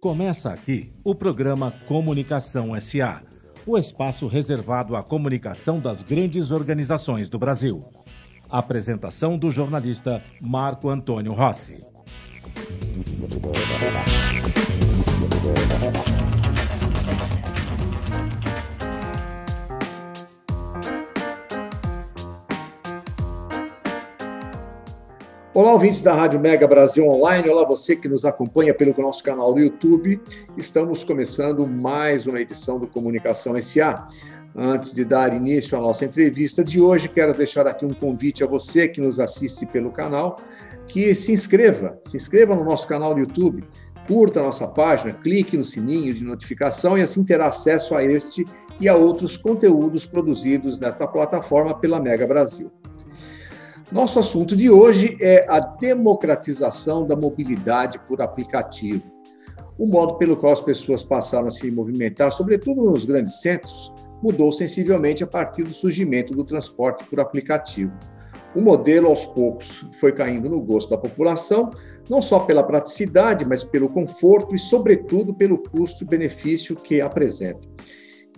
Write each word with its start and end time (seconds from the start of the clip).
Começa 0.00 0.50
aqui 0.50 0.92
o 1.04 1.14
programa 1.14 1.72
Comunicação 1.86 2.80
SA, 2.80 3.22
o 3.66 3.76
espaço 3.76 4.26
reservado 4.26 4.96
à 4.96 5.02
comunicação 5.02 5.80
das 5.80 6.02
grandes 6.02 6.50
organizações 6.50 7.28
do 7.28 7.38
Brasil. 7.38 7.80
Apresentação 8.48 9.36
do 9.36 9.50
jornalista 9.50 10.22
Marco 10.40 10.88
Antônio 10.88 11.32
Rossi. 11.32 11.84
Olá, 25.68 25.74
ouvintes 25.74 26.00
da 26.00 26.14
Rádio 26.14 26.40
Mega 26.40 26.66
Brasil 26.66 27.06
Online. 27.06 27.46
Olá, 27.50 27.62
você 27.62 27.94
que 27.94 28.08
nos 28.08 28.24
acompanha 28.24 28.72
pelo 28.72 28.94
nosso 28.96 29.22
canal 29.22 29.52
do 29.52 29.60
YouTube. 29.60 30.18
Estamos 30.56 31.04
começando 31.04 31.68
mais 31.68 32.26
uma 32.26 32.40
edição 32.40 32.78
do 32.78 32.86
Comunicação 32.86 33.52
SA. 33.60 34.08
Antes 34.56 34.94
de 34.94 35.04
dar 35.04 35.30
início 35.34 35.76
à 35.76 35.80
nossa 35.82 36.06
entrevista 36.06 36.64
de 36.64 36.80
hoje, 36.80 37.06
quero 37.06 37.34
deixar 37.34 37.66
aqui 37.66 37.84
um 37.84 37.92
convite 37.92 38.42
a 38.42 38.46
você 38.46 38.88
que 38.88 38.98
nos 38.98 39.20
assiste 39.20 39.66
pelo 39.66 39.92
canal, 39.92 40.36
que 40.86 41.14
se 41.14 41.32
inscreva, 41.32 42.00
se 42.02 42.16
inscreva 42.16 42.56
no 42.56 42.64
nosso 42.64 42.88
canal 42.88 43.12
do 43.12 43.20
YouTube, 43.20 43.62
curta 44.06 44.40
a 44.40 44.44
nossa 44.44 44.66
página, 44.66 45.12
clique 45.12 45.54
no 45.54 45.66
sininho 45.66 46.14
de 46.14 46.24
notificação 46.24 46.96
e 46.96 47.02
assim 47.02 47.22
terá 47.22 47.48
acesso 47.48 47.94
a 47.94 48.02
este 48.02 48.46
e 48.80 48.88
a 48.88 48.96
outros 48.96 49.36
conteúdos 49.36 50.06
produzidos 50.06 50.80
nesta 50.80 51.06
plataforma 51.06 51.78
pela 51.78 52.00
Mega 52.00 52.26
Brasil. 52.26 52.72
Nosso 53.90 54.18
assunto 54.18 54.54
de 54.54 54.68
hoje 54.68 55.16
é 55.18 55.46
a 55.48 55.60
democratização 55.60 57.06
da 57.06 57.16
mobilidade 57.16 57.98
por 58.00 58.20
aplicativo. 58.20 59.02
O 59.78 59.86
modo 59.86 60.16
pelo 60.16 60.36
qual 60.36 60.52
as 60.52 60.60
pessoas 60.60 61.02
passaram 61.02 61.48
a 61.48 61.50
se 61.50 61.70
movimentar, 61.70 62.30
sobretudo 62.30 62.82
nos 62.82 63.06
grandes 63.06 63.40
centros, 63.40 63.90
mudou 64.22 64.52
sensivelmente 64.52 65.24
a 65.24 65.26
partir 65.26 65.62
do 65.62 65.72
surgimento 65.72 66.34
do 66.34 66.44
transporte 66.44 67.02
por 67.04 67.18
aplicativo. 67.18 67.90
O 68.54 68.60
modelo, 68.60 69.08
aos 69.08 69.24
poucos, 69.24 69.86
foi 69.98 70.12
caindo 70.12 70.50
no 70.50 70.60
gosto 70.60 70.90
da 70.90 70.98
população, 70.98 71.70
não 72.10 72.20
só 72.20 72.40
pela 72.40 72.62
praticidade, 72.62 73.46
mas 73.46 73.64
pelo 73.64 73.88
conforto 73.88 74.54
e, 74.54 74.58
sobretudo, 74.58 75.32
pelo 75.32 75.62
custo-benefício 75.62 76.76
que 76.76 77.00
apresenta. 77.00 77.66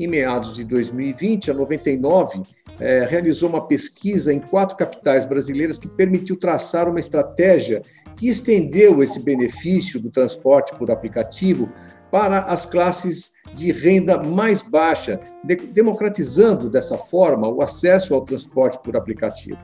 Em 0.00 0.06
meados 0.06 0.56
de 0.56 0.64
2020, 0.64 1.50
a 1.50 1.54
99 1.54 2.40
é, 2.80 3.04
realizou 3.04 3.50
uma 3.50 3.66
pesquisa 3.66 4.32
em 4.32 4.40
quatro 4.40 4.74
capitais 4.74 5.26
brasileiras 5.26 5.76
que 5.76 5.90
permitiu 5.90 6.38
traçar 6.38 6.88
uma 6.88 6.98
estratégia 6.98 7.82
que 8.16 8.26
estendeu 8.26 9.02
esse 9.02 9.22
benefício 9.22 10.00
do 10.00 10.10
transporte 10.10 10.74
por 10.76 10.90
aplicativo 10.90 11.70
para 12.10 12.38
as 12.44 12.64
classes 12.64 13.32
de 13.52 13.72
renda 13.72 14.16
mais 14.16 14.62
baixa, 14.62 15.20
de, 15.44 15.56
democratizando 15.56 16.70
dessa 16.70 16.96
forma 16.96 17.46
o 17.46 17.60
acesso 17.60 18.14
ao 18.14 18.22
transporte 18.22 18.78
por 18.82 18.96
aplicativo. 18.96 19.58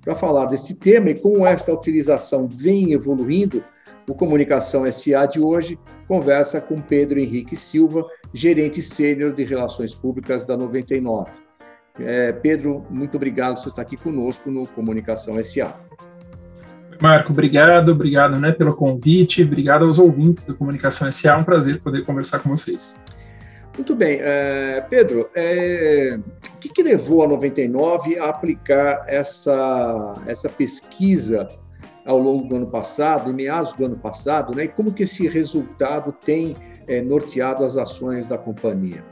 Para 0.00 0.14
falar 0.14 0.46
desse 0.46 0.80
tema 0.80 1.10
e 1.10 1.20
como 1.20 1.46
esta 1.46 1.70
utilização 1.74 2.48
vem 2.48 2.94
evoluindo, 2.94 3.62
o 4.08 4.14
Comunicação 4.14 4.90
SA 4.90 5.26
de 5.26 5.40
hoje 5.40 5.78
conversa 6.06 6.60
com 6.60 6.80
Pedro 6.80 7.18
Henrique 7.18 7.56
Silva, 7.56 8.06
gerente 8.32 8.82
sênior 8.82 9.32
de 9.32 9.44
Relações 9.44 9.94
Públicas 9.94 10.44
da 10.44 10.56
99. 10.56 11.30
É, 11.98 12.32
Pedro, 12.32 12.84
muito 12.90 13.16
obrigado 13.16 13.54
por 13.54 13.62
você 13.62 13.68
estar 13.68 13.82
aqui 13.82 13.96
conosco 13.96 14.50
no 14.50 14.66
Comunicação 14.66 15.42
SA. 15.42 15.74
Marco, 17.00 17.32
obrigado, 17.32 17.92
obrigado 17.92 18.38
né, 18.38 18.52
pelo 18.52 18.74
convite, 18.74 19.42
obrigado 19.42 19.84
aos 19.84 19.98
ouvintes 19.98 20.44
do 20.44 20.54
Comunicação 20.54 21.10
SA, 21.10 21.30
é 21.30 21.36
um 21.36 21.44
prazer 21.44 21.80
poder 21.80 22.04
conversar 22.04 22.40
com 22.40 22.50
vocês. 22.50 23.02
Muito 23.76 23.96
bem, 23.96 24.18
é, 24.20 24.84
Pedro, 24.88 25.28
é, 25.34 26.18
o 26.54 26.58
que, 26.58 26.68
que, 26.68 26.82
levou 26.82 27.24
a 27.24 27.28
99 27.28 28.18
a 28.18 28.28
aplicar 28.28 29.02
essa, 29.08 30.12
essa 30.26 30.48
pesquisa 30.48 31.48
ao 32.04 32.18
longo 32.18 32.48
do 32.48 32.56
ano 32.56 32.66
passado, 32.66 33.30
em 33.30 33.34
meados 33.34 33.72
do 33.72 33.84
ano 33.84 33.96
passado, 33.96 34.54
né, 34.54 34.64
e 34.64 34.68
como 34.68 34.92
que 34.92 35.04
esse 35.04 35.26
resultado 35.28 36.12
tem 36.12 36.56
é, 36.86 37.00
norteado 37.00 37.64
as 37.64 37.76
ações 37.76 38.26
da 38.26 38.36
companhia? 38.36 39.02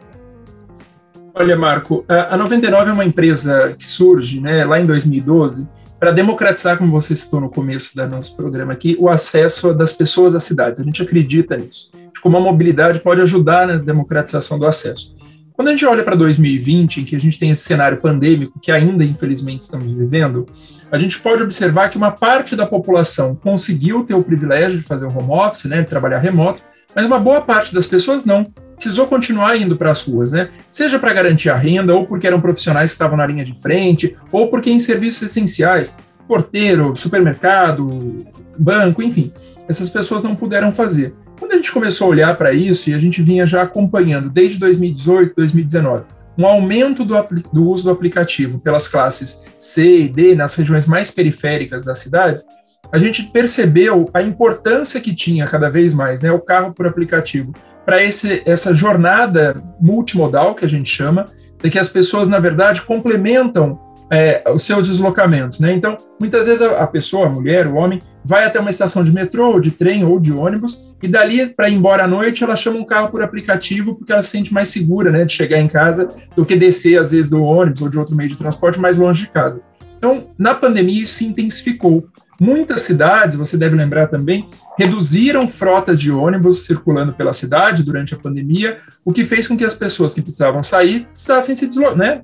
Olha, 1.35 1.57
Marco, 1.57 2.05
a 2.09 2.37
99 2.37 2.91
é 2.91 2.93
uma 2.93 3.05
empresa 3.05 3.75
que 3.79 3.87
surge 3.87 4.39
né, 4.39 4.65
lá 4.67 4.79
em 4.79 4.85
2012 4.85 5.67
para 5.99 6.11
democratizar, 6.11 6.77
como 6.77 6.91
você 6.91 7.17
citou 7.17 7.41
no 7.41 7.49
começo 7.49 7.95
do 7.97 8.07
nosso 8.09 8.37
programa 8.37 8.73
aqui, 8.73 8.97
o 8.99 9.09
acesso 9.09 9.73
das 9.73 9.93
pessoas 9.93 10.35
às 10.35 10.43
cidades. 10.43 10.81
A 10.81 10.85
gente 10.85 11.01
acredita 11.01 11.57
nisso, 11.57 11.91
de 12.13 12.21
como 12.21 12.37
a 12.37 12.41
mobilidade 12.41 12.99
pode 12.99 13.23
ajudar 13.23 13.67
na 13.69 13.77
democratização 13.77 14.59
do 14.59 14.67
acesso. 14.67 15.15
Quando 15.55 15.69
a 15.69 15.71
gente 15.73 15.85
olha 15.85 16.03
para 16.03 16.17
2020, 16.17 17.01
em 17.01 17.05
que 17.05 17.15
a 17.15 17.21
gente 17.21 17.39
tem 17.39 17.51
esse 17.51 17.63
cenário 17.63 17.99
pandêmico 18.01 18.59
que 18.61 18.73
ainda 18.73 19.05
infelizmente 19.05 19.61
estamos 19.61 19.93
vivendo, 19.93 20.47
a 20.91 20.97
gente 20.97 21.19
pode 21.21 21.43
observar 21.43 21.91
que 21.91 21.97
uma 21.97 22.11
parte 22.11 22.57
da 22.57 22.67
população 22.67 23.35
conseguiu 23.35 24.05
ter 24.05 24.15
o 24.15 24.23
privilégio 24.23 24.79
de 24.79 24.85
fazer 24.85 25.07
o 25.07 25.09
home 25.09 25.31
office, 25.31 25.67
né, 25.67 25.83
de 25.83 25.89
trabalhar 25.89 26.19
remoto, 26.19 26.63
mas 26.95 27.07
uma 27.07 27.19
boa 27.19 27.41
parte 27.41 27.75
das 27.75 27.87
pessoas 27.87 28.25
não 28.25 28.45
precisou 28.75 29.07
continuar 29.07 29.57
indo 29.57 29.77
para 29.77 29.91
as 29.91 30.03
ruas, 30.03 30.33
né? 30.33 30.51
Seja 30.71 30.99
para 30.99 31.13
garantir 31.13 31.51
a 31.51 31.57
renda, 31.57 31.95
ou 31.95 32.07
porque 32.07 32.27
eram 32.27 32.41
profissionais 32.41 32.91
que 32.91 32.95
estavam 32.95 33.17
na 33.17 33.27
linha 33.27 33.45
de 33.45 33.59
frente, 33.61 34.17
ou 34.31 34.49
porque 34.49 34.71
em 34.71 34.79
serviços 34.79 35.23
essenciais, 35.23 35.97
porteiro, 36.27 36.97
supermercado, 36.97 38.27
banco, 38.59 39.03
enfim, 39.03 39.33
essas 39.69 39.89
pessoas 39.89 40.23
não 40.23 40.35
puderam 40.35 40.73
fazer. 40.73 41.15
Quando 41.43 41.55
a 41.55 41.57
gente 41.57 41.73
começou 41.73 42.07
a 42.07 42.11
olhar 42.11 42.37
para 42.37 42.53
isso, 42.53 42.89
e 42.89 42.95
a 42.95 43.01
gente 43.01 43.21
vinha 43.21 43.45
já 43.45 43.63
acompanhando 43.63 44.31
desde 44.31 44.61
2018, 44.61 45.35
2019, 45.35 46.05
um 46.39 46.47
aumento 46.47 47.05
do, 47.05 47.17
do 47.53 47.69
uso 47.69 47.83
do 47.83 47.91
aplicativo 47.91 48.61
pelas 48.61 48.87
classes 48.87 49.45
C 49.59 50.03
e 50.03 50.09
D 50.09 50.37
nas 50.37 50.55
regiões 50.55 50.87
mais 50.87 51.11
periféricas 51.11 51.85
das 51.85 51.99
cidades, 51.99 52.45
a 52.93 52.97
gente 52.97 53.25
percebeu 53.25 54.09
a 54.15 54.23
importância 54.23 55.01
que 55.01 55.13
tinha 55.13 55.45
cada 55.45 55.69
vez 55.69 55.93
mais 55.93 56.21
né, 56.21 56.31
o 56.31 56.39
carro 56.39 56.73
por 56.73 56.87
aplicativo 56.87 57.53
para 57.85 57.97
essa 58.01 58.73
jornada 58.73 59.61
multimodal 59.81 60.55
que 60.55 60.65
a 60.65 60.69
gente 60.69 60.89
chama, 60.89 61.25
de 61.61 61.69
que 61.69 61.79
as 61.79 61.89
pessoas, 61.89 62.29
na 62.29 62.39
verdade, 62.39 62.83
complementam 62.83 63.81
é, 64.13 64.45
os 64.49 64.63
seus 64.63 64.87
deslocamentos. 64.87 65.59
Né? 65.59 65.73
Então, 65.73 65.97
muitas 66.21 66.47
vezes 66.47 66.63
a, 66.63 66.83
a, 66.83 66.87
pessoa, 66.87 67.27
a 67.27 67.31
mulher, 67.31 67.67
o 67.67 67.75
homem, 67.75 67.99
vai 68.25 68.45
até 68.45 68.61
uma 68.61 68.71
estação 68.71 69.03
de 69.03 69.13
metrô, 69.13 69.53
ou 69.53 69.61
de 69.61 69.71
trem, 69.71 70.05
ou 70.05 70.21
de 70.21 70.33
ônibus, 70.33 70.95
e 71.03 71.09
dali, 71.09 71.47
para 71.47 71.69
ir 71.69 71.75
embora 71.75 72.05
à 72.05 72.09
noite, 72.09 72.45
ela 72.45 72.57
chama 72.57 72.79
um 72.79 72.85
carro 72.85 73.11
por 73.11 73.23
aplicativo, 73.23 73.95
porque 73.95 74.13
ela 74.13 74.23
se 74.23 74.31
sente 74.31 74.53
mais 74.53 74.69
segura 74.69 75.11
né, 75.11 75.25
de 75.25 75.33
chegar 75.33 75.61
em 75.61 75.69
casa 75.69 76.09
do 76.37 76.45
que 76.45 76.57
descer, 76.57 76.99
às 76.99 77.11
vezes, 77.11 77.29
do 77.29 77.43
ônibus 77.43 77.83
ou 77.83 77.89
de 77.89 77.99
outro 77.99 78.15
meio 78.15 78.29
de 78.29 78.37
transporte 78.37 78.79
mais 78.79 78.97
longe 78.97 79.23
de 79.23 79.31
casa. 79.31 79.61
Então, 79.99 80.27
na 80.37 80.55
pandemia, 80.55 81.03
isso 81.03 81.15
se 81.15 81.25
intensificou. 81.25 82.07
Muitas 82.41 82.83
cidades, 82.83 83.37
você 83.37 83.57
deve 83.57 83.77
lembrar 83.77 84.09
também, 84.09 84.49
reduziram 84.77 85.47
frotas 85.47 86.01
de 86.01 86.11
ônibus 86.11 86.67
circulando 86.67 87.13
pela 87.13 87.33
cidade 87.33 87.85
durante 87.85 88.15
a 88.15 88.19
pandemia, 88.19 88.79
o 89.05 89.13
que 89.13 89.23
fez 89.23 89.47
com 89.47 89.57
que 89.57 89.65
as 89.65 89.75
pessoas 89.75 90.13
que 90.13 90.21
precisavam 90.21 90.61
sair 90.61 91.07
precisassem 91.07 91.55
se 91.55 91.71
né, 91.97 92.21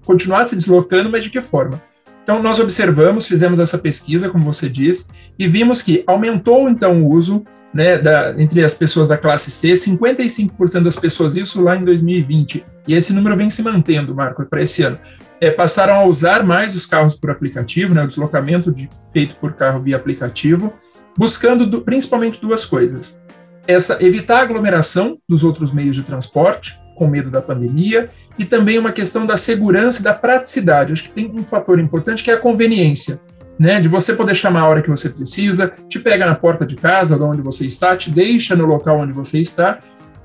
se 0.48 0.56
deslocando, 0.56 1.08
mas 1.08 1.22
de 1.22 1.30
que 1.30 1.40
forma? 1.40 1.80
Então, 2.28 2.42
nós 2.42 2.60
observamos, 2.60 3.26
fizemos 3.26 3.58
essa 3.58 3.78
pesquisa, 3.78 4.28
como 4.28 4.44
você 4.44 4.68
disse, 4.68 5.06
e 5.38 5.48
vimos 5.48 5.80
que 5.80 6.04
aumentou, 6.06 6.68
então, 6.68 7.02
o 7.02 7.10
uso 7.10 7.42
né, 7.72 7.96
da, 7.96 8.38
entre 8.38 8.62
as 8.62 8.74
pessoas 8.74 9.08
da 9.08 9.16
classe 9.16 9.50
C, 9.50 9.72
55% 9.72 10.82
das 10.82 10.96
pessoas, 10.96 11.36
isso 11.36 11.64
lá 11.64 11.74
em 11.74 11.82
2020. 11.82 12.62
E 12.86 12.92
esse 12.92 13.14
número 13.14 13.34
vem 13.34 13.48
se 13.48 13.62
mantendo, 13.62 14.14
Marco, 14.14 14.44
para 14.44 14.60
esse 14.60 14.82
ano 14.82 14.98
é, 15.40 15.50
passaram 15.50 15.94
a 15.94 16.04
usar 16.04 16.44
mais 16.44 16.74
os 16.74 16.84
carros 16.84 17.14
por 17.14 17.30
aplicativo, 17.30 17.94
né, 17.94 18.04
o 18.04 18.08
deslocamento 18.08 18.70
de, 18.70 18.90
feito 19.10 19.34
por 19.36 19.54
carro 19.54 19.80
via 19.80 19.96
aplicativo, 19.96 20.74
buscando 21.16 21.66
do, 21.66 21.80
principalmente 21.80 22.42
duas 22.42 22.66
coisas. 22.66 23.22
Essa, 23.66 24.04
evitar 24.04 24.40
a 24.40 24.42
aglomeração 24.42 25.18
dos 25.26 25.42
outros 25.42 25.72
meios 25.72 25.96
de 25.96 26.02
transporte, 26.02 26.78
com 26.98 27.06
medo 27.06 27.30
da 27.30 27.40
pandemia, 27.40 28.10
e 28.38 28.44
também 28.44 28.78
uma 28.78 28.92
questão 28.92 29.24
da 29.24 29.36
segurança 29.36 30.00
e 30.00 30.04
da 30.04 30.12
praticidade. 30.12 30.92
Acho 30.92 31.04
que 31.04 31.12
tem 31.12 31.30
um 31.32 31.44
fator 31.44 31.78
importante 31.78 32.22
que 32.22 32.30
é 32.30 32.34
a 32.34 32.40
conveniência. 32.40 33.20
Né, 33.58 33.80
de 33.80 33.88
você 33.88 34.12
poder 34.14 34.36
chamar 34.36 34.60
a 34.60 34.68
hora 34.68 34.82
que 34.82 34.88
você 34.88 35.08
precisa, 35.10 35.72
te 35.88 35.98
pega 35.98 36.24
na 36.24 36.36
porta 36.36 36.64
de 36.64 36.76
casa, 36.76 37.16
de 37.16 37.22
onde 37.24 37.42
você 37.42 37.66
está, 37.66 37.96
te 37.96 38.08
deixa 38.08 38.54
no 38.54 38.64
local 38.64 39.00
onde 39.00 39.12
você 39.12 39.40
está. 39.40 39.80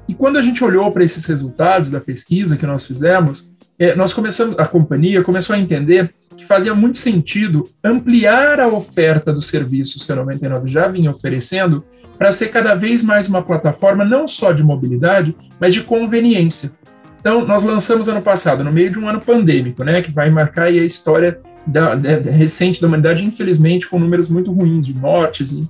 E 0.07 0.13
quando 0.13 0.37
a 0.37 0.41
gente 0.41 0.63
olhou 0.63 0.91
para 0.91 1.03
esses 1.03 1.25
resultados 1.25 1.89
da 1.89 1.99
pesquisa 1.99 2.55
que 2.55 2.67
nós 2.67 2.85
fizemos, 2.85 3.52
nós 3.95 4.13
começamos, 4.13 4.57
a 4.59 4.65
companhia 4.65 5.23
começou 5.23 5.55
a 5.55 5.59
entender 5.59 6.13
que 6.37 6.45
fazia 6.45 6.73
muito 6.73 6.97
sentido 6.97 7.67
ampliar 7.83 8.59
a 8.59 8.67
oferta 8.67 9.33
dos 9.33 9.47
serviços 9.47 10.03
que 10.03 10.11
a 10.11 10.15
99 10.15 10.67
já 10.67 10.87
vinha 10.87 11.11
oferecendo 11.11 11.83
para 12.17 12.31
ser 12.31 12.47
cada 12.47 12.75
vez 12.75 13.03
mais 13.03 13.27
uma 13.27 13.41
plataforma 13.41 14.05
não 14.05 14.27
só 14.27 14.51
de 14.51 14.63
mobilidade, 14.63 15.35
mas 15.59 15.73
de 15.73 15.81
conveniência. 15.81 16.71
Então, 17.19 17.45
nós 17.45 17.63
lançamos 17.63 18.09
ano 18.09 18.21
passado, 18.21 18.63
no 18.63 18.71
meio 18.71 18.91
de 18.91 18.99
um 18.99 19.07
ano 19.07 19.21
pandêmico, 19.21 19.83
né, 19.83 20.01
que 20.01 20.11
vai 20.11 20.29
marcar 20.29 20.65
a 20.65 20.71
história 20.71 21.39
da, 21.65 21.95
da, 21.95 22.31
recente 22.31 22.81
da 22.81 22.87
humanidade, 22.87 23.25
infelizmente, 23.25 23.87
com 23.87 23.97
números 23.97 24.27
muito 24.27 24.51
ruins 24.51 24.85
de 24.85 24.93
mortes. 24.93 25.51
E, 25.51 25.69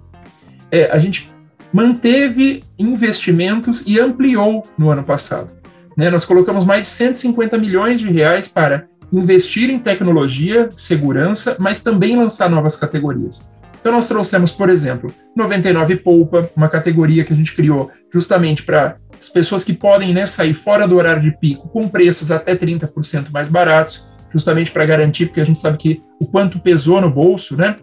é, 0.71 0.89
a 0.92 0.98
gente 0.98 1.30
manteve 1.71 2.63
investimentos 2.77 3.83
e 3.86 4.00
ampliou 4.00 4.63
no 4.77 4.89
ano 4.89 5.04
passado. 5.04 5.62
Né? 5.98 6.10
Nós 6.10 6.25
colocamos 6.25 6.66
mais 6.66 6.81
de 6.81 6.88
150 6.88 7.57
milhões 7.57 8.00
de 8.00 8.12
reais 8.12 8.48
para 8.48 8.86
investir 9.12 9.69
em 9.69 9.80
tecnologia, 9.80 10.69
segurança, 10.75 11.56
mas 11.60 11.81
também 11.81 12.18
lançar 12.18 12.50
novas 12.50 12.75
categorias. 12.75 13.51
Então, 13.80 13.92
nós 13.92 14.07
trouxemos, 14.07 14.51
por 14.51 14.69
exemplo, 14.69 15.13
99 15.36 15.98
Poupa, 15.98 16.50
uma 16.56 16.69
categoria 16.69 17.24
que 17.24 17.34
a 17.34 17.36
gente 17.36 17.54
criou 17.54 17.92
justamente 18.12 18.63
para 18.63 18.95
as 19.19 19.30
pessoas 19.30 19.63
que 19.63 19.74
podem 19.74 20.13
né, 20.13 20.25
sair 20.25 20.54
fora 20.54 20.88
do 20.88 20.95
horário 20.95 21.22
de 21.22 21.38
pico 21.38 21.68
com 21.68 21.88
preços 21.90 22.31
até 22.31 22.56
30% 22.56 23.30
mais 23.31 23.50
baratos, 23.50 24.07
justamente 24.31 24.72
para 24.72 24.86
garantir, 24.86 25.28
porque 25.28 25.42
a 25.42 25.46
gente 25.46 25.60
sabe 25.60 25.78
que 25.78 26.01
o 26.19 26.25
quanto 26.25 26.60
pesou 26.60 27.00
no 27.00 27.10
bolso, 27.10 27.57
né? 27.57 27.75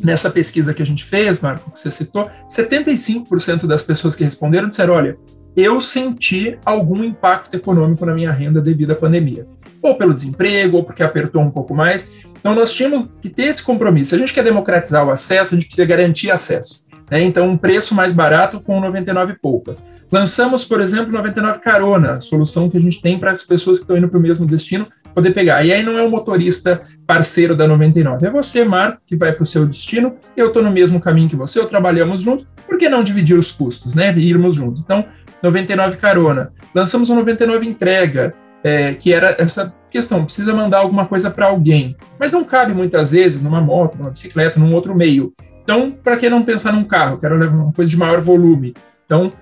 Nessa 0.00 0.28
pesquisa 0.28 0.74
que 0.74 0.82
a 0.82 0.86
gente 0.86 1.02
fez, 1.02 1.40
Marco, 1.40 1.70
que 1.70 1.80
você 1.80 1.90
citou, 1.90 2.30
75% 2.48 3.66
das 3.66 3.82
pessoas 3.82 4.14
que 4.14 4.24
responderam 4.24 4.68
disseram: 4.68 4.94
olha, 4.94 5.16
eu 5.58 5.80
senti 5.80 6.56
algum 6.64 7.02
impacto 7.02 7.56
econômico 7.56 8.06
na 8.06 8.14
minha 8.14 8.30
renda 8.30 8.60
devido 8.60 8.92
à 8.92 8.94
pandemia. 8.94 9.44
Ou 9.82 9.96
pelo 9.96 10.14
desemprego, 10.14 10.76
ou 10.76 10.84
porque 10.84 11.02
apertou 11.02 11.42
um 11.42 11.50
pouco 11.50 11.74
mais. 11.74 12.08
Então, 12.38 12.54
nós 12.54 12.72
tínhamos 12.72 13.08
que 13.20 13.28
ter 13.28 13.46
esse 13.46 13.64
compromisso. 13.64 14.10
Se 14.10 14.14
a 14.14 14.18
gente 14.18 14.32
quer 14.32 14.44
democratizar 14.44 15.04
o 15.04 15.10
acesso, 15.10 15.54
a 15.54 15.58
gente 15.58 15.66
precisa 15.66 15.84
garantir 15.84 16.30
acesso. 16.30 16.84
Né? 17.10 17.22
Então, 17.22 17.48
um 17.48 17.56
preço 17.56 17.92
mais 17.92 18.12
barato 18.12 18.60
com 18.60 18.80
99 18.80 19.34
poupa. 19.42 19.76
Lançamos, 20.12 20.64
por 20.64 20.80
exemplo, 20.80 21.12
99 21.12 21.58
Carona, 21.58 22.12
a 22.12 22.20
solução 22.20 22.70
que 22.70 22.76
a 22.76 22.80
gente 22.80 23.02
tem 23.02 23.18
para 23.18 23.32
as 23.32 23.42
pessoas 23.42 23.78
que 23.78 23.82
estão 23.82 23.96
indo 23.96 24.08
para 24.08 24.18
o 24.18 24.22
mesmo 24.22 24.46
destino 24.46 24.86
poder 25.12 25.32
pegar. 25.32 25.64
E 25.64 25.72
aí 25.72 25.82
não 25.82 25.98
é 25.98 26.02
o 26.02 26.10
motorista 26.10 26.80
parceiro 27.04 27.56
da 27.56 27.66
99, 27.66 28.26
é 28.26 28.30
você, 28.30 28.64
Marco, 28.64 29.02
que 29.04 29.16
vai 29.16 29.32
para 29.32 29.42
o 29.42 29.46
seu 29.46 29.66
destino, 29.66 30.14
eu 30.36 30.46
estou 30.48 30.62
no 30.62 30.70
mesmo 30.70 31.00
caminho 31.00 31.28
que 31.28 31.36
você, 31.36 31.58
eu 31.58 31.66
trabalhamos 31.66 32.22
juntos, 32.22 32.46
por 32.66 32.78
que 32.78 32.88
não 32.88 33.02
dividir 33.02 33.36
os 33.36 33.50
custos, 33.50 33.94
né? 33.94 34.16
Irmos 34.16 34.54
juntos. 34.54 34.80
Então, 34.80 35.04
99 35.42 35.96
Carona. 35.96 36.52
Lançamos 36.74 37.10
o 37.10 37.14
99 37.14 37.66
Entrega, 37.66 38.34
é, 38.62 38.94
que 38.94 39.12
era 39.12 39.36
essa 39.38 39.72
questão, 39.90 40.24
precisa 40.24 40.52
mandar 40.52 40.78
alguma 40.78 41.06
coisa 41.06 41.30
para 41.30 41.46
alguém, 41.46 41.96
mas 42.18 42.32
não 42.32 42.44
cabe 42.44 42.74
muitas 42.74 43.12
vezes 43.12 43.40
numa 43.40 43.60
moto, 43.60 43.96
numa 43.96 44.10
bicicleta, 44.10 44.60
num 44.60 44.74
outro 44.74 44.94
meio. 44.94 45.32
Então, 45.62 45.90
para 45.90 46.16
que 46.16 46.28
não 46.28 46.42
pensar 46.42 46.72
num 46.72 46.84
carro? 46.84 47.18
Quero 47.18 47.36
levar 47.36 47.56
uma 47.56 47.72
coisa 47.72 47.90
de 47.90 47.96
maior 47.96 48.20
volume. 48.20 48.74
Então, 49.04 49.32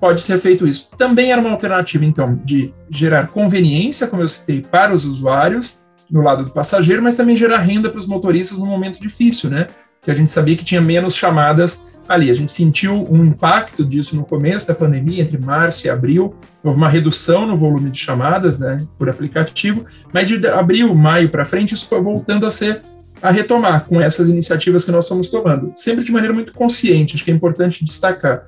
pode 0.00 0.22
ser 0.22 0.38
feito 0.38 0.66
isso. 0.66 0.90
Também 0.96 1.32
era 1.32 1.40
uma 1.40 1.50
alternativa, 1.50 2.04
então, 2.04 2.40
de 2.44 2.72
gerar 2.90 3.28
conveniência, 3.28 4.06
como 4.06 4.22
eu 4.22 4.28
citei, 4.28 4.60
para 4.60 4.92
os 4.92 5.04
usuários, 5.04 5.82
no 6.10 6.20
lado 6.20 6.44
do 6.44 6.50
passageiro, 6.50 7.02
mas 7.02 7.16
também 7.16 7.34
gerar 7.34 7.58
renda 7.58 7.88
para 7.88 7.98
os 7.98 8.06
motoristas 8.06 8.58
num 8.58 8.66
momento 8.66 9.00
difícil, 9.00 9.48
né? 9.48 9.66
Que 10.02 10.10
a 10.10 10.14
gente 10.14 10.30
sabia 10.30 10.56
que 10.56 10.64
tinha 10.64 10.80
menos 10.80 11.14
chamadas 11.14 11.82
ali. 12.08 12.28
A 12.28 12.34
gente 12.34 12.52
sentiu 12.52 13.06
um 13.08 13.24
impacto 13.24 13.84
disso 13.84 14.16
no 14.16 14.24
começo 14.24 14.66
da 14.66 14.74
pandemia, 14.74 15.22
entre 15.22 15.38
março 15.38 15.86
e 15.86 15.90
abril. 15.90 16.34
Houve 16.62 16.76
uma 16.76 16.88
redução 16.88 17.46
no 17.46 17.56
volume 17.56 17.88
de 17.88 17.98
chamadas, 17.98 18.58
né, 18.58 18.84
por 18.98 19.08
aplicativo, 19.08 19.86
mas 20.12 20.28
de 20.28 20.46
abril, 20.48 20.92
maio 20.94 21.28
para 21.28 21.44
frente, 21.44 21.74
isso 21.74 21.88
foi 21.88 22.02
voltando 22.02 22.44
a 22.44 22.50
ser 22.50 22.82
a 23.22 23.30
retomar 23.30 23.84
com 23.84 24.00
essas 24.00 24.28
iniciativas 24.28 24.84
que 24.84 24.90
nós 24.90 25.06
fomos 25.06 25.28
tomando, 25.28 25.70
sempre 25.72 26.04
de 26.04 26.10
maneira 26.10 26.34
muito 26.34 26.52
consciente, 26.52 27.14
acho 27.14 27.24
que 27.24 27.30
é 27.30 27.34
importante 27.34 27.84
destacar. 27.84 28.46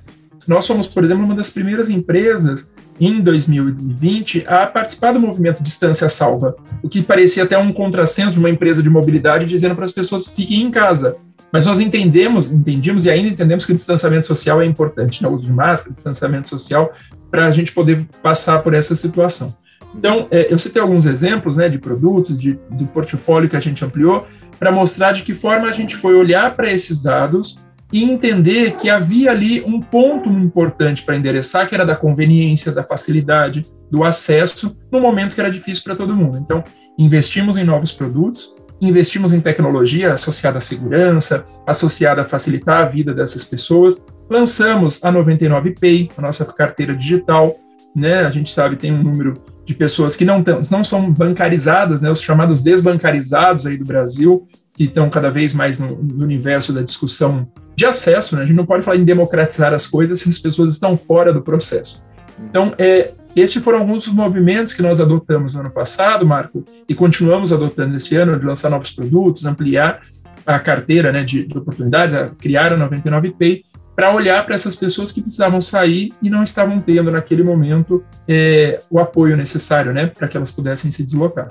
Nós 0.48 0.66
fomos, 0.66 0.88
por 0.88 1.04
exemplo, 1.04 1.24
uma 1.24 1.36
das 1.36 1.50
primeiras 1.50 1.88
empresas 1.88 2.72
em 3.00 3.20
2020 3.20 4.44
a 4.48 4.66
participar 4.66 5.12
do 5.12 5.20
movimento 5.20 5.62
Distância 5.62 6.08
Salva, 6.08 6.56
o 6.82 6.88
que 6.88 7.02
parecia 7.02 7.44
até 7.44 7.56
um 7.56 7.72
contrassenso 7.72 8.32
de 8.32 8.40
uma 8.40 8.50
empresa 8.50 8.82
de 8.82 8.90
mobilidade 8.90 9.46
dizendo 9.46 9.76
para 9.76 9.84
as 9.84 9.92
pessoas 9.92 10.26
fiquem 10.26 10.62
em 10.62 10.70
casa. 10.72 11.16
Mas 11.54 11.66
nós 11.66 11.78
entendemos, 11.78 12.50
entendimos 12.50 13.06
e 13.06 13.10
ainda 13.10 13.28
entendemos 13.28 13.64
que 13.64 13.70
o 13.70 13.76
distanciamento 13.76 14.26
social 14.26 14.60
é 14.60 14.66
importante, 14.66 15.22
né? 15.22 15.28
o 15.28 15.34
uso 15.34 15.46
de 15.46 15.52
máscara, 15.52 15.94
distanciamento 15.94 16.48
social, 16.48 16.92
para 17.30 17.46
a 17.46 17.50
gente 17.52 17.70
poder 17.70 18.04
passar 18.20 18.60
por 18.60 18.74
essa 18.74 18.96
situação. 18.96 19.56
Então, 19.96 20.26
é, 20.32 20.52
eu 20.52 20.58
citei 20.58 20.82
alguns 20.82 21.06
exemplos 21.06 21.56
né, 21.56 21.68
de 21.68 21.78
produtos, 21.78 22.40
de, 22.40 22.58
do 22.72 22.86
portfólio 22.86 23.48
que 23.48 23.54
a 23.54 23.60
gente 23.60 23.84
ampliou, 23.84 24.26
para 24.58 24.72
mostrar 24.72 25.12
de 25.12 25.22
que 25.22 25.32
forma 25.32 25.68
a 25.68 25.70
gente 25.70 25.94
foi 25.94 26.16
olhar 26.16 26.56
para 26.56 26.72
esses 26.72 27.00
dados 27.00 27.64
e 27.92 28.02
entender 28.02 28.74
que 28.74 28.90
havia 28.90 29.30
ali 29.30 29.62
um 29.62 29.80
ponto 29.80 30.28
importante 30.30 31.04
para 31.04 31.16
endereçar, 31.16 31.68
que 31.68 31.74
era 31.76 31.86
da 31.86 31.94
conveniência, 31.94 32.72
da 32.72 32.82
facilidade, 32.82 33.64
do 33.88 34.02
acesso, 34.02 34.76
no 34.90 34.98
momento 34.98 35.36
que 35.36 35.40
era 35.40 35.52
difícil 35.52 35.84
para 35.84 35.94
todo 35.94 36.16
mundo. 36.16 36.36
Então, 36.36 36.64
investimos 36.98 37.56
em 37.56 37.62
novos 37.62 37.92
produtos, 37.92 38.52
investimos 38.80 39.32
em 39.32 39.40
tecnologia 39.40 40.12
associada 40.12 40.58
à 40.58 40.60
segurança, 40.60 41.44
associada 41.66 42.22
a 42.22 42.24
facilitar 42.24 42.82
a 42.82 42.88
vida 42.88 43.14
dessas 43.14 43.44
pessoas. 43.44 44.04
Lançamos 44.28 45.02
a 45.02 45.12
99Pay, 45.12 46.10
a 46.16 46.22
nossa 46.22 46.44
carteira 46.44 46.94
digital, 46.94 47.56
né? 47.94 48.20
A 48.20 48.30
gente 48.30 48.52
sabe 48.52 48.76
tem 48.76 48.92
um 48.92 49.02
número 49.02 49.34
de 49.64 49.74
pessoas 49.74 50.16
que 50.16 50.24
não, 50.24 50.44
não 50.70 50.84
são 50.84 51.10
bancarizadas, 51.12 52.00
né? 52.00 52.10
Os 52.10 52.20
chamados 52.20 52.62
desbancarizados 52.62 53.66
aí 53.66 53.76
do 53.76 53.84
Brasil, 53.84 54.46
que 54.72 54.84
estão 54.84 55.08
cada 55.08 55.30
vez 55.30 55.54
mais 55.54 55.78
no, 55.78 55.96
no 55.96 56.24
universo 56.24 56.72
da 56.72 56.82
discussão 56.82 57.48
de 57.76 57.86
acesso, 57.86 58.36
né? 58.36 58.42
A 58.42 58.46
gente 58.46 58.56
não 58.56 58.66
pode 58.66 58.84
falar 58.84 58.96
em 58.96 59.04
democratizar 59.04 59.72
as 59.72 59.86
coisas 59.86 60.20
se 60.20 60.28
as 60.28 60.38
pessoas 60.38 60.70
estão 60.70 60.96
fora 60.96 61.32
do 61.32 61.42
processo. 61.42 62.02
Então, 62.48 62.74
é, 62.78 63.12
estes 63.40 63.62
foram 63.62 63.80
alguns 63.80 64.04
dos 64.04 64.14
movimentos 64.14 64.74
que 64.74 64.82
nós 64.82 65.00
adotamos 65.00 65.54
no 65.54 65.60
ano 65.60 65.70
passado, 65.70 66.26
Marco, 66.26 66.64
e 66.88 66.94
continuamos 66.94 67.52
adotando 67.52 67.96
esse 67.96 68.16
ano, 68.16 68.38
de 68.38 68.44
lançar 68.44 68.70
novos 68.70 68.90
produtos, 68.90 69.46
ampliar 69.46 70.00
a 70.46 70.58
carteira 70.58 71.10
né, 71.10 71.24
de, 71.24 71.44
de 71.44 71.58
oportunidades, 71.58 72.14
criar 72.38 72.72
a 72.72 72.78
99Pay, 72.78 73.62
para 73.94 74.12
olhar 74.12 74.44
para 74.44 74.54
essas 74.54 74.74
pessoas 74.74 75.12
que 75.12 75.20
precisavam 75.20 75.60
sair 75.60 76.12
e 76.20 76.28
não 76.28 76.42
estavam 76.42 76.78
tendo 76.78 77.10
naquele 77.10 77.44
momento 77.44 78.04
é, 78.26 78.80
o 78.90 78.98
apoio 78.98 79.36
necessário 79.36 79.92
né, 79.92 80.06
para 80.06 80.26
que 80.26 80.36
elas 80.36 80.50
pudessem 80.50 80.90
se 80.90 81.04
deslocar. 81.04 81.48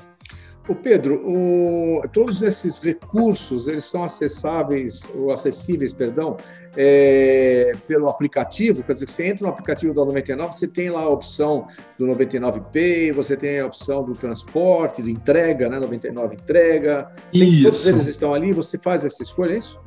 O 0.67 0.73
Pedro, 0.73 1.15
o, 1.25 2.01
todos 2.13 2.41
esses 2.41 2.79
recursos 2.79 3.67
eles 3.67 3.83
são 3.83 4.01
acessáveis 4.01 5.09
ou 5.13 5.31
acessíveis, 5.33 5.91
perdão, 5.91 6.37
é, 6.77 7.73
pelo 7.85 8.07
aplicativo. 8.07 8.81
Quer 8.81 8.93
dizer, 8.93 9.09
você 9.09 9.27
entra 9.27 9.45
no 9.45 9.51
aplicativo 9.51 9.93
da 9.93 10.05
99, 10.05 10.53
você 10.53 10.67
tem 10.67 10.89
lá 10.89 11.01
a 11.01 11.09
opção 11.09 11.67
do 11.99 12.07
99Pay, 12.07 13.11
você 13.11 13.35
tem 13.35 13.59
a 13.59 13.65
opção 13.65 14.05
do 14.05 14.13
transporte, 14.13 15.03
de 15.03 15.11
entrega, 15.11 15.67
né? 15.67 15.79
99 15.79 16.35
entrega. 16.35 17.11
Tem, 17.31 17.63
todos 17.63 17.85
eles 17.85 18.07
estão 18.07 18.33
ali. 18.33 18.53
Você 18.53 18.77
faz 18.77 19.03
essa 19.03 19.21
escolha, 19.21 19.55
é 19.55 19.57
isso? 19.57 19.77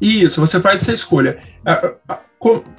Isso, 0.00 0.40
você 0.40 0.58
faz 0.60 0.82
essa 0.82 0.92
escolha. 0.92 1.38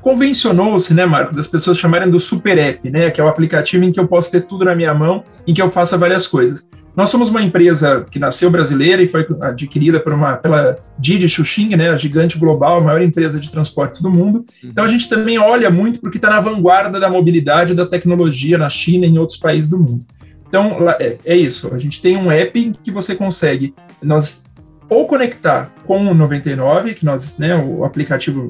Convencionou-se, 0.01 0.93
né, 0.93 1.05
Marco, 1.05 1.35
das 1.35 1.47
pessoas 1.47 1.77
chamarem 1.77 2.09
do 2.09 2.19
Super 2.19 2.57
App, 2.57 2.89
né, 2.89 3.12
que 3.12 3.19
é 3.19 3.23
o 3.23 3.27
aplicativo 3.27 3.83
em 3.83 3.91
que 3.91 4.00
eu 4.00 4.07
posso 4.07 4.31
ter 4.31 4.41
tudo 4.41 4.65
na 4.65 4.75
minha 4.75 4.93
mão, 4.93 5.23
em 5.45 5.53
que 5.53 5.62
eu 5.62 5.69
faça 5.69 5.97
várias 5.97 6.27
coisas. 6.27 6.67
Nós 6.97 7.11
somos 7.11 7.29
uma 7.29 7.43
empresa 7.43 8.03
que 8.09 8.17
nasceu 8.17 8.49
brasileira 8.49 9.03
e 9.03 9.07
foi 9.07 9.23
adquirida 9.41 9.99
por 9.99 10.11
uma, 10.11 10.35
pela 10.35 10.79
Didi 10.97 11.29
Xuxing, 11.29 11.75
né, 11.75 11.91
a 11.91 11.95
gigante 11.95 12.39
global, 12.39 12.79
a 12.79 12.81
maior 12.81 13.03
empresa 13.03 13.39
de 13.39 13.51
transporte 13.51 14.01
do 14.01 14.09
mundo. 14.09 14.39
Uhum. 14.63 14.69
Então 14.71 14.83
a 14.83 14.87
gente 14.87 15.07
também 15.07 15.37
olha 15.37 15.69
muito 15.69 15.99
porque 15.99 16.17
está 16.17 16.31
na 16.31 16.39
vanguarda 16.39 16.99
da 16.99 17.07
mobilidade 17.07 17.73
e 17.73 17.75
da 17.75 17.85
tecnologia 17.85 18.57
na 18.57 18.67
China 18.67 19.05
e 19.05 19.09
em 19.09 19.19
outros 19.19 19.37
países 19.37 19.69
do 19.69 19.77
mundo. 19.77 20.03
Então 20.47 20.89
é, 20.99 21.17
é 21.23 21.37
isso. 21.37 21.69
A 21.71 21.77
gente 21.77 22.01
tem 22.01 22.17
um 22.17 22.31
app 22.31 22.73
que 22.83 22.89
você 22.89 23.13
consegue 23.13 23.75
nós 24.01 24.43
ou 24.89 25.05
conectar 25.05 25.71
com 25.85 26.07
o 26.07 26.15
99, 26.15 26.95
que 26.95 27.05
nós, 27.05 27.37
né, 27.37 27.55
o 27.55 27.83
aplicativo, 27.83 28.47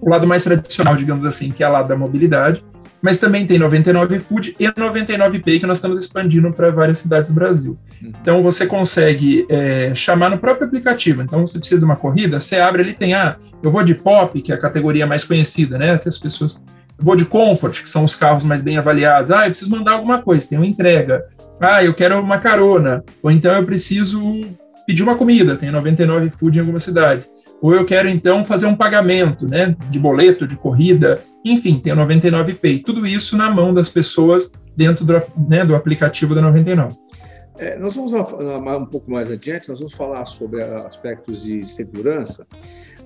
o 0.00 0.08
lado 0.08 0.26
mais 0.26 0.42
tradicional, 0.42 0.96
digamos 0.96 1.26
assim, 1.26 1.50
que 1.50 1.62
é 1.62 1.68
o 1.68 1.72
lado 1.72 1.88
da 1.88 1.96
mobilidade, 1.96 2.64
mas 3.04 3.18
também 3.18 3.46
tem 3.46 3.58
99 3.58 4.18
Food 4.18 4.56
e 4.58 4.72
99 4.74 5.38
Pay, 5.40 5.60
que 5.60 5.66
nós 5.66 5.76
estamos 5.76 5.98
expandindo 5.98 6.50
para 6.50 6.70
várias 6.70 6.96
cidades 6.96 7.28
do 7.28 7.34
Brasil. 7.34 7.78
Uhum. 8.00 8.12
Então, 8.18 8.40
você 8.40 8.64
consegue 8.64 9.44
é, 9.50 9.94
chamar 9.94 10.30
no 10.30 10.38
próprio 10.38 10.66
aplicativo. 10.66 11.20
Então, 11.20 11.46
você 11.46 11.58
precisa 11.58 11.78
de 11.78 11.84
uma 11.84 11.96
corrida, 11.96 12.40
você 12.40 12.56
abre 12.56 12.80
ali, 12.80 12.94
tem, 12.94 13.12
ah, 13.12 13.36
eu 13.62 13.70
vou 13.70 13.84
de 13.84 13.94
Pop, 13.94 14.40
que 14.40 14.50
é 14.50 14.54
a 14.54 14.58
categoria 14.58 15.06
mais 15.06 15.22
conhecida, 15.22 15.76
né, 15.76 15.98
que 15.98 16.08
as 16.08 16.16
pessoas... 16.16 16.64
Eu 16.98 17.04
vou 17.04 17.14
de 17.14 17.26
Comfort, 17.26 17.82
que 17.82 17.90
são 17.90 18.04
os 18.04 18.16
carros 18.16 18.42
mais 18.42 18.62
bem 18.62 18.78
avaliados. 18.78 19.30
Ah, 19.30 19.44
eu 19.44 19.50
preciso 19.50 19.70
mandar 19.70 19.92
alguma 19.92 20.22
coisa, 20.22 20.48
tem 20.48 20.56
uma 20.56 20.66
entrega. 20.66 21.26
Ah, 21.60 21.84
eu 21.84 21.92
quero 21.92 22.18
uma 22.18 22.38
carona. 22.38 23.04
Ou 23.22 23.30
então 23.30 23.52
eu 23.52 23.64
preciso 23.64 24.40
pedir 24.86 25.02
uma 25.02 25.16
comida, 25.16 25.56
tem 25.56 25.70
99 25.70 26.30
Food 26.30 26.56
em 26.56 26.60
algumas 26.60 26.84
cidades 26.84 27.33
ou 27.64 27.74
eu 27.74 27.86
quero 27.86 28.10
então 28.10 28.44
fazer 28.44 28.66
um 28.66 28.76
pagamento, 28.76 29.48
né, 29.48 29.74
de 29.88 29.98
boleto, 29.98 30.46
de 30.46 30.54
corrida, 30.54 31.22
enfim, 31.42 31.78
tem 31.78 31.94
o 31.94 31.96
99 31.96 32.52
Pay. 32.56 32.80
Tudo 32.80 33.06
isso 33.06 33.38
na 33.38 33.50
mão 33.50 33.72
das 33.72 33.88
pessoas 33.88 34.52
dentro 34.76 35.02
do, 35.02 35.14
né, 35.48 35.64
do 35.64 35.74
aplicativo 35.74 36.34
da 36.34 36.42
99. 36.42 36.94
É, 37.56 37.78
nós 37.78 37.96
vamos 37.96 38.12
um 38.12 38.84
pouco 38.84 39.10
mais 39.10 39.30
adiante, 39.30 39.70
nós 39.70 39.78
vamos 39.78 39.94
falar 39.94 40.26
sobre 40.26 40.62
aspectos 40.62 41.42
de 41.42 41.64
segurança, 41.64 42.46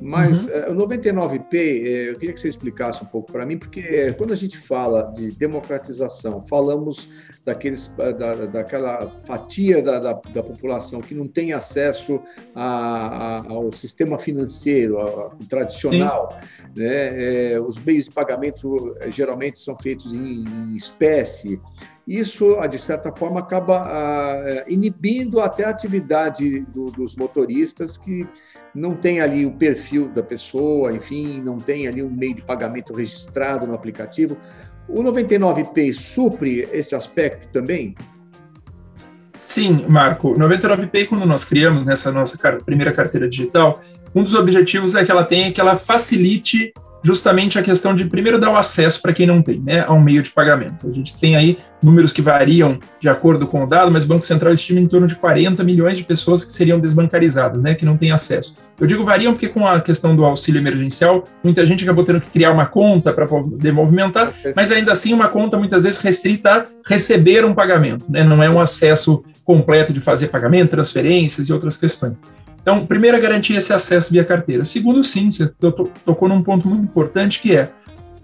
Mas 0.00 0.46
uhum. 0.46 0.74
uh, 0.78 0.84
o 0.84 0.88
99P, 0.88 1.54
eu 1.54 2.18
queria 2.18 2.32
que 2.32 2.40
você 2.40 2.48
explicasse 2.48 3.02
um 3.02 3.06
pouco 3.06 3.32
para 3.32 3.44
mim, 3.44 3.58
porque 3.58 4.12
quando 4.14 4.32
a 4.32 4.36
gente 4.36 4.56
fala 4.56 5.02
de 5.12 5.32
democratização, 5.32 6.42
falamos 6.42 7.08
daqueles, 7.44 7.88
da, 7.96 8.46
daquela 8.46 9.20
fatia 9.24 9.82
da, 9.82 9.98
da, 9.98 10.12
da, 10.12 10.42
população 10.42 11.00
que 11.00 11.14
não 11.14 11.26
tem 11.26 11.52
acesso 11.52 12.20
a, 12.54 13.42
a, 13.46 13.52
ao 13.52 13.72
sistema 13.72 14.18
financeiro 14.18 15.00
a, 15.00 15.30
tradicional. 15.48 16.38
Né? 16.76 17.52
É, 17.54 17.60
os 17.60 17.78
meios 17.78 18.04
de 18.04 18.12
pagamento 18.12 18.94
geralmente 19.08 19.58
são 19.58 19.76
feitos 19.76 20.12
em, 20.12 20.44
em 20.44 20.76
espécie. 20.76 21.60
Isso, 22.08 22.56
de 22.70 22.78
certa 22.78 23.12
forma, 23.14 23.40
acaba 23.40 23.82
ah, 23.86 24.64
inibindo 24.66 25.42
até 25.42 25.66
a 25.66 25.68
atividade 25.68 26.60
do, 26.60 26.90
dos 26.90 27.14
motoristas 27.14 27.98
que 27.98 28.26
não 28.74 28.94
tem 28.94 29.20
ali 29.20 29.44
o 29.44 29.52
perfil 29.52 30.08
da 30.08 30.22
pessoa, 30.22 30.90
enfim, 30.90 31.42
não 31.42 31.58
tem 31.58 31.86
ali 31.86 32.02
um 32.02 32.08
meio 32.08 32.36
de 32.36 32.40
pagamento 32.40 32.94
registrado 32.94 33.66
no 33.66 33.74
aplicativo. 33.74 34.38
O 34.88 35.02
99Pay 35.02 35.92
supre 35.92 36.66
esse 36.72 36.94
aspecto 36.94 37.48
também? 37.48 37.94
Sim, 39.38 39.84
Marco. 39.86 40.32
99Pay, 40.32 41.08
quando 41.08 41.26
nós 41.26 41.44
criamos 41.44 41.84
nessa 41.84 42.10
nossa 42.10 42.38
primeira 42.64 42.90
carteira 42.90 43.28
digital, 43.28 43.82
um 44.14 44.22
dos 44.22 44.32
objetivos 44.32 44.94
é 44.94 45.04
que 45.04 45.10
ela 45.10 45.24
tenha 45.24 45.52
que 45.52 45.60
ela 45.60 45.76
facilite 45.76 46.72
justamente 47.02 47.58
a 47.58 47.62
questão 47.62 47.94
de 47.94 48.04
primeiro 48.04 48.38
dar 48.38 48.50
o 48.50 48.56
acesso 48.56 49.00
para 49.00 49.12
quem 49.12 49.26
não 49.26 49.42
tem, 49.42 49.60
né, 49.60 49.84
a 49.86 49.92
um 49.92 50.00
meio 50.00 50.22
de 50.22 50.30
pagamento. 50.30 50.88
A 50.88 50.92
gente 50.92 51.16
tem 51.16 51.36
aí 51.36 51.58
números 51.82 52.12
que 52.12 52.20
variam 52.20 52.78
de 53.00 53.08
acordo 53.08 53.46
com 53.46 53.62
o 53.62 53.66
dado, 53.66 53.90
mas 53.90 54.04
o 54.04 54.06
Banco 54.08 54.24
Central 54.24 54.52
estima 54.52 54.80
em 54.80 54.86
torno 54.86 55.06
de 55.06 55.14
40 55.14 55.62
milhões 55.62 55.96
de 55.96 56.04
pessoas 56.04 56.44
que 56.44 56.52
seriam 56.52 56.80
desbancarizadas, 56.80 57.62
né, 57.62 57.74
que 57.74 57.84
não 57.84 57.96
têm 57.96 58.10
acesso. 58.10 58.56
Eu 58.80 58.86
digo 58.86 59.04
variam 59.04 59.32
porque 59.32 59.48
com 59.48 59.66
a 59.66 59.80
questão 59.80 60.14
do 60.14 60.24
auxílio 60.24 60.60
emergencial, 60.60 61.24
muita 61.42 61.64
gente 61.64 61.84
acabou 61.84 62.04
tendo 62.04 62.20
que 62.20 62.30
criar 62.30 62.52
uma 62.52 62.66
conta 62.66 63.12
para 63.12 63.26
poder 63.26 63.72
movimentar, 63.72 64.32
mas 64.54 64.72
ainda 64.72 64.92
assim 64.92 65.12
uma 65.12 65.28
conta 65.28 65.56
muitas 65.56 65.84
vezes 65.84 66.00
restrita 66.00 66.50
a 66.50 66.66
receber 66.86 67.44
um 67.44 67.54
pagamento, 67.54 68.04
né, 68.08 68.24
não 68.24 68.42
é 68.42 68.50
um 68.50 68.60
acesso 68.60 69.22
completo 69.44 69.92
de 69.92 70.00
fazer 70.00 70.28
pagamento, 70.28 70.70
transferências 70.70 71.48
e 71.48 71.52
outras 71.52 71.76
questões. 71.76 72.20
Então, 72.68 72.84
primeira 72.84 73.18
garantia 73.18 73.56
é 73.56 73.60
esse 73.60 73.72
acesso 73.72 74.12
via 74.12 74.22
carteira. 74.22 74.62
Segundo, 74.62 75.02
sim, 75.02 75.30
você 75.30 75.48
tocou 76.04 76.28
num 76.28 76.42
ponto 76.42 76.68
muito 76.68 76.84
importante 76.84 77.40
que 77.40 77.56
é, 77.56 77.70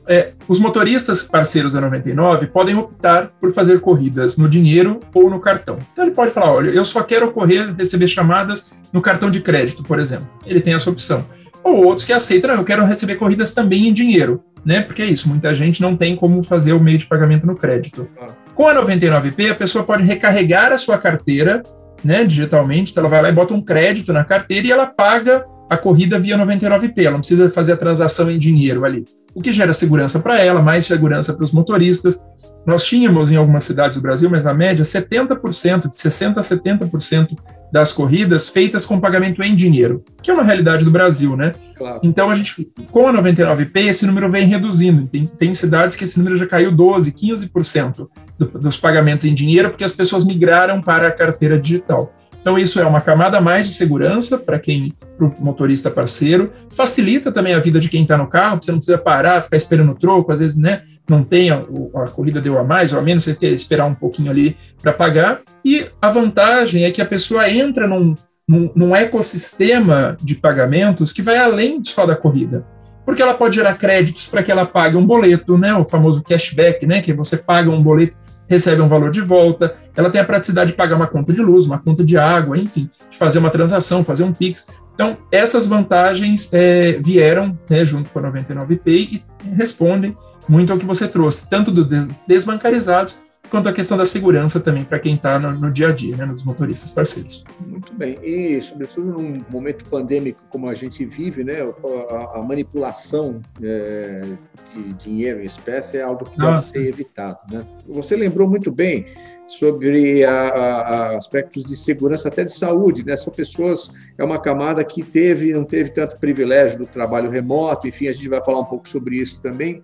é, 0.06 0.32
os 0.46 0.58
motoristas 0.58 1.22
parceiros 1.22 1.72
da 1.72 1.80
99 1.80 2.48
podem 2.48 2.76
optar 2.76 3.32
por 3.40 3.54
fazer 3.54 3.80
corridas 3.80 4.36
no 4.36 4.46
dinheiro 4.46 5.00
ou 5.14 5.30
no 5.30 5.40
cartão. 5.40 5.78
Então 5.90 6.04
ele 6.04 6.14
pode 6.14 6.30
falar, 6.30 6.52
olha, 6.52 6.68
eu 6.68 6.84
só 6.84 7.02
quero 7.02 7.32
correr, 7.32 7.74
receber 7.74 8.06
chamadas 8.06 8.84
no 8.92 9.00
cartão 9.00 9.30
de 9.30 9.40
crédito, 9.40 9.82
por 9.82 9.98
exemplo. 9.98 10.28
Ele 10.44 10.60
tem 10.60 10.74
essa 10.74 10.90
opção. 10.90 11.24
Ou 11.62 11.82
outros 11.82 12.04
que 12.04 12.12
aceitam, 12.12 12.50
não, 12.50 12.58
eu 12.58 12.64
quero 12.64 12.84
receber 12.84 13.14
corridas 13.14 13.50
também 13.54 13.88
em 13.88 13.94
dinheiro, 13.94 14.44
né? 14.62 14.82
Porque 14.82 15.00
é 15.00 15.06
isso, 15.06 15.26
muita 15.26 15.54
gente 15.54 15.80
não 15.80 15.96
tem 15.96 16.14
como 16.14 16.42
fazer 16.42 16.74
o 16.74 16.80
meio 16.80 16.98
de 16.98 17.06
pagamento 17.06 17.46
no 17.46 17.56
crédito. 17.56 18.06
Ah. 18.20 18.26
Com 18.54 18.68
a 18.68 18.74
99P, 18.74 19.52
a 19.52 19.54
pessoa 19.54 19.84
pode 19.84 20.02
recarregar 20.02 20.70
a 20.70 20.76
sua 20.76 20.98
carteira 20.98 21.62
né, 22.04 22.24
digitalmente, 22.24 22.92
então 22.92 23.02
ela 23.02 23.10
vai 23.10 23.22
lá 23.22 23.28
e 23.28 23.32
bota 23.32 23.54
um 23.54 23.62
crédito 23.62 24.12
na 24.12 24.24
carteira 24.24 24.66
e 24.66 24.72
ela 24.72 24.86
paga 24.86 25.46
a 25.68 25.76
corrida 25.76 26.18
via 26.18 26.38
99P, 26.38 26.98
ela 26.98 27.12
não 27.12 27.20
precisa 27.20 27.50
fazer 27.50 27.72
a 27.72 27.76
transação 27.76 28.30
em 28.30 28.38
dinheiro 28.38 28.84
ali, 28.84 29.04
o 29.34 29.40
que 29.40 29.52
gera 29.52 29.72
segurança 29.72 30.18
para 30.20 30.38
ela, 30.38 30.62
mais 30.62 30.86
segurança 30.86 31.32
para 31.32 31.44
os 31.44 31.52
motoristas. 31.52 32.20
Nós 32.66 32.82
tínhamos 32.84 33.30
em 33.30 33.36
algumas 33.36 33.64
cidades 33.64 33.96
do 33.96 34.00
Brasil, 34.00 34.30
mas 34.30 34.44
na 34.44 34.54
média, 34.54 34.82
70%, 34.82 35.90
de 35.90 35.96
60% 35.96 36.38
a 36.38 36.40
70% 36.40 37.36
das 37.70 37.92
corridas 37.92 38.48
feitas 38.48 38.86
com 38.86 39.00
pagamento 39.00 39.42
em 39.42 39.54
dinheiro, 39.54 40.02
que 40.22 40.30
é 40.30 40.34
uma 40.34 40.42
realidade 40.42 40.84
do 40.84 40.90
Brasil, 40.90 41.36
né? 41.36 41.52
Claro. 41.76 42.00
Então, 42.02 42.30
a 42.30 42.34
gente, 42.34 42.70
com 42.90 43.08
a 43.08 43.12
99P, 43.12 43.88
esse 43.88 44.06
número 44.06 44.30
vem 44.30 44.46
reduzindo. 44.46 45.06
Tem, 45.08 45.26
tem 45.26 45.52
cidades 45.52 45.96
que 45.96 46.04
esse 46.04 46.16
número 46.16 46.36
já 46.36 46.46
caiu 46.46 46.72
12%, 46.72 47.12
15% 47.12 48.08
do, 48.38 48.46
dos 48.46 48.76
pagamentos 48.76 49.24
em 49.24 49.34
dinheiro, 49.34 49.70
porque 49.70 49.84
as 49.84 49.92
pessoas 49.92 50.24
migraram 50.24 50.80
para 50.80 51.08
a 51.08 51.12
carteira 51.12 51.58
digital. 51.58 52.14
Então, 52.44 52.58
isso 52.58 52.78
é 52.78 52.84
uma 52.84 53.00
camada 53.00 53.40
mais 53.40 53.66
de 53.66 53.72
segurança 53.72 54.36
para 54.36 54.58
quem, 54.58 54.92
para 55.16 55.26
o 55.26 55.32
motorista 55.42 55.90
parceiro, 55.90 56.52
facilita 56.68 57.32
também 57.32 57.54
a 57.54 57.58
vida 57.58 57.80
de 57.80 57.88
quem 57.88 58.02
está 58.02 58.18
no 58.18 58.26
carro, 58.26 58.60
você 58.62 58.70
não 58.70 58.80
precisa 58.80 58.98
parar, 58.98 59.40
ficar 59.40 59.56
esperando 59.56 59.92
o 59.92 59.94
troco, 59.94 60.30
às 60.30 60.40
vezes, 60.40 60.54
né, 60.54 60.82
não 61.08 61.24
tem, 61.24 61.48
a, 61.48 61.64
a 61.94 62.08
corrida 62.08 62.42
deu 62.42 62.58
a 62.58 62.62
mais, 62.62 62.92
ou 62.92 62.98
a 62.98 63.02
menos, 63.02 63.24
você 63.24 63.32
tem 63.32 63.48
que 63.48 63.54
esperar 63.54 63.86
um 63.86 63.94
pouquinho 63.94 64.30
ali 64.30 64.58
para 64.82 64.92
pagar. 64.92 65.40
E 65.64 65.86
a 66.02 66.10
vantagem 66.10 66.84
é 66.84 66.90
que 66.90 67.00
a 67.00 67.06
pessoa 67.06 67.48
entra 67.48 67.86
num, 67.86 68.14
num, 68.46 68.70
num 68.76 68.94
ecossistema 68.94 70.14
de 70.22 70.34
pagamentos 70.34 71.14
que 71.14 71.22
vai 71.22 71.38
além 71.38 71.82
só 71.82 72.04
da 72.04 72.14
corrida 72.14 72.66
porque 73.04 73.22
ela 73.22 73.34
pode 73.34 73.56
gerar 73.56 73.74
créditos 73.74 74.26
para 74.26 74.42
que 74.42 74.50
ela 74.50 74.64
pague 74.64 74.96
um 74.96 75.06
boleto, 75.06 75.58
né, 75.58 75.74
o 75.74 75.84
famoso 75.84 76.22
cashback, 76.22 76.86
né, 76.86 77.00
que 77.00 77.12
você 77.12 77.36
paga 77.36 77.70
um 77.70 77.82
boleto 77.82 78.16
recebe 78.48 78.80
um 78.80 78.88
valor 78.88 79.10
de 79.10 79.20
volta, 79.20 79.74
ela 79.96 80.10
tem 80.10 80.20
a 80.20 80.24
praticidade 80.24 80.72
de 80.72 80.76
pagar 80.76 80.96
uma 80.96 81.06
conta 81.06 81.32
de 81.32 81.40
luz, 81.40 81.66
uma 81.66 81.78
conta 81.78 82.04
de 82.04 82.16
água, 82.16 82.58
enfim, 82.58 82.90
de 83.10 83.16
fazer 83.16 83.38
uma 83.38 83.50
transação, 83.50 84.04
fazer 84.04 84.24
um 84.24 84.32
PIX. 84.32 84.66
Então, 84.94 85.16
essas 85.30 85.66
vantagens 85.66 86.52
é, 86.52 86.98
vieram 87.00 87.58
né, 87.68 87.84
junto 87.84 88.10
com 88.10 88.18
a 88.18 88.22
99 88.22 88.76
Pay 88.76 89.22
e 89.44 89.48
respondem 89.54 90.16
muito 90.48 90.72
ao 90.72 90.78
que 90.78 90.84
você 90.84 91.08
trouxe, 91.08 91.48
tanto 91.48 91.70
do 91.70 91.84
desbancarizados 92.28 93.16
quanto 93.54 93.68
a 93.68 93.72
questão 93.72 93.96
da 93.96 94.04
segurança 94.04 94.58
também 94.58 94.82
para 94.82 94.98
quem 94.98 95.14
está 95.14 95.38
no, 95.38 95.52
no, 95.52 95.70
dia 95.70 95.90
a 95.90 95.92
dia, 95.92 96.16
né, 96.16 96.26
nos 96.26 96.42
motoristas 96.42 96.90
parceiros. 96.90 97.44
Muito 97.64 97.94
bem. 97.94 98.18
E, 98.20 98.60
sobretudo, 98.60 99.12
num 99.12 99.38
momento 99.48 99.84
pandêmico 99.84 100.42
como 100.50 100.68
a 100.68 100.74
gente 100.74 101.04
vive, 101.06 101.44
né, 101.44 101.58
a, 101.62 102.40
a 102.40 102.42
manipulação 102.42 103.40
é, 103.62 104.24
de 104.72 104.92
dinheiro 104.94 105.40
em 105.40 105.44
espécie 105.44 105.98
é 105.98 106.02
algo 106.02 106.24
que 106.24 106.36
Nossa. 106.36 106.72
deve 106.72 106.84
ser 106.84 106.92
evitado. 106.92 107.38
Né? 107.48 107.64
Você 107.86 108.16
lembrou 108.16 108.48
muito 108.48 108.72
bem 108.72 109.06
sobre 109.46 110.24
a, 110.24 110.32
a, 110.32 111.16
aspectos 111.16 111.64
de 111.64 111.76
segurança, 111.76 112.28
até 112.28 112.44
de 112.44 112.52
saúde. 112.52 113.04
Né? 113.04 113.16
São 113.16 113.32
pessoas, 113.32 113.92
é 114.18 114.24
uma 114.24 114.40
camada 114.40 114.82
que 114.84 115.02
teve, 115.02 115.52
não 115.52 115.64
teve 115.64 115.90
tanto 115.90 116.18
privilégio 116.18 116.78
do 116.78 116.86
trabalho 116.86 117.30
remoto, 117.30 117.86
enfim, 117.86 118.08
a 118.08 118.12
gente 118.12 118.28
vai 118.28 118.42
falar 118.42 118.60
um 118.60 118.64
pouco 118.64 118.88
sobre 118.88 119.16
isso 119.16 119.40
também, 119.40 119.82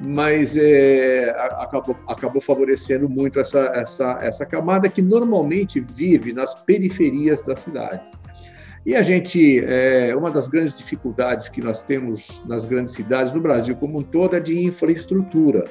mas 0.00 0.56
é, 0.56 1.30
acabou, 1.58 1.96
acabou 2.08 2.42
favorecendo 2.42 3.05
muito 3.08 3.38
essa, 3.40 3.72
essa, 3.74 4.18
essa 4.20 4.46
camada 4.46 4.88
que 4.88 5.02
normalmente 5.02 5.80
vive 5.80 6.32
nas 6.32 6.54
periferias 6.54 7.42
das 7.42 7.60
cidades. 7.60 8.12
E 8.84 8.94
a 8.94 9.02
gente, 9.02 9.64
é, 9.64 10.14
uma 10.14 10.30
das 10.30 10.46
grandes 10.46 10.78
dificuldades 10.78 11.48
que 11.48 11.60
nós 11.60 11.82
temos 11.82 12.44
nas 12.46 12.66
grandes 12.66 12.94
cidades, 12.94 13.32
no 13.32 13.40
Brasil 13.40 13.74
como 13.74 13.98
um 13.98 14.02
todo, 14.02 14.36
é 14.36 14.40
de 14.40 14.64
infraestrutura. 14.64 15.64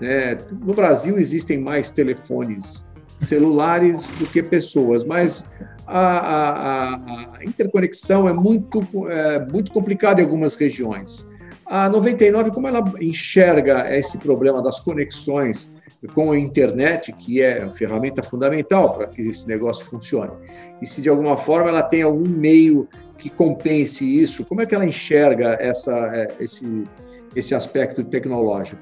É, 0.00 0.36
no 0.60 0.74
Brasil 0.74 1.18
existem 1.18 1.58
mais 1.58 1.90
telefones 1.90 2.88
celulares 3.20 4.10
do 4.18 4.26
que 4.26 4.42
pessoas, 4.42 5.04
mas 5.04 5.50
a, 5.86 6.18
a, 6.18 6.94
a 7.38 7.44
interconexão 7.44 8.28
é 8.28 8.32
muito, 8.32 8.80
é 9.08 9.44
muito 9.46 9.72
complicada 9.72 10.20
em 10.20 10.24
algumas 10.24 10.54
regiões. 10.56 11.28
A 11.68 11.88
99, 11.90 12.50
como 12.50 12.66
ela 12.66 12.82
enxerga 12.98 13.94
esse 13.94 14.16
problema 14.18 14.62
das 14.62 14.80
conexões 14.80 15.70
com 16.14 16.32
a 16.32 16.38
internet, 16.38 17.12
que 17.12 17.42
é 17.42 17.62
a 17.62 17.70
ferramenta 17.70 18.22
fundamental 18.22 18.94
para 18.94 19.06
que 19.06 19.20
esse 19.20 19.46
negócio 19.46 19.84
funcione, 19.84 20.32
e 20.80 20.86
se 20.86 21.02
de 21.02 21.08
alguma 21.08 21.36
forma 21.36 21.68
ela 21.68 21.82
tem 21.82 22.02
algum 22.02 22.26
meio 22.26 22.88
que 23.18 23.28
compense 23.28 24.04
isso, 24.04 24.46
como 24.46 24.62
é 24.62 24.66
que 24.66 24.74
ela 24.74 24.86
enxerga 24.86 25.58
essa, 25.60 25.92
é, 26.14 26.28
esse, 26.40 26.84
esse 27.36 27.54
aspecto 27.54 28.02
tecnológico? 28.02 28.80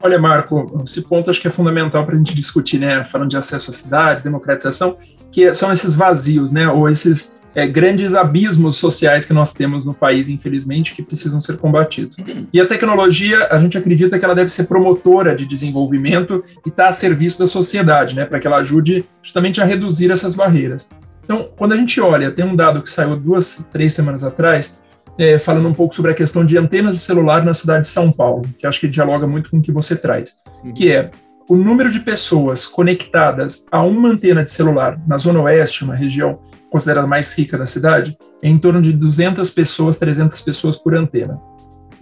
Olha, 0.00 0.18
Marco, 0.18 0.82
esse 0.84 1.02
ponto 1.02 1.30
acho 1.30 1.40
que 1.40 1.46
é 1.46 1.50
fundamental 1.50 2.04
para 2.04 2.14
a 2.14 2.18
gente 2.18 2.34
discutir, 2.34 2.78
né? 2.78 3.04
Falando 3.04 3.30
de 3.30 3.36
acesso 3.36 3.70
à 3.70 3.74
cidade, 3.74 4.22
democratização, 4.22 4.98
que 5.30 5.54
são 5.54 5.72
esses 5.72 5.94
vazios, 5.94 6.50
né? 6.50 6.68
Ou 6.68 6.88
esses 6.88 7.35
é, 7.56 7.66
grandes 7.66 8.12
abismos 8.12 8.76
sociais 8.76 9.24
que 9.24 9.32
nós 9.32 9.54
temos 9.54 9.86
no 9.86 9.94
país, 9.94 10.28
infelizmente, 10.28 10.94
que 10.94 11.02
precisam 11.02 11.40
ser 11.40 11.56
combatidos. 11.56 12.14
E 12.52 12.60
a 12.60 12.66
tecnologia, 12.66 13.48
a 13.50 13.58
gente 13.58 13.78
acredita 13.78 14.18
que 14.18 14.24
ela 14.26 14.34
deve 14.34 14.50
ser 14.50 14.64
promotora 14.64 15.34
de 15.34 15.46
desenvolvimento 15.46 16.44
e 16.66 16.68
estar 16.68 16.84
tá 16.84 16.88
a 16.90 16.92
serviço 16.92 17.38
da 17.38 17.46
sociedade, 17.46 18.14
né? 18.14 18.26
Para 18.26 18.38
que 18.38 18.46
ela 18.46 18.58
ajude 18.58 19.06
justamente 19.22 19.58
a 19.58 19.64
reduzir 19.64 20.10
essas 20.10 20.34
barreiras. 20.34 20.90
Então, 21.24 21.48
quando 21.56 21.72
a 21.72 21.76
gente 21.78 21.98
olha, 21.98 22.30
tem 22.30 22.44
um 22.44 22.54
dado 22.54 22.82
que 22.82 22.90
saiu 22.90 23.16
duas, 23.16 23.66
três 23.72 23.94
semanas 23.94 24.22
atrás, 24.22 24.78
é, 25.18 25.38
falando 25.38 25.66
um 25.66 25.74
pouco 25.74 25.94
sobre 25.94 26.10
a 26.10 26.14
questão 26.14 26.44
de 26.44 26.58
antenas 26.58 26.94
de 26.94 27.00
celular 27.00 27.42
na 27.42 27.54
cidade 27.54 27.86
de 27.86 27.88
São 27.88 28.12
Paulo, 28.12 28.44
que 28.58 28.66
acho 28.66 28.78
que 28.78 28.86
dialoga 28.86 29.26
muito 29.26 29.50
com 29.50 29.56
o 29.56 29.62
que 29.62 29.72
você 29.72 29.96
traz, 29.96 30.36
uhum. 30.62 30.74
que 30.74 30.92
é 30.92 31.10
o 31.48 31.56
número 31.56 31.90
de 31.90 32.00
pessoas 32.00 32.66
conectadas 32.66 33.64
a 33.72 33.82
uma 33.82 34.10
antena 34.10 34.44
de 34.44 34.52
celular 34.52 35.00
na 35.06 35.16
Zona 35.16 35.40
Oeste, 35.40 35.84
uma 35.84 35.94
região 35.94 36.38
considerada 36.70 37.06
mais 37.06 37.32
rica 37.32 37.56
da 37.56 37.66
cidade, 37.66 38.16
é 38.42 38.48
em 38.48 38.58
torno 38.58 38.82
de 38.82 38.92
200 38.92 39.50
pessoas, 39.50 39.98
300 39.98 40.40
pessoas 40.42 40.76
por 40.76 40.94
antena. 40.94 41.40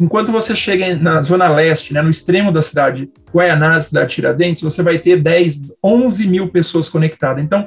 enquanto 0.01 0.33
você 0.33 0.57
chega 0.57 0.97
na 0.97 1.23
zona 1.23 1.49
leste, 1.49 1.95
né, 1.95 2.03
no 2.03 2.11
extremo 2.11 2.51
da 2.51 2.61
cidade, 2.61 3.09
Guaianás, 3.33 3.93
da 3.93 4.05
Tiradentes, 4.05 4.63
você 4.63 4.83
vai 4.83 4.99
ter 4.99 5.23
10, 5.23 5.73
11 5.81 6.27
mil 6.27 6.49
pessoas 6.49 6.89
conectadas. 6.89 7.45
Então, 7.45 7.63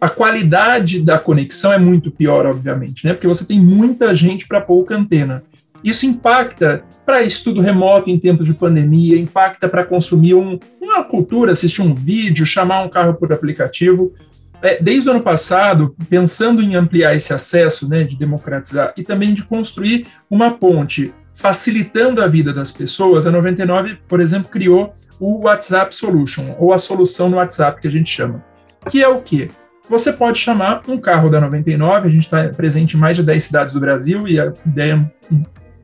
a 0.00 0.08
qualidade 0.08 1.00
da 1.00 1.20
conexão 1.20 1.72
é 1.72 1.78
muito 1.78 2.10
pior, 2.10 2.46
obviamente, 2.46 3.06
né, 3.06 3.12
porque 3.12 3.28
você 3.28 3.44
tem 3.44 3.60
muita 3.60 4.12
gente 4.12 4.46
para 4.48 4.60
pouca 4.60 4.96
antena. 4.96 5.44
Isso 5.82 6.06
impacta 6.06 6.82
para 7.06 7.22
estudo 7.22 7.60
remoto 7.60 8.10
em 8.10 8.18
tempos 8.18 8.46
de 8.46 8.54
pandemia, 8.54 9.18
impacta 9.18 9.68
para 9.68 9.84
consumir 9.84 10.34
um, 10.34 10.58
uma 10.80 11.04
cultura, 11.04 11.52
assistir 11.52 11.82
um 11.82 11.94
vídeo, 11.94 12.44
chamar 12.44 12.82
um 12.82 12.88
carro 12.88 13.14
por 13.14 13.32
aplicativo. 13.32 14.12
É, 14.60 14.82
desde 14.82 15.08
o 15.08 15.12
ano 15.12 15.22
passado, 15.22 15.94
pensando 16.08 16.60
em 16.60 16.74
ampliar 16.74 17.14
esse 17.14 17.32
acesso, 17.32 17.88
né, 17.88 18.02
de 18.02 18.16
democratizar 18.16 18.92
e 18.96 19.02
também 19.02 19.32
de 19.32 19.44
construir 19.44 20.06
uma 20.28 20.50
ponte 20.50 21.14
facilitando 21.32 22.20
a 22.20 22.26
vida 22.26 22.52
das 22.52 22.72
pessoas, 22.72 23.24
a 23.24 23.30
99, 23.30 23.98
por 24.08 24.20
exemplo, 24.20 24.50
criou 24.50 24.92
o 25.20 25.44
WhatsApp 25.44 25.94
Solution, 25.94 26.56
ou 26.58 26.72
a 26.72 26.78
solução 26.78 27.28
no 27.30 27.36
WhatsApp 27.36 27.80
que 27.80 27.86
a 27.86 27.90
gente 27.90 28.10
chama. 28.10 28.44
Que 28.90 29.02
é 29.02 29.08
o 29.08 29.20
quê? 29.20 29.48
Você 29.88 30.12
pode 30.12 30.38
chamar 30.38 30.82
um 30.88 30.98
carro 30.98 31.30
da 31.30 31.40
99, 31.40 32.08
a 32.08 32.10
gente 32.10 32.24
está 32.24 32.48
presente 32.48 32.96
em 32.96 33.00
mais 33.00 33.16
de 33.16 33.22
10 33.22 33.44
cidades 33.44 33.72
do 33.72 33.78
Brasil 33.78 34.26
e 34.26 34.40
a 34.40 34.52
ideia 34.66 35.12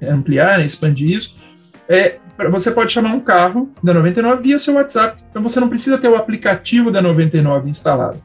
é 0.00 0.10
ampliar, 0.10 0.58
né, 0.58 0.64
expandir 0.64 1.16
isso. 1.16 1.38
É, 1.88 2.18
você 2.50 2.70
pode 2.70 2.92
chamar 2.92 3.14
um 3.14 3.20
carro 3.20 3.72
da 3.82 3.94
99 3.94 4.42
via 4.42 4.58
seu 4.58 4.74
WhatsApp. 4.74 5.22
Então 5.30 5.42
você 5.42 5.60
não 5.60 5.68
precisa 5.68 5.96
ter 5.96 6.08
o 6.08 6.16
aplicativo 6.16 6.90
da 6.90 7.00
99 7.00 7.70
instalado. 7.70 8.20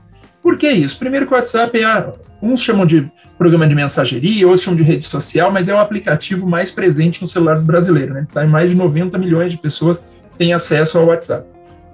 Por 0.50 0.58
que 0.58 0.68
isso? 0.68 0.98
Primeiro 0.98 1.28
que 1.28 1.32
o 1.32 1.36
WhatsApp 1.36 1.80
é, 1.80 1.86
a, 1.86 2.12
uns 2.42 2.64
chamam 2.64 2.84
de 2.84 3.08
programa 3.38 3.68
de 3.68 3.76
mensageria, 3.76 4.48
outros 4.48 4.64
chamam 4.64 4.78
de 4.78 4.82
rede 4.82 5.06
social, 5.06 5.52
mas 5.52 5.70
é 5.70 5.76
o 5.76 5.78
aplicativo 5.78 6.50
mais 6.50 6.72
presente 6.72 7.22
no 7.22 7.28
celular 7.28 7.60
do 7.60 7.66
brasileiro, 7.66 8.16
né? 8.16 8.26
Tá 8.34 8.44
em 8.44 8.50
mais 8.50 8.72
de 8.72 8.76
90 8.76 9.16
milhões 9.20 9.52
de 9.52 9.60
pessoas 9.60 10.04
têm 10.40 10.52
acesso 10.52 10.98
ao 10.98 11.06
WhatsApp. 11.06 11.48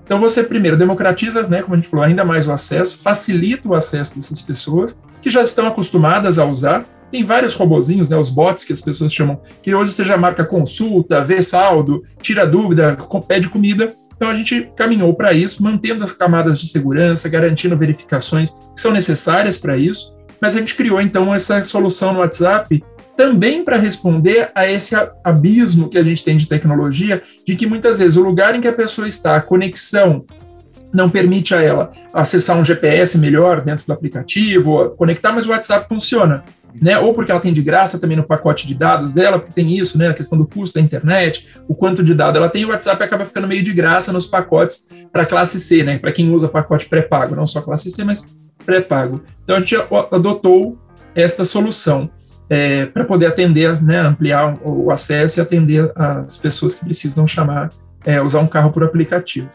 Então 0.05 0.21
você 0.21 0.41
primeiro 0.41 0.77
democratiza, 0.77 1.43
né, 1.43 1.63
como 1.63 1.73
a 1.73 1.75
gente 1.75 1.89
falou, 1.89 2.05
ainda 2.05 2.23
mais 2.23 2.47
o 2.47 2.53
acesso, 2.53 2.97
facilita 2.97 3.67
o 3.67 3.73
acesso 3.73 4.15
dessas 4.15 4.41
pessoas 4.41 5.03
que 5.21 5.29
já 5.29 5.43
estão 5.43 5.67
acostumadas 5.67 6.39
a 6.39 6.45
usar. 6.45 6.85
Tem 7.11 7.23
vários 7.23 7.53
robozinhos, 7.55 8.09
né, 8.09 8.15
os 8.15 8.29
bots 8.29 8.63
que 8.63 8.71
as 8.71 8.79
pessoas 8.79 9.13
chamam, 9.13 9.41
que 9.61 9.75
hoje 9.75 9.91
você 9.91 10.05
já 10.05 10.15
marca 10.15 10.45
consulta, 10.45 11.25
vê 11.25 11.41
saldo, 11.41 12.03
tira 12.21 12.47
dúvida, 12.47 12.97
pede 13.27 13.49
comida. 13.49 13.93
Então 14.15 14.29
a 14.29 14.33
gente 14.33 14.71
caminhou 14.75 15.13
para 15.13 15.33
isso, 15.33 15.61
mantendo 15.61 16.03
as 16.03 16.11
camadas 16.11 16.59
de 16.59 16.67
segurança, 16.67 17.27
garantindo 17.29 17.77
verificações 17.77 18.51
que 18.51 18.81
são 18.81 18.91
necessárias 18.91 19.57
para 19.57 19.77
isso. 19.77 20.15
Mas 20.41 20.55
a 20.55 20.59
gente 20.59 20.75
criou 20.75 21.01
então 21.01 21.33
essa 21.33 21.61
solução 21.61 22.13
no 22.13 22.19
WhatsApp 22.19 22.83
também 23.15 23.63
para 23.63 23.77
responder 23.77 24.51
a 24.53 24.69
esse 24.69 24.93
abismo 25.23 25.89
que 25.89 25.97
a 25.97 26.03
gente 26.03 26.23
tem 26.23 26.35
de 26.35 26.47
tecnologia, 26.47 27.21
de 27.45 27.55
que 27.55 27.65
muitas 27.65 27.99
vezes 27.99 28.17
o 28.17 28.21
lugar 28.21 28.55
em 28.55 28.61
que 28.61 28.67
a 28.67 28.73
pessoa 28.73 29.07
está, 29.07 29.37
a 29.37 29.41
conexão 29.41 30.25
não 30.93 31.09
permite 31.09 31.53
a 31.53 31.61
ela 31.61 31.91
acessar 32.13 32.57
um 32.57 32.63
GPS 32.63 33.17
melhor 33.17 33.61
dentro 33.61 33.85
do 33.85 33.93
aplicativo, 33.93 34.91
conectar, 34.91 35.31
mas 35.31 35.45
o 35.45 35.49
WhatsApp 35.49 35.87
funciona 35.89 36.43
né? 36.81 36.97
Ou 36.97 37.13
porque 37.13 37.31
ela 37.31 37.39
tem 37.39 37.53
de 37.53 37.61
graça 37.61 37.97
também 37.97 38.17
no 38.17 38.23
pacote 38.23 38.67
de 38.67 38.75
dados 38.75 39.13
dela, 39.13 39.39
porque 39.39 39.53
tem 39.53 39.75
isso, 39.75 39.97
né? 39.97 40.09
A 40.09 40.13
questão 40.13 40.37
do 40.37 40.45
custo 40.45 40.79
da 40.79 40.81
internet, 40.81 41.47
o 41.67 41.75
quanto 41.75 42.03
de 42.03 42.13
dado 42.13 42.37
ela 42.37 42.49
tem, 42.49 42.65
o 42.65 42.69
WhatsApp 42.69 43.03
acaba 43.03 43.25
ficando 43.25 43.47
meio 43.47 43.63
de 43.63 43.73
graça 43.73 44.11
nos 44.11 44.25
pacotes 44.25 45.07
para 45.11 45.25
classe 45.25 45.59
C, 45.59 45.83
né? 45.83 45.97
Para 45.97 46.11
quem 46.11 46.31
usa 46.31 46.47
pacote 46.47 46.87
pré-pago, 46.87 47.35
não 47.35 47.45
só 47.45 47.61
classe 47.61 47.89
C, 47.89 48.03
mas 48.03 48.39
pré-pago. 48.65 49.21
Então 49.43 49.55
a 49.55 49.59
gente 49.59 49.75
adotou 50.11 50.77
esta 51.13 51.43
solução. 51.43 52.09
É, 52.47 52.85
para 52.85 53.03
poder 53.03 53.25
atender, 53.25 53.81
né, 53.81 54.01
ampliar 54.01 54.55
o 54.63 54.91
acesso 54.91 55.39
e 55.39 55.41
atender 55.41 55.91
as 55.95 56.37
pessoas 56.37 56.75
que 56.75 56.85
precisam 56.85 57.25
chamar, 57.25 57.69
é, 58.05 58.21
usar 58.21 58.39
um 58.39 58.47
carro 58.47 58.71
por 58.71 58.83
aplicativo. 58.83 59.49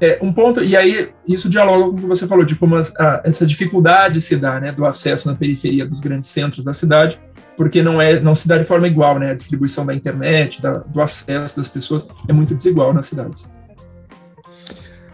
É, 0.00 0.18
um 0.20 0.32
ponto, 0.32 0.62
e 0.62 0.76
aí 0.76 1.10
isso 1.26 1.48
dialoga 1.48 1.84
com 1.84 1.96
o 1.96 2.00
que 2.00 2.06
você 2.06 2.26
falou, 2.26 2.44
de 2.44 2.56
como 2.56 2.76
as, 2.76 2.94
a, 2.96 3.22
essa 3.24 3.46
dificuldade 3.46 4.20
se 4.20 4.36
dá, 4.36 4.60
né, 4.60 4.72
do 4.72 4.84
acesso 4.84 5.30
na 5.30 5.36
periferia 5.36 5.86
dos 5.86 6.00
grandes 6.00 6.28
centros 6.28 6.64
da 6.64 6.72
cidade, 6.72 7.18
porque 7.56 7.82
não 7.82 8.02
é 8.02 8.18
não 8.18 8.34
se 8.34 8.48
dá 8.48 8.58
de 8.58 8.64
forma 8.64 8.88
igual, 8.88 9.18
né, 9.18 9.30
a 9.30 9.34
distribuição 9.34 9.86
da 9.86 9.94
internet, 9.94 10.60
da, 10.60 10.78
do 10.78 11.00
acesso 11.00 11.56
das 11.56 11.68
pessoas 11.68 12.08
é 12.28 12.32
muito 12.32 12.54
desigual 12.54 12.92
nas 12.92 13.06
cidades. 13.06 13.54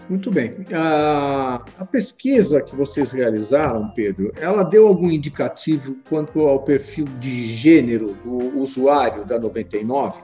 Muito 0.09 0.29
bem. 0.29 0.57
A, 0.75 1.63
a, 1.79 1.85
pesquisa 1.85 2.61
que 2.61 2.75
vocês 2.75 3.13
realizaram, 3.13 3.93
Pedro, 3.95 4.33
ela 4.41 4.65
deu 4.65 4.89
algum 4.89 5.09
indicativo 5.09 5.99
quanto 6.09 6.41
ao 6.41 6.65
perfil 6.65 7.05
de 7.21 7.45
gênero 7.45 8.15
do 8.25 8.59
usuário 8.59 9.25
da 9.25 9.39
99? 9.39 10.21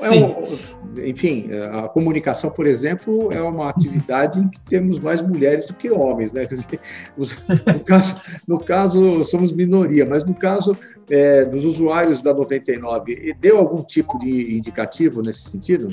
É 0.00 0.10
um, 0.10 0.56
enfim, 1.04 1.48
a 1.72 1.88
comunicação, 1.88 2.50
por 2.50 2.66
exemplo, 2.66 3.30
é 3.32 3.40
uma 3.40 3.70
atividade 3.70 4.40
em 4.40 4.48
que 4.48 4.60
temos 4.60 4.98
mais 4.98 5.20
mulheres 5.20 5.66
do 5.66 5.74
que 5.74 5.90
homens, 5.90 6.32
né? 6.32 6.46
Dizer, 6.46 6.80
no, 7.16 7.80
caso, 7.80 8.20
no 8.46 8.60
caso, 8.60 9.24
somos 9.24 9.52
minoria, 9.52 10.04
mas 10.04 10.24
no 10.24 10.34
caso 10.34 10.76
é, 11.10 11.44
dos 11.44 11.64
usuários 11.64 12.22
da 12.22 12.32
99, 12.32 13.34
deu 13.40 13.58
algum 13.58 13.82
tipo 13.82 14.18
de 14.18 14.56
indicativo 14.56 15.22
nesse 15.22 15.50
sentido? 15.50 15.88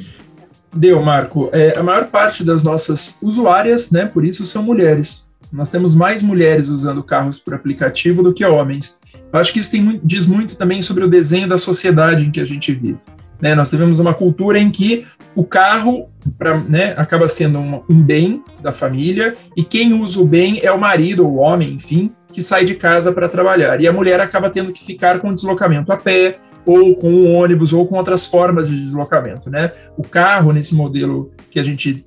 Deu, 0.74 1.02
Marco. 1.02 1.50
É, 1.52 1.78
a 1.78 1.84
maior 1.84 2.08
parte 2.08 2.44
das 2.44 2.64
nossas 2.64 3.18
usuárias, 3.22 3.92
né, 3.92 4.06
por 4.06 4.24
isso, 4.24 4.46
são 4.46 4.64
mulheres. 4.64 5.30
Nós 5.52 5.70
temos 5.70 5.94
mais 5.94 6.24
mulheres 6.24 6.70
usando 6.70 7.04
carros 7.04 7.38
por 7.38 7.54
aplicativo 7.54 8.24
do 8.24 8.34
que 8.34 8.46
homens. 8.46 9.00
Eu 9.34 9.40
acho 9.40 9.52
que 9.52 9.60
isso 9.60 9.70
tem, 9.70 10.00
diz 10.02 10.26
muito 10.26 10.56
também 10.56 10.82
sobre 10.82 11.04
o 11.04 11.10
desenho 11.10 11.48
da 11.48 11.58
sociedade 11.58 12.24
em 12.24 12.32
que 12.32 12.40
a 12.40 12.46
gente 12.46 12.72
vive. 12.72 12.98
Né? 13.42 13.56
Nós 13.56 13.70
tivemos 13.70 14.00
uma 14.00 14.14
cultura 14.14 14.60
em 14.60 14.70
que 14.70 15.06
o 15.36 15.44
carro 15.44 16.10
pra, 16.38 16.60
né, 16.60 16.94
acaba 16.98 17.28
sendo 17.28 17.60
um, 17.60 17.82
um, 17.90 18.02
bem 18.02 18.44
da 18.62 18.72
família 18.72 19.36
e 19.56 19.64
quem 19.64 19.94
usa 19.94 20.20
o 20.20 20.26
bem 20.26 20.60
é 20.62 20.72
o 20.72 20.80
marido 20.80 21.26
ou 21.26 21.34
o 21.34 21.38
homem, 21.38 21.74
enfim, 21.74 22.12
que 22.32 22.42
sai 22.42 22.66
de 22.66 22.76
casa 22.76 23.12
para 23.12 23.30
trabalhar. 23.30 23.80
E 23.80 23.88
a 23.88 23.94
mulher 23.94 24.20
acaba 24.20 24.50
tendo 24.50 24.72
que 24.72 24.84
ficar 24.84 25.20
com 25.20 25.30
o 25.30 25.36
deslocamento 25.36 25.92
a 25.92 25.98
pé, 25.98 26.36
ou 26.66 26.96
com 26.96 27.10
um 27.10 27.34
ônibus, 27.34 27.74
ou 27.74 27.88
com 27.88 27.96
outras 27.96 28.28
formas 28.28 28.68
de 28.70 28.80
deslocamento. 28.80 29.50
Né? 29.50 29.72
O 29.98 30.04
carro, 30.04 30.54
nesse 30.54 30.76
modelo 30.76 31.32
que 31.50 31.60
a 31.60 31.64
gente 31.64 32.04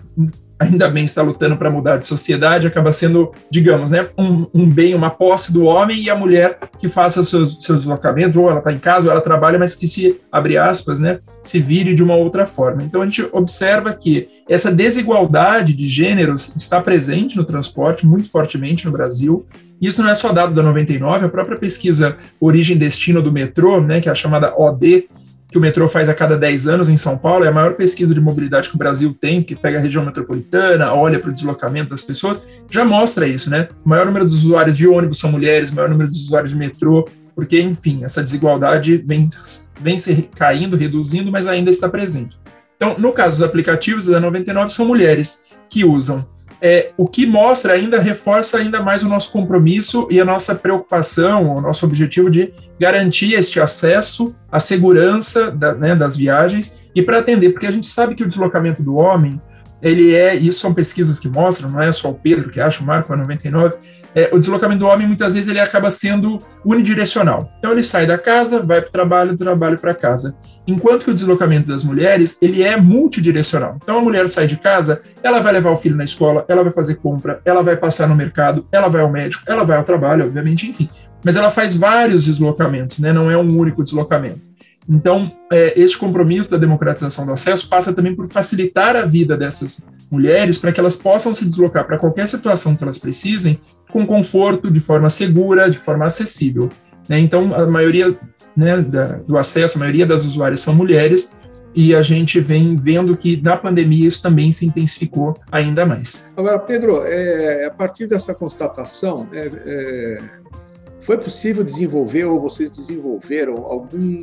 ainda 0.64 0.88
bem 0.88 1.04
está 1.04 1.22
lutando 1.22 1.56
para 1.56 1.70
mudar 1.70 1.98
de 1.98 2.06
sociedade, 2.06 2.66
acaba 2.66 2.92
sendo, 2.92 3.32
digamos, 3.50 3.90
né, 3.90 4.08
um, 4.18 4.46
um, 4.54 4.68
bem, 4.68 4.94
uma 4.94 5.10
posse 5.10 5.52
do 5.52 5.64
homem 5.64 6.02
e 6.02 6.10
a 6.10 6.16
mulher 6.16 6.58
que 6.78 6.88
faça 6.88 7.22
seus, 7.22 7.62
seus 7.64 7.80
deslocamentos, 7.80 8.36
ou 8.36 8.50
ela 8.50 8.58
está 8.58 8.72
em 8.72 8.78
casa, 8.78 9.06
ou 9.06 9.12
ela 9.12 9.20
trabalha, 9.20 9.58
mas 9.58 9.74
que 9.74 9.86
se, 9.86 10.20
abre 10.30 10.56
aspas, 10.56 10.98
né, 10.98 11.18
se 11.42 11.60
vire 11.60 11.94
de 11.94 12.02
uma 12.02 12.14
outra 12.14 12.46
forma. 12.46 12.82
Então 12.82 13.02
a 13.02 13.06
gente 13.06 13.26
observa 13.32 13.92
que 13.92 14.28
essa 14.48 14.70
desigualdade 14.70 15.72
de 15.74 15.86
gêneros 15.86 16.54
está 16.56 16.80
presente 16.80 17.36
no 17.36 17.44
transporte 17.44 18.06
muito 18.06 18.30
fortemente 18.30 18.86
no 18.86 18.92
Brasil. 18.92 19.44
Isso 19.80 20.02
não 20.02 20.08
é 20.08 20.14
só 20.14 20.32
dado 20.32 20.54
da 20.54 20.62
99, 20.62 21.26
a 21.26 21.28
própria 21.28 21.58
pesquisa 21.58 22.16
Origem-Destino 22.40 23.20
do 23.20 23.32
metrô, 23.32 23.80
né, 23.80 24.00
que 24.00 24.08
é 24.08 24.12
a 24.12 24.14
chamada 24.14 24.54
OD, 24.56 25.08
que 25.54 25.58
o 25.58 25.60
metrô 25.60 25.88
faz 25.88 26.08
a 26.08 26.14
cada 26.14 26.36
10 26.36 26.66
anos 26.66 26.88
em 26.88 26.96
São 26.96 27.16
Paulo, 27.16 27.44
é 27.44 27.48
a 27.48 27.52
maior 27.52 27.74
pesquisa 27.74 28.12
de 28.12 28.20
mobilidade 28.20 28.68
que 28.68 28.74
o 28.74 28.78
Brasil 28.78 29.14
tem, 29.14 29.40
que 29.40 29.54
pega 29.54 29.78
a 29.78 29.80
região 29.80 30.04
metropolitana, 30.04 30.92
olha 30.92 31.20
para 31.20 31.30
o 31.30 31.32
deslocamento 31.32 31.90
das 31.90 32.02
pessoas, 32.02 32.44
já 32.68 32.84
mostra 32.84 33.24
isso, 33.24 33.48
né? 33.48 33.68
O 33.84 33.88
maior 33.88 34.04
número 34.04 34.24
dos 34.24 34.38
usuários 34.38 34.76
de 34.76 34.88
ônibus 34.88 35.20
são 35.20 35.30
mulheres, 35.30 35.70
o 35.70 35.76
maior 35.76 35.88
número 35.88 36.10
dos 36.10 36.22
usuários 36.22 36.50
de 36.50 36.56
metrô, 36.56 37.08
porque, 37.36 37.60
enfim, 37.60 38.02
essa 38.02 38.20
desigualdade 38.20 38.96
vem, 38.96 39.28
vem 39.80 39.96
se 39.96 40.28
caindo, 40.34 40.76
reduzindo, 40.76 41.30
mas 41.30 41.46
ainda 41.46 41.70
está 41.70 41.88
presente. 41.88 42.36
Então, 42.74 42.96
no 42.98 43.12
caso 43.12 43.36
dos 43.36 43.48
aplicativos 43.48 44.06
da 44.06 44.18
99, 44.18 44.72
são 44.72 44.84
mulheres 44.84 45.44
que 45.70 45.84
usam 45.84 46.26
é, 46.60 46.92
o 46.96 47.06
que 47.06 47.26
mostra 47.26 47.74
ainda, 47.74 48.00
reforça 48.00 48.58
ainda 48.58 48.80
mais 48.80 49.02
o 49.02 49.08
nosso 49.08 49.32
compromisso 49.32 50.06
e 50.10 50.20
a 50.20 50.24
nossa 50.24 50.54
preocupação, 50.54 51.54
o 51.54 51.60
nosso 51.60 51.84
objetivo 51.84 52.30
de 52.30 52.52
garantir 52.78 53.34
este 53.34 53.60
acesso, 53.60 54.34
a 54.50 54.60
segurança 54.60 55.50
da, 55.50 55.74
né, 55.74 55.94
das 55.94 56.16
viagens 56.16 56.74
e 56.94 57.02
para 57.02 57.18
atender, 57.18 57.50
porque 57.50 57.66
a 57.66 57.70
gente 57.70 57.86
sabe 57.86 58.14
que 58.14 58.22
o 58.22 58.28
deslocamento 58.28 58.82
do 58.82 58.94
homem, 58.94 59.40
ele 59.84 60.14
é, 60.14 60.34
isso 60.34 60.60
são 60.60 60.72
pesquisas 60.72 61.20
que 61.20 61.28
mostram, 61.28 61.70
não 61.70 61.82
é 61.82 61.92
só 61.92 62.10
o 62.10 62.14
Pedro 62.14 62.48
que 62.48 62.58
acha, 62.58 62.82
o 62.82 62.86
Marco 62.86 63.12
é 63.12 63.16
99, 63.16 63.76
é, 64.14 64.30
o 64.32 64.38
deslocamento 64.38 64.78
do 64.78 64.86
homem 64.86 65.06
muitas 65.06 65.34
vezes 65.34 65.48
ele 65.48 65.60
acaba 65.60 65.90
sendo 65.90 66.38
unidirecional. 66.64 67.52
Então 67.58 67.72
ele 67.72 67.82
sai 67.82 68.06
da 68.06 68.16
casa, 68.16 68.62
vai 68.62 68.80
para 68.80 68.88
o 68.88 68.92
trabalho, 68.92 69.32
do 69.32 69.38
trabalho 69.38 69.78
para 69.78 69.94
casa. 69.94 70.34
Enquanto 70.66 71.04
que 71.04 71.10
o 71.10 71.14
deslocamento 71.14 71.68
das 71.68 71.84
mulheres 71.84 72.38
ele 72.40 72.62
é 72.62 72.76
multidirecional. 72.76 73.76
Então 73.82 73.98
a 73.98 74.02
mulher 74.02 74.28
sai 74.28 74.46
de 74.46 74.56
casa, 74.56 75.02
ela 75.22 75.40
vai 75.40 75.52
levar 75.52 75.72
o 75.72 75.76
filho 75.76 75.96
na 75.96 76.04
escola, 76.04 76.44
ela 76.48 76.62
vai 76.62 76.72
fazer 76.72 76.94
compra, 76.94 77.40
ela 77.44 77.62
vai 77.62 77.76
passar 77.76 78.08
no 78.08 78.14
mercado, 78.14 78.66
ela 78.72 78.88
vai 78.88 79.02
ao 79.02 79.10
médico, 79.10 79.42
ela 79.46 79.64
vai 79.64 79.76
ao 79.76 79.84
trabalho, 79.84 80.24
obviamente, 80.24 80.70
enfim. 80.70 80.88
Mas 81.24 81.36
ela 81.36 81.50
faz 81.50 81.76
vários 81.76 82.24
deslocamentos, 82.24 82.98
né? 82.98 83.12
Não 83.12 83.30
é 83.30 83.36
um 83.36 83.58
único 83.58 83.82
deslocamento. 83.82 84.40
Então, 84.88 85.30
é, 85.50 85.78
esse 85.80 85.96
compromisso 85.96 86.50
da 86.50 86.56
democratização 86.56 87.24
do 87.24 87.32
acesso 87.32 87.68
passa 87.68 87.92
também 87.92 88.14
por 88.14 88.26
facilitar 88.28 88.96
a 88.96 89.06
vida 89.06 89.36
dessas 89.36 89.86
mulheres 90.10 90.58
para 90.58 90.72
que 90.72 90.80
elas 90.80 90.96
possam 90.96 91.32
se 91.32 91.44
deslocar 91.44 91.86
para 91.86 91.98
qualquer 91.98 92.28
situação 92.28 92.76
que 92.76 92.84
elas 92.84 92.98
precisem 92.98 93.58
com 93.90 94.06
conforto, 94.06 94.70
de 94.70 94.80
forma 94.80 95.08
segura, 95.08 95.70
de 95.70 95.78
forma 95.78 96.04
acessível. 96.04 96.68
Né? 97.08 97.18
Então, 97.18 97.54
a 97.54 97.66
maioria 97.66 98.16
né, 98.56 98.80
da, 98.82 99.06
do 99.18 99.38
acesso, 99.38 99.78
a 99.78 99.80
maioria 99.80 100.06
das 100.06 100.24
usuárias 100.24 100.60
são 100.60 100.74
mulheres, 100.74 101.34
e 101.74 101.94
a 101.94 102.00
gente 102.00 102.38
vem 102.38 102.76
vendo 102.76 103.16
que 103.16 103.40
na 103.42 103.56
pandemia 103.56 104.06
isso 104.06 104.22
também 104.22 104.52
se 104.52 104.64
intensificou 104.64 105.36
ainda 105.50 105.84
mais. 105.84 106.30
Agora, 106.36 106.58
Pedro, 106.58 107.02
é, 107.04 107.66
a 107.66 107.70
partir 107.70 108.06
dessa 108.06 108.32
constatação, 108.32 109.28
é, 109.32 109.50
é, 109.66 110.18
foi 111.04 111.18
possível 111.18 111.62
desenvolver 111.62 112.24
ou 112.24 112.40
vocês 112.40 112.70
desenvolveram 112.70 113.56
algum, 113.66 114.20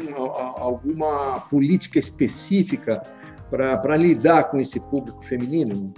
alguma 0.57 1.41
política 1.41 1.99
específica 1.99 3.01
para 3.49 3.95
lidar 3.95 4.45
com 4.45 4.59
esse 4.59 4.79
público 4.79 5.23
feminino? 5.23 5.93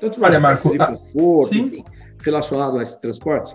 Tanto 0.00 0.22
Olha, 0.22 0.38
Marco, 0.38 0.70
de 0.70 0.78
conforto, 0.78 1.56
enfim, 1.56 1.84
relacionado 2.22 2.78
a 2.78 2.82
esse 2.82 3.00
transporte? 3.00 3.52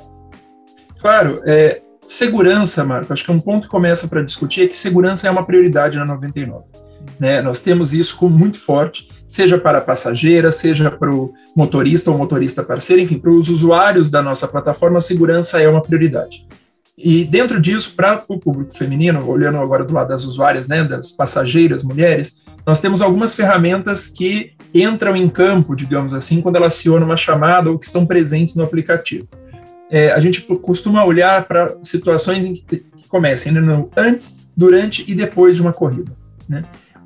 Claro, 1.00 1.42
é, 1.46 1.82
segurança, 2.06 2.84
Marco, 2.84 3.14
acho 3.14 3.24
que 3.24 3.32
um 3.32 3.40
ponto 3.40 3.64
que 3.64 3.70
começa 3.70 4.08
para 4.08 4.22
discutir 4.22 4.66
é 4.66 4.68
que 4.68 4.78
segurança 4.78 5.28
é 5.28 5.32
uma 5.32 5.46
prioridade 5.46 5.98
na 5.98 6.06
99. 6.06 6.66
Né? 7.18 7.42
Nós 7.42 7.60
temos 7.60 7.94
isso 7.94 8.18
como 8.18 8.38
muito 8.38 8.60
forte, 8.60 9.08
seja 9.28 9.58
para 9.58 9.80
a 9.80 9.82
passageira, 9.82 10.52
seja 10.52 10.92
para 10.92 11.14
o 11.14 11.34
motorista 11.56 12.12
ou 12.12 12.18
motorista 12.18 12.64
parceiro, 12.64 13.02
enfim, 13.02 13.18
para 13.18 13.32
os 13.32 13.50
usuários 13.50 14.10
da 14.10 14.22
nossa 14.22 14.48
plataforma, 14.48 14.98
a 14.98 15.02
segurança 15.02 15.60
é 15.60 15.68
uma 15.68 15.82
prioridade. 15.82 16.48
E 16.98 17.26
dentro 17.26 17.60
disso, 17.60 17.94
para 17.96 18.24
o 18.28 18.40
público 18.40 18.76
feminino, 18.76 19.28
olhando 19.28 19.58
agora 19.58 19.84
do 19.84 19.94
lado 19.94 20.08
das 20.08 20.24
usuárias, 20.24 20.68
né, 20.68 20.84
das 20.84 21.12
passageiras 21.12 21.84
mulheres, 21.84 22.42
nós 22.66 22.80
temos 22.80 23.02
algumas 23.02 23.36
ferramentas 23.36 24.08
que 24.08 24.54
entram 24.74 25.16
em 25.16 25.28
campo, 25.28 25.76
digamos 25.76 26.14
assim, 26.14 26.42
quando 26.42 26.56
ela 26.56 26.68
aciona 26.68 27.06
uma 27.06 27.18
chamada 27.18 27.70
ou 27.70 27.78
que 27.78 27.86
estão 27.86 28.06
presentes 28.06 28.56
no 28.56 28.64
aplicativo. 28.64 29.28
É, 29.90 30.12
a 30.12 30.20
gente 30.20 30.42
costuma 30.42 31.06
olhar 31.06 31.46
para 31.46 31.76
situações 31.84 32.46
em 32.46 32.54
que, 32.54 32.78
que 32.78 33.08
comecem 33.08 33.52
né, 33.52 33.86
antes, 33.96 34.48
durante 34.56 35.10
e 35.10 35.14
depois 35.14 35.56
de 35.56 35.62
uma 35.62 35.74
corrida. 35.74 36.12
Né? 36.48 36.64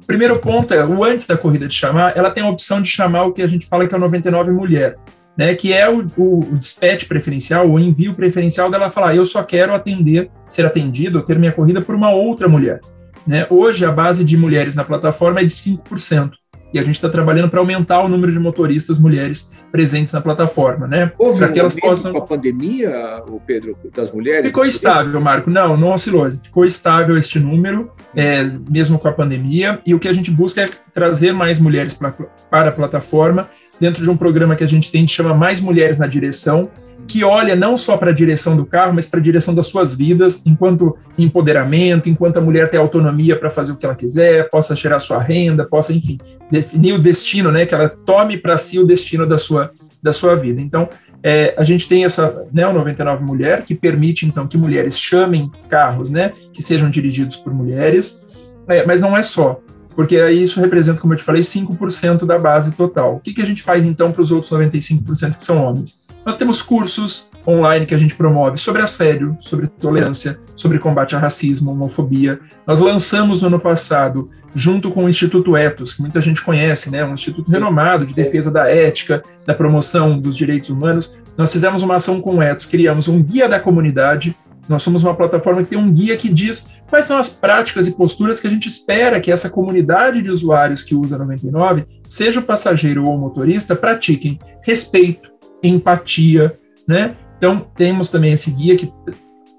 Primeiro 0.10 0.40
ponto 0.40 0.74
é, 0.74 0.84
o 0.84 1.04
antes 1.04 1.28
da 1.28 1.38
corrida 1.38 1.68
de 1.68 1.74
chamar, 1.76 2.18
ela 2.18 2.32
tem 2.32 2.44
a 2.44 2.50
opção 2.50 2.82
de 2.82 2.90
chamar 2.90 3.26
o 3.26 3.32
que 3.32 3.44
a 3.44 3.48
gente 3.48 3.68
fala 3.68 3.88
que 3.88 3.94
é 3.94 3.98
o 3.98 4.02
99 4.02 4.52
mulher, 4.52 4.98
né, 5.38 5.54
que 5.54 5.72
é 5.72 5.88
o, 5.88 6.04
o, 6.18 6.40
o 6.40 6.58
dispatch 6.58 7.06
preferencial, 7.06 7.70
o 7.70 7.80
envio 7.80 8.16
preferencial 8.16 8.72
dela 8.72 8.90
falar, 8.90 9.16
eu 9.16 9.24
só 9.24 9.44
quero 9.44 9.72
atender, 9.72 10.32
ser 10.50 10.66
atendido, 10.66 11.22
ter 11.22 11.38
minha 11.38 11.52
corrida 11.52 11.80
por 11.80 11.94
uma 11.94 12.10
outra 12.10 12.48
mulher. 12.48 12.80
Né? 13.28 13.46
Hoje, 13.52 13.86
a 13.86 13.92
base 13.92 14.26
de 14.26 14.36
mulheres 14.36 14.74
na 14.74 14.84
plataforma 14.84 15.42
é 15.42 15.44
de 15.44 15.54
5% 15.54 16.32
e 16.74 16.80
a 16.80 16.84
gente 16.84 16.96
está 16.96 17.10
trabalhando 17.10 17.50
para 17.50 17.60
aumentar 17.60 18.02
o 18.02 18.08
número 18.08 18.32
de 18.32 18.40
motoristas 18.40 19.00
mulheres 19.00 19.52
presentes 19.72 20.14
na 20.14 20.22
plataforma, 20.22 20.88
né? 20.88 21.12
Para 21.38 21.50
que 21.50 21.60
elas 21.60 21.76
possam. 21.76 22.12
Com 22.12 22.20
a 22.20 22.26
pandemia, 22.26 23.24
o 23.28 23.40
Pedro, 23.40 23.78
das 23.96 24.12
mulheres? 24.12 24.46
Ficou 24.48 24.66
estável, 24.66 25.20
Marco. 25.20 25.50
Não, 25.50 25.76
não 25.76 25.94
oscilou. 25.94 26.30
Ficou 26.32 26.66
estável 26.66 27.18
este 27.18 27.40
número, 27.40 27.90
é, 28.16 28.44
mesmo 28.70 29.00
com 29.00 29.08
a 29.08 29.12
pandemia. 29.12 29.80
E 29.86 29.94
o 29.94 30.00
que 30.00 30.08
a 30.08 30.14
gente 30.14 30.32
busca 30.32 30.62
é 30.62 30.70
trazer 30.94 31.34
mais 31.34 31.60
mulheres 31.60 31.94
pra, 31.94 32.12
para 32.12 32.70
a 32.70 32.72
plataforma 32.72 33.50
dentro 33.80 34.04
de 34.04 34.10
um 34.10 34.18
programa 34.18 34.56
que 34.56 34.64
a 34.64 34.68
gente 34.68 34.92
tem 34.92 35.06
que 35.06 35.12
chama 35.12 35.34
Mais 35.34 35.62
Mulheres 35.62 35.98
na 35.98 36.06
Direção, 36.06 36.70
que 37.10 37.24
olha 37.24 37.56
não 37.56 37.76
só 37.76 37.98
para 37.98 38.12
a 38.12 38.14
direção 38.14 38.56
do 38.56 38.64
carro, 38.64 38.94
mas 38.94 39.08
para 39.08 39.20
a 39.20 39.24
direção 39.24 39.56
das 39.56 39.66
suas 39.66 39.96
vidas, 39.96 40.46
enquanto 40.46 40.96
empoderamento, 41.18 42.08
enquanto 42.08 42.38
a 42.38 42.42
mulher 42.42 42.70
tem 42.70 42.80
autonomia 42.80 43.36
para 43.36 43.50
fazer 43.50 43.72
o 43.72 43.76
que 43.76 43.86
ela 43.86 43.96
quiser, 43.96 44.48
possa 44.48 44.76
gerar 44.76 45.00
sua 45.00 45.18
renda, 45.18 45.66
possa, 45.66 45.92
enfim, 45.92 46.20
definir 46.52 46.94
o 46.94 47.00
destino, 47.00 47.52
né, 47.52 47.66
que 47.66 47.74
ela 47.74 47.90
tome 47.90 48.38
para 48.38 48.56
si 48.60 48.78
o 48.78 48.86
destino 48.86 49.26
da 49.26 49.40
sua, 49.40 49.72
da 50.04 50.14
sua 50.14 50.36
vida. 50.36 50.62
Então, 50.62 50.88
é, 51.24 51.56
a 51.58 51.64
gente 51.64 51.90
tem 51.90 52.06
essa, 52.06 52.46
né, 52.54 52.68
o 52.68 52.74
99 52.74 53.26
Mulher, 53.26 53.64
que 53.64 53.74
permite, 53.74 54.28
então, 54.28 54.48
que 54.48 54.58
mulheres 54.58 54.98
chamem 54.98 55.52
carros, 55.68 56.12
né, 56.12 56.32
que 56.54 56.62
sejam 56.62 56.92
dirigidos 56.92 57.38
por 57.38 57.52
mulheres, 57.52 58.24
é, 58.68 58.86
mas 58.86 59.02
não 59.02 59.18
é 59.18 59.24
só 59.24 59.60
porque 59.96 60.16
aí 60.16 60.44
isso 60.44 60.62
representa, 60.62 61.02
como 61.02 61.14
eu 61.14 61.18
te 61.18 61.24
falei, 61.26 61.42
5% 61.42 62.26
da 62.26 62.40
base 62.40 62.72
total. 62.72 63.16
O 63.16 63.20
que, 63.20 63.34
que 63.34 63.42
a 63.42 63.46
gente 63.46 63.62
faz 63.62 63.84
então 63.84 64.14
para 64.14 64.22
os 64.22 64.32
outros 64.32 64.50
95% 64.50 65.36
que 65.36 65.44
são 65.44 65.62
homens? 65.62 66.00
Nós 66.26 66.36
temos 66.36 66.62
cursos 66.62 67.30
online 67.48 67.86
que 67.86 67.96
a 67.96 67.98
gente 67.98 68.16
promove 68.16 68.58
sobre 68.58 68.82
assédio, 68.82 69.38
sobre 69.40 69.68
tolerância, 69.68 70.40
sobre 70.56 70.78
combate 70.78 71.16
a 71.16 71.20
racismo, 71.20 71.72
homofobia. 71.72 72.40
Nós 72.68 72.80
lançamos 72.80 73.42
no 73.42 73.48
ano 73.48 73.60
passado, 73.60 74.30
junto 74.54 74.92
com 74.92 75.06
o 75.06 75.10
Instituto 75.10 75.56
Etos, 75.56 75.94
que 75.94 76.02
muita 76.02 76.22
gente 76.22 76.44
conhece, 76.44 76.92
né, 76.92 77.04
um 77.04 77.14
instituto 77.14 77.50
renomado 77.50 78.06
de 78.06 78.14
defesa 78.14 78.52
da 78.52 78.70
ética, 78.70 79.22
da 79.46 79.54
promoção 79.54 80.20
dos 80.20 80.36
direitos 80.36 80.70
humanos. 80.70 81.18
Nós 81.38 81.52
fizemos 81.52 81.82
uma 81.82 81.96
ação 81.96 82.22
com 82.22 82.38
o 82.38 82.44
Etos, 82.44 82.66
criamos 82.66 83.08
um 83.08 83.24
guia 83.24 83.48
da 83.48 83.60
comunidade. 83.60 84.36
Nós 84.68 84.84
somos 84.84 85.02
uma 85.02 85.16
plataforma 85.16 85.64
que 85.64 85.70
tem 85.70 85.80
um 85.80 85.92
guia 85.92 86.16
que 86.16 86.32
diz 86.32 86.70
quais 86.88 87.06
são 87.06 87.18
as 87.18 87.30
práticas 87.30 87.88
e 87.88 87.92
posturas 87.92 88.40
que 88.40 88.46
a 88.46 88.52
gente 88.52 88.68
espera 88.68 89.20
que 89.20 89.32
essa 89.32 89.50
comunidade 89.50 90.22
de 90.22 90.30
usuários 90.30 90.84
que 90.84 90.94
usa 90.94 91.18
99, 91.18 91.86
seja 92.08 92.40
o 92.40 92.44
passageiro 92.44 93.06
ou 93.06 93.16
o 93.16 93.18
motorista, 93.18 93.76
pratiquem 93.76 94.38
respeito, 94.62 95.32
empatia, 95.64 96.58
né? 96.88 97.16
Então, 97.38 97.66
temos 97.76 98.10
também 98.10 98.34
esse 98.34 98.52
guia 98.52 98.76
que, 98.76 98.92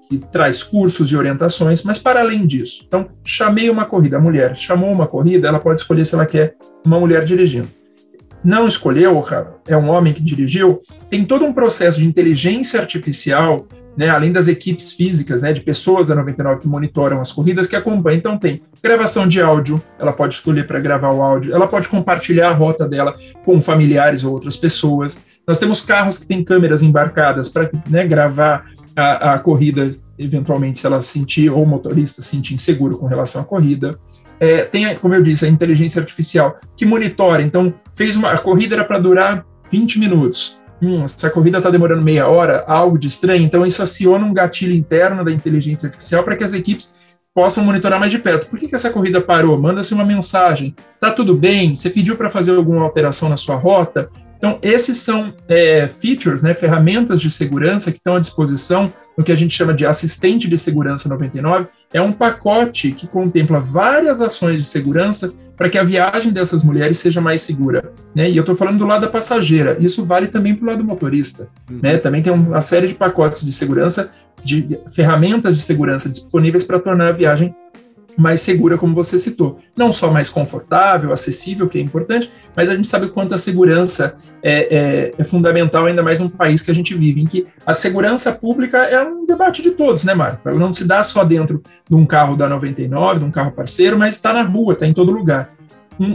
que 0.07 0.17
traz 0.31 0.61
cursos 0.61 1.11
e 1.11 1.17
orientações, 1.17 1.83
mas 1.83 1.97
para 1.97 2.19
além 2.19 2.45
disso, 2.45 2.83
então, 2.87 3.09
chamei 3.23 3.69
uma 3.69 3.85
corrida, 3.85 4.17
a 4.17 4.21
mulher 4.21 4.55
chamou 4.55 4.91
uma 4.91 5.07
corrida, 5.07 5.47
ela 5.47 5.59
pode 5.59 5.79
escolher 5.79 6.05
se 6.05 6.13
ela 6.13 6.25
quer 6.25 6.55
uma 6.85 6.99
mulher 6.99 7.23
dirigindo. 7.25 7.69
Não 8.43 8.67
escolheu, 8.67 9.23
é 9.67 9.77
um 9.77 9.89
homem 9.89 10.13
que 10.13 10.21
dirigiu, 10.21 10.81
tem 11.09 11.23
todo 11.23 11.45
um 11.45 11.53
processo 11.53 11.99
de 11.99 12.05
inteligência 12.05 12.79
artificial 12.79 13.67
né, 13.95 14.09
além 14.09 14.31
das 14.31 14.47
equipes 14.47 14.93
físicas, 14.93 15.41
né, 15.41 15.53
de 15.53 15.61
pessoas 15.61 16.07
da 16.07 16.15
99 16.15 16.61
que 16.61 16.67
monitoram 16.67 17.19
as 17.19 17.31
corridas, 17.31 17.67
que 17.67 17.75
acompanham. 17.75 18.17
Então, 18.17 18.37
tem 18.37 18.61
gravação 18.81 19.27
de 19.27 19.41
áudio, 19.41 19.81
ela 19.99 20.13
pode 20.13 20.35
escolher 20.35 20.65
para 20.65 20.79
gravar 20.79 21.13
o 21.13 21.21
áudio, 21.21 21.53
ela 21.53 21.67
pode 21.67 21.87
compartilhar 21.87 22.49
a 22.49 22.53
rota 22.53 22.87
dela 22.87 23.15
com 23.43 23.61
familiares 23.61 24.23
ou 24.23 24.33
outras 24.33 24.55
pessoas. 24.55 25.23
Nós 25.45 25.57
temos 25.57 25.81
carros 25.81 26.17
que 26.17 26.25
têm 26.25 26.43
câmeras 26.43 26.81
embarcadas 26.81 27.49
para 27.49 27.69
né, 27.89 28.05
gravar 28.05 28.65
a, 28.95 29.33
a, 29.33 29.39
corrida, 29.39 29.89
eventualmente, 30.17 30.79
se 30.79 30.87
ela 30.87 31.01
sentir, 31.01 31.49
ou 31.49 31.63
o 31.63 31.67
motorista 31.67 32.21
se 32.21 32.29
sentir 32.29 32.53
inseguro 32.53 32.97
com 32.97 33.07
relação 33.07 33.41
à 33.41 33.45
corrida. 33.45 33.97
É, 34.39 34.63
tem, 34.63 34.95
como 34.95 35.13
eu 35.13 35.21
disse, 35.21 35.45
a 35.45 35.49
inteligência 35.49 35.99
artificial 35.99 36.57
que 36.75 36.85
monitora. 36.85 37.41
Então, 37.41 37.73
fez 37.93 38.15
uma, 38.15 38.31
a 38.31 38.37
corrida 38.37 38.75
era 38.75 38.83
para 38.83 38.99
durar 38.99 39.45
20 39.71 39.99
minutos 39.99 40.60
hum, 40.81 41.03
essa 41.03 41.29
corrida 41.29 41.57
está 41.57 41.69
demorando 41.69 42.01
meia 42.01 42.27
hora, 42.27 42.63
algo 42.67 42.97
de 42.97 43.07
estranho, 43.07 43.43
então 43.43 43.65
isso 43.65 43.81
aciona 43.81 44.25
um 44.25 44.33
gatilho 44.33 44.73
interno 44.73 45.23
da 45.23 45.31
inteligência 45.31 45.87
artificial 45.87 46.23
para 46.23 46.35
que 46.35 46.43
as 46.43 46.53
equipes 46.53 47.01
possam 47.33 47.63
monitorar 47.63 47.99
mais 47.99 48.11
de 48.11 48.19
perto. 48.19 48.47
Por 48.47 48.59
que, 48.59 48.67
que 48.67 48.75
essa 48.75 48.89
corrida 48.89 49.21
parou? 49.21 49.57
Manda-se 49.57 49.93
uma 49.93 50.03
mensagem. 50.03 50.75
Tá 50.99 51.11
tudo 51.11 51.35
bem? 51.35 51.75
Você 51.75 51.89
pediu 51.89 52.17
para 52.17 52.29
fazer 52.29 52.55
alguma 52.55 52.83
alteração 52.83 53.29
na 53.29 53.37
sua 53.37 53.55
rota? 53.55 54.09
Então, 54.37 54.57
esses 54.61 54.97
são 54.97 55.33
é, 55.47 55.87
features, 55.87 56.41
né, 56.41 56.53
ferramentas 56.53 57.21
de 57.21 57.29
segurança 57.29 57.91
que 57.91 57.99
estão 57.99 58.15
à 58.15 58.19
disposição 58.19 58.91
no 59.15 59.23
que 59.23 59.31
a 59.31 59.35
gente 59.35 59.55
chama 59.55 59.71
de 59.71 59.85
assistente 59.85 60.49
de 60.49 60.57
segurança 60.57 61.07
99. 61.07 61.67
É 61.93 62.01
um 62.01 62.11
pacote 62.11 62.91
que 62.91 63.05
contempla 63.05 63.59
várias 63.59 64.21
ações 64.21 64.59
de 64.59 64.65
segurança 64.65 65.33
para 65.57 65.69
que 65.69 65.77
a 65.77 65.83
viagem 65.83 66.31
dessas 66.31 66.63
mulheres 66.63 66.97
seja 66.97 67.19
mais 67.19 67.41
segura. 67.41 67.91
Né? 68.15 68.29
E 68.29 68.37
eu 68.37 68.41
estou 68.41 68.55
falando 68.55 68.79
do 68.79 68.85
lado 68.85 69.01
da 69.01 69.07
passageira, 69.07 69.77
isso 69.79 70.05
vale 70.05 70.27
também 70.27 70.55
para 70.55 70.65
o 70.65 70.69
lado 70.69 70.83
motorista. 70.83 71.49
Uhum. 71.69 71.79
Né? 71.83 71.97
Também 71.97 72.21
tem 72.21 72.31
uma 72.31 72.61
série 72.61 72.87
de 72.87 72.93
pacotes 72.93 73.43
de 73.43 73.51
segurança, 73.51 74.09
de 74.43 74.79
ferramentas 74.93 75.55
de 75.55 75.61
segurança 75.61 76.09
disponíveis 76.09 76.63
para 76.63 76.79
tornar 76.79 77.09
a 77.09 77.11
viagem 77.11 77.53
mais 78.17 78.41
segura, 78.41 78.77
como 78.77 78.93
você 78.93 79.17
citou. 79.17 79.57
Não 79.75 79.91
só 79.91 80.11
mais 80.11 80.29
confortável, 80.29 81.11
acessível, 81.11 81.67
que 81.67 81.77
é 81.77 81.81
importante, 81.81 82.31
mas 82.55 82.69
a 82.69 82.75
gente 82.75 82.87
sabe 82.87 83.05
o 83.07 83.09
quanto 83.09 83.33
a 83.33 83.37
segurança 83.37 84.15
é, 84.43 84.75
é, 84.75 85.13
é, 85.17 85.23
fundamental, 85.23 85.85
ainda 85.85 86.03
mais 86.03 86.19
num 86.19 86.29
país 86.29 86.61
que 86.61 86.71
a 86.71 86.75
gente 86.75 86.93
vive, 86.93 87.21
em 87.21 87.25
que 87.25 87.45
a 87.65 87.73
segurança 87.73 88.31
pública 88.31 88.77
é 88.79 89.01
um 89.03 89.25
debate 89.25 89.61
de 89.61 89.71
todos, 89.71 90.03
né, 90.03 90.13
Marco? 90.13 90.47
Ela 90.47 90.59
não 90.59 90.73
se 90.73 90.85
dá 90.85 91.03
só 91.03 91.23
dentro 91.23 91.61
de 91.89 91.95
um 91.95 92.05
carro 92.05 92.35
da 92.35 92.47
99, 92.47 93.19
de 93.19 93.25
um 93.25 93.31
carro 93.31 93.51
parceiro, 93.51 93.97
mas 93.97 94.15
está 94.15 94.33
na 94.33 94.43
rua, 94.43 94.73
está 94.73 94.87
em 94.87 94.93
todo 94.93 95.11
lugar. 95.11 95.53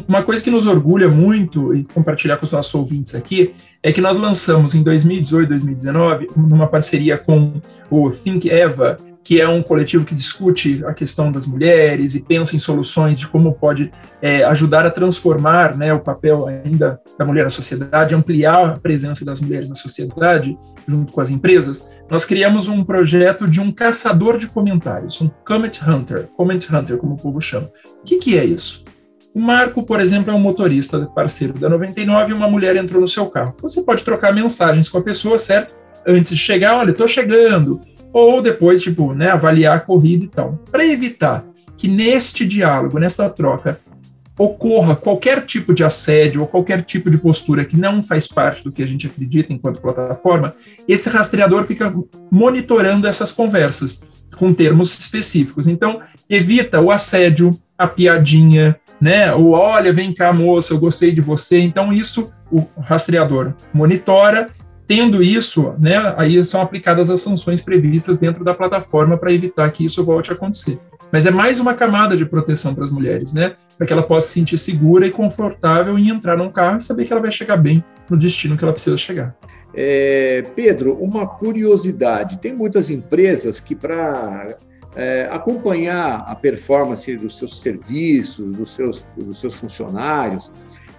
Uma 0.09 0.23
coisa 0.23 0.43
que 0.43 0.51
nos 0.51 0.67
orgulha 0.67 1.09
muito, 1.09 1.75
e 1.75 1.85
compartilhar 1.85 2.39
com 2.39 2.45
os 2.45 2.51
nossos 2.51 2.75
ouvintes 2.75 3.15
aqui, 3.15 3.55
é 3.83 3.93
que 3.93 4.01
nós 4.01 4.19
lançamos 4.19 4.75
em 4.75 4.83
2018, 4.83 5.49
2019, 5.49 6.27
numa 6.37 6.67
parceria 6.67 7.17
com 7.17 7.53
o 7.89 8.11
Think 8.11 8.51
Eva, 8.51 8.97
que 9.27 9.41
é 9.41 9.49
um 9.49 9.61
coletivo 9.61 10.05
que 10.05 10.15
discute 10.15 10.85
a 10.87 10.95
questão 10.95 11.33
das 11.33 11.49
mulheres 11.49 12.15
e 12.15 12.23
pensa 12.23 12.55
em 12.55 12.61
soluções 12.61 13.19
de 13.19 13.27
como 13.27 13.53
pode 13.53 13.91
é, 14.23 14.45
ajudar 14.45 14.87
a 14.87 14.91
transformar 14.91 15.77
né, 15.77 15.93
o 15.93 15.99
papel 15.99 16.47
ainda 16.47 17.01
da 17.19 17.25
mulher 17.25 17.43
na 17.43 17.51
sociedade, 17.51 18.15
ampliar 18.15 18.71
a 18.71 18.79
presença 18.79 19.25
das 19.25 19.41
mulheres 19.41 19.69
na 19.69 19.75
sociedade, 19.75 20.57
junto 20.87 21.13
com 21.13 21.21
as 21.21 21.29
empresas, 21.29 21.89
nós 22.09 22.25
criamos 22.25 22.69
um 22.69 22.85
projeto 22.85 23.49
de 23.49 23.61
um 23.61 23.73
caçador 23.73 24.39
de 24.39 24.47
comentários, 24.47 25.21
um 25.21 25.29
comment 25.45 25.73
hunter, 25.85 26.29
comment 26.37 26.61
hunter, 26.73 26.97
como 26.97 27.15
o 27.15 27.21
povo 27.21 27.41
chama. 27.41 27.69
O 28.01 28.05
que, 28.05 28.19
que 28.19 28.39
é 28.39 28.45
isso? 28.45 28.85
O 29.35 29.41
Marco, 29.41 29.83
por 29.83 29.99
exemplo, 29.99 30.31
é 30.31 30.37
um 30.37 30.39
motorista 30.39 31.05
parceiro 31.05 31.53
da 31.55 31.69
99 31.69 32.31
e 32.31 32.33
uma 32.33 32.49
mulher 32.49 32.77
entrou 32.77 33.01
no 33.01 33.09
seu 33.09 33.27
carro. 33.27 33.57
Você 33.61 33.83
pode 33.83 34.05
trocar 34.05 34.33
mensagens 34.33 34.89
com 34.89 34.99
a 34.99 35.03
pessoa, 35.03 35.37
certo? 35.37 35.75
Antes 36.07 36.31
de 36.31 36.39
chegar, 36.39 36.77
olha, 36.77 36.93
estou 36.93 37.09
chegando, 37.09 37.81
ou 38.19 38.41
depois, 38.41 38.81
tipo, 38.81 39.13
né, 39.13 39.29
avaliar 39.29 39.77
a 39.77 39.81
corrida 39.81 40.25
e 40.25 40.29
tal. 40.29 40.59
Para 40.71 40.87
evitar 40.87 41.45
que 41.77 41.87
neste 41.87 42.47
diálogo, 42.47 42.99
nesta 42.99 43.29
troca, 43.29 43.79
ocorra 44.39 44.97
qualquer 44.97 45.45
tipo 45.45 45.75
de 45.75 45.85
assédio 45.85 46.41
ou 46.41 46.47
qualquer 46.47 46.83
tipo 46.83 47.11
de 47.11 47.19
postura 47.19 47.63
que 47.63 47.77
não 47.77 48.03
faz 48.03 48.27
parte 48.27 48.65
do 48.65 48.73
que 48.73 48.83
a 48.83 48.87
gente 48.87 49.07
acredita 49.07 49.53
enquanto 49.53 49.83
plataforma, 49.83 50.55
esse 50.89 51.11
rastreador 51.11 51.65
fica 51.65 51.95
monitorando 52.31 53.07
essas 53.07 53.31
conversas 53.31 54.03
com 54.39 54.51
termos 54.55 54.99
específicos. 54.99 55.67
Então, 55.67 56.01
evita 56.29 56.81
o 56.81 56.91
assédio, 56.91 57.51
a 57.77 57.87
piadinha, 57.87 58.81
né? 58.99 59.31
Ou 59.35 59.51
olha, 59.51 59.93
vem 59.93 60.15
cá, 60.15 60.33
moça, 60.33 60.73
eu 60.73 60.79
gostei 60.79 61.13
de 61.13 61.21
você. 61.21 61.61
Então, 61.61 61.93
isso 61.93 62.33
o 62.51 62.65
rastreador 62.81 63.53
monitora. 63.75 64.49
Tendo 64.87 65.23
isso, 65.23 65.75
né, 65.81 66.15
aí 66.17 66.45
são 66.45 66.61
aplicadas 66.61 67.11
as 67.11 67.21
sanções 67.21 67.61
previstas 67.61 68.19
dentro 68.19 68.45
da 68.45 68.55
plataforma 68.55 69.19
para 69.19 69.33
evitar 69.33 69.71
que 69.71 69.85
isso 69.85 70.05
volte 70.05 70.31
a 70.31 70.35
acontecer. 70.35 70.79
Mas 71.13 71.27
é 71.27 71.31
mais 71.31 71.59
uma 71.59 71.75
camada 71.75 72.17
de 72.17 72.25
proteção 72.25 72.75
para 72.75 72.85
as 72.85 72.91
mulheres, 72.91 73.33
né? 73.33 73.55
Para 73.77 73.87
que 73.87 73.93
ela 73.93 74.03
possa 74.03 74.29
se 74.29 74.35
sentir 74.35 74.57
segura 74.57 75.07
e 75.07 75.11
confortável 75.11 75.99
em 75.99 76.09
entrar 76.09 76.37
num 76.37 76.51
carro 76.51 76.77
e 76.77 76.81
saber 76.81 77.05
que 77.05 77.13
ela 77.13 77.23
vai 77.23 77.31
chegar 77.31 77.57
bem 77.57 77.85
no 78.09 78.17
destino 78.17 78.57
que 78.57 78.65
ela 78.65 78.73
precisa 78.73 78.97
chegar. 78.97 79.37
É, 79.75 80.43
Pedro, 80.55 80.97
uma 81.01 81.27
curiosidade: 81.27 82.39
tem 82.39 82.55
muitas 82.55 82.91
empresas 82.91 83.61
que, 83.61 83.75
para 83.75 84.57
é, 84.97 85.29
acompanhar 85.31 86.25
a 86.27 86.35
performance 86.35 87.15
dos 87.17 87.37
seus 87.37 87.61
serviços, 87.61 88.55
dos 88.55 88.75
seus, 88.75 89.13
dos 89.13 89.39
seus 89.39 89.55
funcionários, 89.55 90.51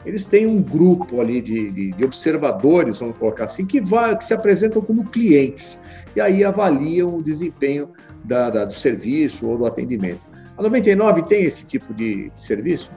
eles 0.08 0.26
têm 0.26 0.48
um 0.48 0.62
grupo 0.62 1.20
ali 1.20 1.42
de, 1.42 1.70
de, 1.70 1.92
de 1.92 2.06
observadores, 2.06 3.00
vamos 3.00 3.18
colocar 3.18 3.44
assim, 3.44 3.66
que, 3.66 3.82
vai, 3.82 4.16
que 4.16 4.24
se 4.24 4.34
apresentam 4.34 4.82
como 4.82 5.04
clientes 5.04 5.82
e 6.16 6.22
aí 6.22 6.46
avaliam 6.46 7.18
o 7.18 7.22
desempenho 7.22 7.90
da, 8.24 8.50
da, 8.50 8.64
do 8.64 8.74
serviço 8.74 9.46
ou 9.46 9.58
do 9.58 9.66
atendimento. 9.66 10.26
A 10.58 10.64
99 10.64 11.24
tem 11.24 11.44
esse 11.44 11.66
tipo 11.66 11.94
de, 11.94 12.30
de 12.30 12.40
serviço? 12.40 12.92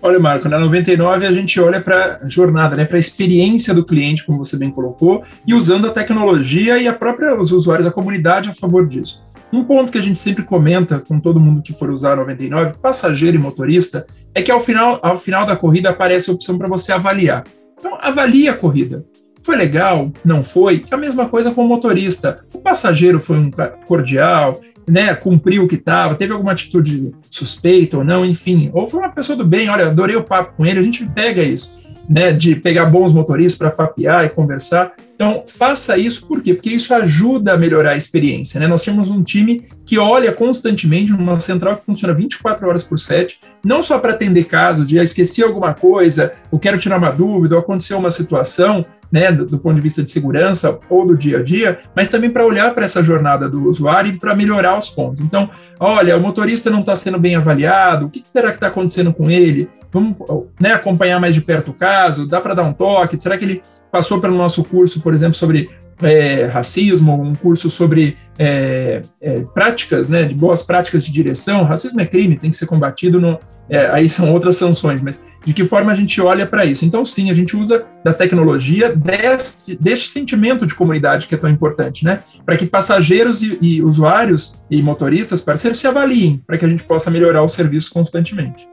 Olha, 0.00 0.18
Marco, 0.18 0.48
na 0.48 0.58
99 0.58 1.26
a 1.26 1.32
gente 1.32 1.60
olha 1.60 1.82
para 1.82 2.18
a 2.22 2.28
jornada, 2.30 2.76
né, 2.76 2.86
para 2.86 2.96
a 2.96 3.00
experiência 3.00 3.74
do 3.74 3.84
cliente, 3.84 4.24
como 4.24 4.38
você 4.38 4.56
bem 4.56 4.70
colocou, 4.70 5.22
e 5.46 5.52
usando 5.52 5.86
a 5.86 5.90
tecnologia 5.90 6.78
e 6.78 6.88
a 6.88 6.94
própria 6.94 7.38
os 7.38 7.52
usuários, 7.52 7.86
a 7.86 7.90
comunidade 7.90 8.48
a 8.48 8.54
favor 8.54 8.86
disso. 8.86 9.22
Um 9.54 9.62
ponto 9.62 9.92
que 9.92 9.98
a 9.98 10.02
gente 10.02 10.18
sempre 10.18 10.42
comenta 10.42 10.98
com 10.98 11.20
todo 11.20 11.38
mundo 11.38 11.62
que 11.62 11.72
for 11.72 11.88
usar 11.88 12.14
a 12.14 12.16
99, 12.16 12.74
passageiro 12.82 13.36
e 13.36 13.40
motorista, 13.40 14.04
é 14.34 14.42
que 14.42 14.50
ao 14.50 14.58
final, 14.58 14.98
ao 15.00 15.16
final 15.16 15.46
da 15.46 15.54
corrida 15.54 15.90
aparece 15.90 16.28
a 16.28 16.34
opção 16.34 16.58
para 16.58 16.66
você 16.66 16.90
avaliar. 16.92 17.44
Então, 17.78 17.96
avalie 18.00 18.48
a 18.48 18.54
corrida. 18.54 19.06
Foi 19.44 19.54
legal? 19.54 20.10
Não 20.24 20.42
foi? 20.42 20.84
A 20.90 20.96
mesma 20.96 21.28
coisa 21.28 21.52
com 21.52 21.64
o 21.64 21.68
motorista. 21.68 22.40
O 22.52 22.58
passageiro 22.58 23.20
foi 23.20 23.38
um 23.38 23.48
cordial, 23.86 24.60
né? 24.88 25.14
Cumpriu 25.14 25.62
o 25.62 25.68
que 25.68 25.76
estava, 25.76 26.16
teve 26.16 26.32
alguma 26.32 26.50
atitude 26.50 27.14
suspeita 27.30 27.98
ou 27.98 28.02
não, 28.04 28.24
enfim. 28.24 28.72
Ou 28.74 28.88
foi 28.88 28.98
uma 28.98 29.10
pessoa 29.10 29.38
do 29.38 29.46
bem, 29.46 29.68
olha, 29.68 29.86
adorei 29.86 30.16
o 30.16 30.24
papo 30.24 30.56
com 30.56 30.66
ele, 30.66 30.80
a 30.80 30.82
gente 30.82 31.06
pega 31.10 31.40
isso. 31.40 31.84
Né, 32.06 32.32
de 32.32 32.54
pegar 32.54 32.84
bons 32.84 33.14
motoristas 33.14 33.56
para 33.56 33.70
papear 33.70 34.26
e 34.26 34.28
conversar. 34.28 34.92
Então, 35.14 35.44
faça 35.46 35.96
isso 35.96 36.26
por 36.26 36.42
quê? 36.42 36.54
Porque 36.54 36.70
isso 36.70 36.92
ajuda 36.92 37.52
a 37.52 37.56
melhorar 37.56 37.92
a 37.92 37.96
experiência. 37.96 38.58
Né? 38.58 38.66
Nós 38.66 38.82
temos 38.82 39.10
um 39.10 39.22
time 39.22 39.62
que 39.86 39.96
olha 39.96 40.32
constantemente, 40.32 41.12
uma 41.12 41.36
central 41.36 41.76
que 41.76 41.86
funciona 41.86 42.12
24 42.12 42.66
horas 42.66 42.82
por 42.82 42.98
7, 42.98 43.38
não 43.64 43.80
só 43.80 43.98
para 43.98 44.12
atender 44.12 44.44
casos 44.44 44.86
de 44.86 44.98
ah, 44.98 45.02
esqueci 45.02 45.42
alguma 45.42 45.72
coisa, 45.72 46.32
ou 46.50 46.58
quero 46.58 46.78
tirar 46.78 46.98
uma 46.98 47.10
dúvida, 47.10 47.54
ou 47.54 47.60
aconteceu 47.60 47.96
uma 47.96 48.10
situação, 48.10 48.84
né, 49.10 49.30
do, 49.30 49.46
do, 49.46 49.58
ponto 49.58 49.76
de 49.76 49.80
vista 49.80 50.02
de 50.02 50.10
segurança 50.10 50.76
ou 50.90 51.06
do 51.06 51.16
dia 51.16 51.38
a 51.38 51.42
dia, 51.42 51.78
mas 51.94 52.08
também 52.08 52.28
para 52.28 52.44
olhar 52.44 52.74
para 52.74 52.84
essa 52.84 53.00
jornada 53.00 53.48
do 53.48 53.68
usuário 53.68 54.12
e 54.12 54.18
para 54.18 54.34
melhorar 54.34 54.76
os 54.76 54.88
pontos. 54.88 55.20
Então, 55.20 55.48
olha, 55.78 56.16
o 56.16 56.20
motorista 56.20 56.68
não 56.68 56.80
está 56.80 56.96
sendo 56.96 57.18
bem 57.18 57.36
avaliado, 57.36 58.06
o 58.06 58.10
que 58.10 58.22
será 58.24 58.48
que 58.48 58.56
está 58.56 58.66
acontecendo 58.66 59.12
com 59.12 59.30
ele? 59.30 59.68
Vamos 59.92 60.16
né, 60.58 60.72
acompanhar 60.72 61.20
mais 61.20 61.32
de 61.32 61.40
perto 61.40 61.70
o 61.70 61.74
caso, 61.74 62.26
dá 62.26 62.40
para 62.40 62.54
dar 62.54 62.64
um 62.64 62.72
toque? 62.72 63.20
Será 63.20 63.38
que 63.38 63.44
ele 63.44 63.60
passou 63.94 64.20
pelo 64.20 64.36
nosso 64.36 64.64
curso, 64.64 65.00
por 65.00 65.14
exemplo, 65.14 65.36
sobre 65.36 65.70
é, 66.02 66.46
racismo, 66.46 67.14
um 67.14 67.32
curso 67.32 67.70
sobre 67.70 68.16
é, 68.36 69.02
é, 69.20 69.44
práticas, 69.54 70.08
né, 70.08 70.24
de 70.24 70.34
boas 70.34 70.64
práticas 70.64 71.06
de 71.06 71.12
direção. 71.12 71.62
Racismo 71.62 72.00
é 72.00 72.04
crime, 72.04 72.36
tem 72.36 72.50
que 72.50 72.56
ser 72.56 72.66
combatido. 72.66 73.20
No, 73.20 73.38
é, 73.70 73.86
aí 73.92 74.08
são 74.08 74.32
outras 74.32 74.56
sanções, 74.56 75.00
mas 75.00 75.16
de 75.46 75.54
que 75.54 75.64
forma 75.64 75.92
a 75.92 75.94
gente 75.94 76.20
olha 76.20 76.44
para 76.44 76.64
isso? 76.64 76.84
Então, 76.84 77.04
sim, 77.04 77.30
a 77.30 77.34
gente 77.34 77.56
usa 77.56 77.86
da 78.02 78.12
tecnologia 78.12 78.92
deste, 78.96 79.76
deste 79.76 80.08
sentimento 80.08 80.66
de 80.66 80.74
comunidade 80.74 81.28
que 81.28 81.34
é 81.36 81.38
tão 81.38 81.48
importante, 81.48 82.04
né, 82.04 82.18
para 82.44 82.56
que 82.56 82.66
passageiros 82.66 83.42
e, 83.42 83.56
e 83.62 83.80
usuários 83.80 84.64
e 84.68 84.82
motoristas, 84.82 85.40
parceiros, 85.40 85.78
se 85.78 85.86
avaliem, 85.86 86.42
para 86.44 86.58
que 86.58 86.64
a 86.64 86.68
gente 86.68 86.82
possa 86.82 87.12
melhorar 87.12 87.44
o 87.44 87.48
serviço 87.48 87.92
constantemente. 87.92 88.66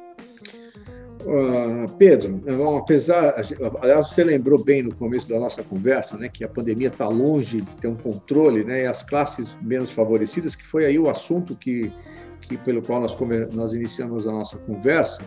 Uh, 1.32 1.89
Pedro, 1.98 2.44
apesar, 2.78 3.36
aliás, 3.82 4.08
você 4.10 4.22
lembrou 4.22 4.62
bem 4.62 4.82
no 4.82 4.94
começo 4.94 5.30
da 5.30 5.39
nossa 5.39 5.63
conversa, 5.63 6.17
né, 6.17 6.28
que 6.28 6.44
a 6.44 6.50
pandemia 6.50 6.89
está 6.89 7.08
longe 7.08 7.62
de 7.62 7.76
ter 7.78 7.88
um 7.88 7.96
controle, 7.96 8.65
né, 8.65 8.84
e 8.84 8.86
as 8.86 9.02
classes 9.02 9.58
menos 9.62 9.91
favorecidas, 9.91 10.58
que 10.58 10.67
foi 10.67 10.86
aí 10.86 11.00
o 11.00 11.10
assunto 11.10 11.56
que, 11.56 11.89
que 12.41 12.58
pelo 12.58 12.82
qual 12.82 13.00
nós, 13.00 13.17
nós 13.54 13.72
iniciamos 13.74 14.28
a 14.28 14.32
nossa 14.34 14.58
conversa, 14.58 15.24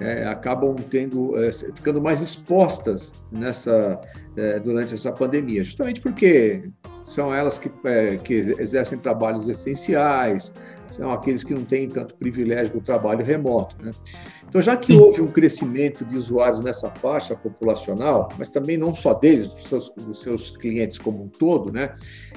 é, 0.00 0.24
acabam 0.26 0.74
tendo, 0.90 1.38
é, 1.40 1.52
ficando 1.52 2.02
mais 2.02 2.20
expostas 2.20 3.12
nessa, 3.30 4.00
é, 4.36 4.58
durante 4.58 4.92
essa 4.92 5.12
pandemia, 5.12 5.62
justamente 5.62 6.00
porque 6.00 6.68
são 7.04 7.34
elas 7.34 7.58
que, 7.58 7.70
é, 7.84 8.16
que 8.16 8.34
exercem 8.34 8.98
trabalhos 8.98 9.48
essenciais, 9.48 10.52
são 10.88 11.10
aqueles 11.10 11.44
que 11.44 11.54
não 11.54 11.64
têm 11.64 11.88
tanto 11.88 12.14
privilégio 12.14 12.74
do 12.74 12.80
trabalho 12.80 13.24
remoto. 13.24 13.76
Né? 13.82 13.90
Então, 14.48 14.60
já 14.62 14.76
que 14.76 14.94
houve 14.94 15.20
um 15.20 15.26
crescimento 15.26 16.04
de 16.04 16.16
usuários 16.16 16.60
nessa 16.60 16.90
faixa 16.90 17.34
populacional, 17.34 18.28
mas 18.38 18.48
também 18.48 18.76
não 18.76 18.94
só 18.94 19.12
deles, 19.14 19.48
dos 19.48 19.64
seus, 19.64 19.90
dos 19.90 20.20
seus 20.20 20.50
clientes 20.56 20.98
como 20.98 21.24
um 21.24 21.28
todo, 21.28 21.72
né? 21.72 21.94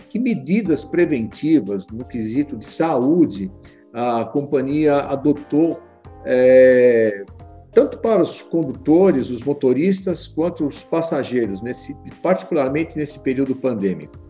que 0.10 0.19
medidas 0.19 0.84
preventivas 0.84 1.88
no 1.88 2.06
quesito 2.06 2.58
de 2.58 2.65
saúde 2.65 3.51
a 3.93 4.25
companhia 4.25 4.97
adotou 4.97 5.82
é, 6.25 7.23
tanto 7.71 7.99
para 7.99 8.21
os 8.21 8.41
condutores, 8.41 9.30
os 9.30 9.43
motoristas, 9.43 10.27
quanto 10.27 10.65
os 10.65 10.84
passageiros, 10.84 11.62
nesse, 11.62 11.95
particularmente 12.21 12.97
nesse 12.97 13.19
período 13.19 13.56
pandêmico? 13.56 14.26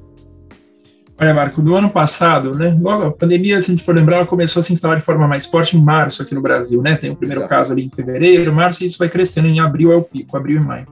Olha, 1.20 1.34
Marco, 1.34 1.64
no 1.64 1.76
ano 1.76 1.90
passado, 1.90 2.54
né, 2.54 2.78
logo 2.80 3.04
a 3.04 3.12
pandemia, 3.12 3.60
se 3.60 3.72
a 3.72 3.74
gente 3.74 3.84
for 3.84 3.96
lembrar, 3.96 4.18
ela 4.18 4.26
começou 4.28 4.60
a 4.60 4.64
se 4.64 4.72
instalar 4.72 4.98
de 4.98 5.04
forma 5.04 5.28
mais 5.28 5.48
forte 5.48 5.76
em 5.76 5.82
março 5.82 6.22
aqui 6.22 6.36
no 6.36 6.42
Brasil, 6.42 6.80
né? 6.82 6.96
Tem 6.96 7.10
o 7.10 7.16
primeiro 7.16 7.42
Exato. 7.42 7.56
caso 7.56 7.72
ali 7.72 7.86
em 7.86 7.90
fevereiro, 7.90 8.54
março, 8.54 8.84
e 8.84 8.86
isso 8.88 9.00
vai 9.00 9.10
crescendo. 9.10 9.48
Em 9.48 9.60
abril 9.60 9.92
é 9.92 9.96
o 9.96 10.04
pico, 10.04 10.38
abril 10.38 10.62
e 10.62 10.64
maio. 10.64 10.86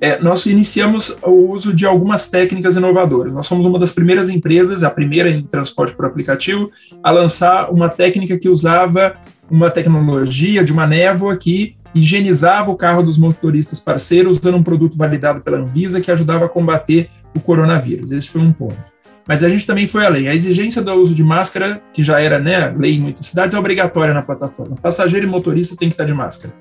É, 0.00 0.18
nós 0.18 0.44
iniciamos 0.46 1.16
o 1.22 1.30
uso 1.30 1.72
de 1.72 1.86
algumas 1.86 2.26
técnicas 2.26 2.74
inovadoras. 2.74 3.32
Nós 3.32 3.46
somos 3.46 3.64
uma 3.64 3.78
das 3.78 3.92
primeiras 3.92 4.28
empresas, 4.28 4.82
a 4.82 4.90
primeira 4.90 5.30
em 5.30 5.42
transporte 5.42 5.94
por 5.94 6.04
aplicativo, 6.04 6.70
a 7.02 7.10
lançar 7.10 7.70
uma 7.70 7.88
técnica 7.88 8.38
que 8.38 8.48
usava 8.48 9.14
uma 9.48 9.70
tecnologia 9.70 10.64
de 10.64 10.72
uma 10.72 10.86
névoa 10.86 11.36
que 11.36 11.76
higienizava 11.94 12.70
o 12.70 12.76
carro 12.76 13.02
dos 13.02 13.18
motoristas 13.18 13.78
parceiros 13.78 14.38
usando 14.38 14.56
um 14.56 14.62
produto 14.62 14.96
validado 14.96 15.42
pela 15.42 15.58
Anvisa 15.58 16.00
que 16.00 16.10
ajudava 16.10 16.46
a 16.46 16.48
combater 16.48 17.08
o 17.36 17.40
coronavírus. 17.40 18.10
Esse 18.10 18.30
foi 18.30 18.40
um 18.40 18.52
ponto. 18.52 18.89
Mas 19.26 19.44
a 19.44 19.48
gente 19.48 19.66
também 19.66 19.86
foi 19.86 20.04
além. 20.04 20.28
A 20.28 20.34
exigência 20.34 20.82
do 20.82 20.92
uso 20.94 21.14
de 21.14 21.22
máscara, 21.22 21.80
que 21.92 22.02
já 22.02 22.20
era 22.20 22.38
né, 22.38 22.74
lei 22.76 22.96
em 22.96 23.00
muitas 23.00 23.26
cidades, 23.26 23.54
é 23.54 23.58
obrigatória 23.58 24.14
na 24.14 24.22
plataforma. 24.22 24.76
Passageiro 24.80 25.26
e 25.26 25.28
motorista 25.28 25.76
tem 25.76 25.88
que 25.88 25.94
estar 25.94 26.04
de 26.04 26.14
máscara. 26.14 26.52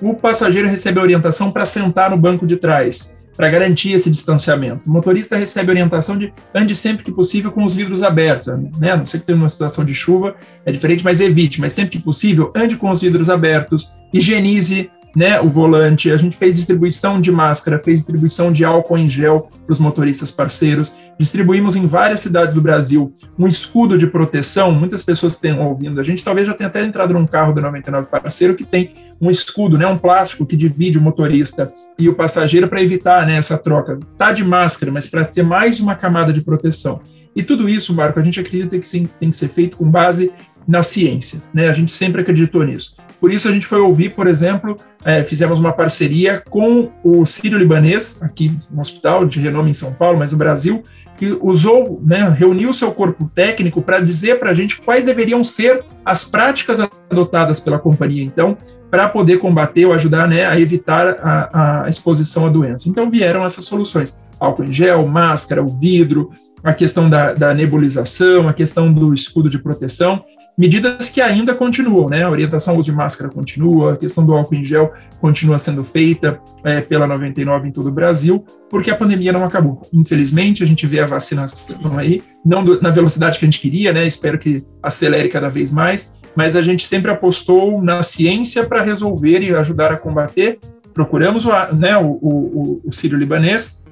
O 0.00 0.14
passageiro 0.14 0.68
recebe 0.68 0.98
orientação 0.98 1.50
para 1.50 1.64
sentar 1.64 2.10
no 2.10 2.16
banco 2.16 2.46
de 2.46 2.56
trás, 2.56 3.26
para 3.36 3.48
garantir 3.48 3.92
esse 3.92 4.10
distanciamento. 4.10 4.82
O 4.86 4.90
motorista 4.90 5.36
recebe 5.36 5.70
orientação 5.70 6.16
de 6.16 6.32
ande 6.54 6.74
sempre 6.74 7.04
que 7.04 7.12
possível 7.12 7.50
com 7.50 7.64
os 7.64 7.74
vidros 7.74 8.02
abertos. 8.02 8.48
Né? 8.78 8.96
Não 8.96 9.06
sei 9.06 9.20
que 9.20 9.26
tem 9.26 9.34
uma 9.34 9.48
situação 9.48 9.84
de 9.84 9.94
chuva, 9.94 10.34
é 10.64 10.72
diferente, 10.72 11.04
mas 11.04 11.20
evite. 11.20 11.60
Mas 11.60 11.72
sempre 11.72 11.98
que 11.98 12.04
possível, 12.04 12.52
ande 12.54 12.76
com 12.76 12.90
os 12.90 13.00
vidros 13.00 13.30
abertos, 13.30 13.90
higienize 14.12 14.90
né, 15.14 15.40
o 15.40 15.48
volante, 15.48 16.10
a 16.10 16.16
gente 16.16 16.36
fez 16.36 16.56
distribuição 16.56 17.20
de 17.20 17.30
máscara, 17.30 17.78
fez 17.78 18.00
distribuição 18.00 18.52
de 18.52 18.64
álcool 18.64 18.98
em 18.98 19.08
gel 19.08 19.48
para 19.64 19.72
os 19.72 19.78
motoristas 19.78 20.30
parceiros, 20.30 20.94
distribuímos 21.18 21.76
em 21.76 21.86
várias 21.86 22.20
cidades 22.20 22.54
do 22.54 22.60
Brasil 22.60 23.14
um 23.38 23.46
escudo 23.46 23.96
de 23.96 24.06
proteção, 24.06 24.72
muitas 24.72 25.02
pessoas 25.02 25.34
estão 25.34 25.68
ouvindo 25.68 26.00
a 26.00 26.02
gente, 26.02 26.24
talvez 26.24 26.46
já 26.46 26.54
tenha 26.54 26.68
até 26.68 26.84
entrado 26.84 27.14
num 27.14 27.26
carro 27.26 27.52
do 27.52 27.60
99 27.60 28.08
parceiro 28.08 28.54
que 28.54 28.64
tem 28.64 28.92
um 29.20 29.30
escudo, 29.30 29.78
né, 29.78 29.86
um 29.86 29.98
plástico 29.98 30.44
que 30.44 30.56
divide 30.56 30.98
o 30.98 31.02
motorista 31.02 31.72
e 31.98 32.08
o 32.08 32.14
passageiro 32.14 32.68
para 32.68 32.82
evitar 32.82 33.26
né, 33.26 33.36
essa 33.36 33.56
troca. 33.56 33.98
Tá 34.18 34.32
de 34.32 34.44
máscara, 34.44 34.90
mas 34.90 35.06
para 35.06 35.24
ter 35.24 35.42
mais 35.42 35.78
uma 35.80 35.94
camada 35.94 36.32
de 36.32 36.40
proteção. 36.40 37.00
E 37.36 37.42
tudo 37.42 37.68
isso, 37.68 37.92
Marco, 37.92 38.18
a 38.20 38.22
gente 38.22 38.38
acredita 38.38 38.78
que 38.78 38.86
sim, 38.86 39.08
tem 39.18 39.30
que 39.30 39.36
ser 39.36 39.48
feito 39.48 39.76
com 39.76 39.90
base 39.90 40.30
na 40.66 40.82
ciência, 40.82 41.42
né? 41.52 41.68
A 41.68 41.72
gente 41.72 41.92
sempre 41.92 42.22
acreditou 42.22 42.64
nisso. 42.64 42.96
Por 43.20 43.32
isso 43.32 43.48
a 43.48 43.52
gente 43.52 43.66
foi 43.66 43.80
ouvir, 43.80 44.14
por 44.14 44.26
exemplo, 44.26 44.76
é, 45.04 45.24
fizemos 45.24 45.58
uma 45.58 45.72
parceria 45.72 46.42
com 46.50 46.90
o 47.02 47.24
Sírio-Libanês, 47.24 48.18
aqui 48.20 48.56
no 48.70 48.80
hospital 48.80 49.26
de 49.26 49.40
renome 49.40 49.70
em 49.70 49.74
São 49.74 49.92
Paulo, 49.92 50.18
mas 50.18 50.32
no 50.32 50.36
Brasil, 50.38 50.82
que 51.16 51.36
usou, 51.40 52.02
né, 52.04 52.28
reuniu 52.28 52.72
seu 52.72 52.90
corpo 52.92 53.28
técnico 53.28 53.80
para 53.80 54.00
dizer 54.00 54.38
para 54.38 54.50
a 54.50 54.54
gente 54.54 54.80
quais 54.80 55.04
deveriam 55.04 55.44
ser 55.44 55.84
as 56.04 56.24
práticas 56.24 56.78
adotadas 56.80 57.60
pela 57.60 57.78
companhia, 57.78 58.22
então, 58.22 58.56
para 58.90 59.08
poder 59.08 59.38
combater 59.38 59.86
ou 59.86 59.92
ajudar 59.92 60.28
né, 60.28 60.46
a 60.46 60.58
evitar 60.58 61.16
a, 61.20 61.84
a 61.84 61.88
exposição 61.88 62.46
à 62.46 62.48
doença. 62.48 62.88
Então 62.88 63.10
vieram 63.10 63.44
essas 63.44 63.64
soluções: 63.64 64.18
álcool 64.38 64.64
em 64.64 64.72
gel, 64.72 65.06
máscara, 65.06 65.62
o 65.62 65.68
vidro, 65.68 66.30
a 66.64 66.72
questão 66.72 67.10
da, 67.10 67.34
da, 67.34 67.52
nebulização, 67.52 68.48
a 68.48 68.54
questão 68.54 68.90
do 68.90 69.12
escudo 69.12 69.50
de 69.50 69.58
proteção, 69.58 70.24
medidas 70.56 71.10
que 71.10 71.20
ainda 71.20 71.54
continuam, 71.54 72.08
né? 72.08 72.22
A 72.22 72.30
orientação 72.30 72.72
ao 72.72 72.80
uso 72.80 72.90
de 72.90 72.96
máscara 72.96 73.30
continua, 73.30 73.92
a 73.92 73.96
questão 73.98 74.24
do 74.24 74.32
álcool 74.32 74.54
em 74.54 74.64
gel 74.64 74.90
continua 75.20 75.58
sendo 75.58 75.84
feita 75.84 76.40
é, 76.64 76.80
pela 76.80 77.06
99 77.06 77.68
em 77.68 77.70
todo 77.70 77.88
o 77.88 77.92
Brasil, 77.92 78.42
porque 78.70 78.90
a 78.90 78.96
pandemia 78.96 79.30
não 79.30 79.44
acabou. 79.44 79.82
Infelizmente, 79.92 80.62
a 80.62 80.66
gente 80.66 80.86
vê 80.86 81.00
a 81.00 81.06
vacinação 81.06 81.98
aí, 81.98 82.22
não 82.44 82.64
do, 82.64 82.80
na 82.80 82.90
velocidade 82.90 83.38
que 83.38 83.44
a 83.44 83.48
gente 83.48 83.60
queria, 83.60 83.92
né? 83.92 84.06
Espero 84.06 84.38
que 84.38 84.64
acelere 84.82 85.28
cada 85.28 85.50
vez 85.50 85.70
mais, 85.70 86.14
mas 86.34 86.56
a 86.56 86.62
gente 86.62 86.86
sempre 86.86 87.10
apostou 87.10 87.82
na 87.82 88.02
ciência 88.02 88.66
para 88.66 88.82
resolver 88.82 89.42
e 89.42 89.54
ajudar 89.54 89.92
a 89.92 89.98
combater. 89.98 90.58
Procuramos 90.94 91.44
né, 91.76 91.94
o, 91.98 92.06
o, 92.22 92.80
o 92.86 92.92
sírio-libanês, 92.92 93.83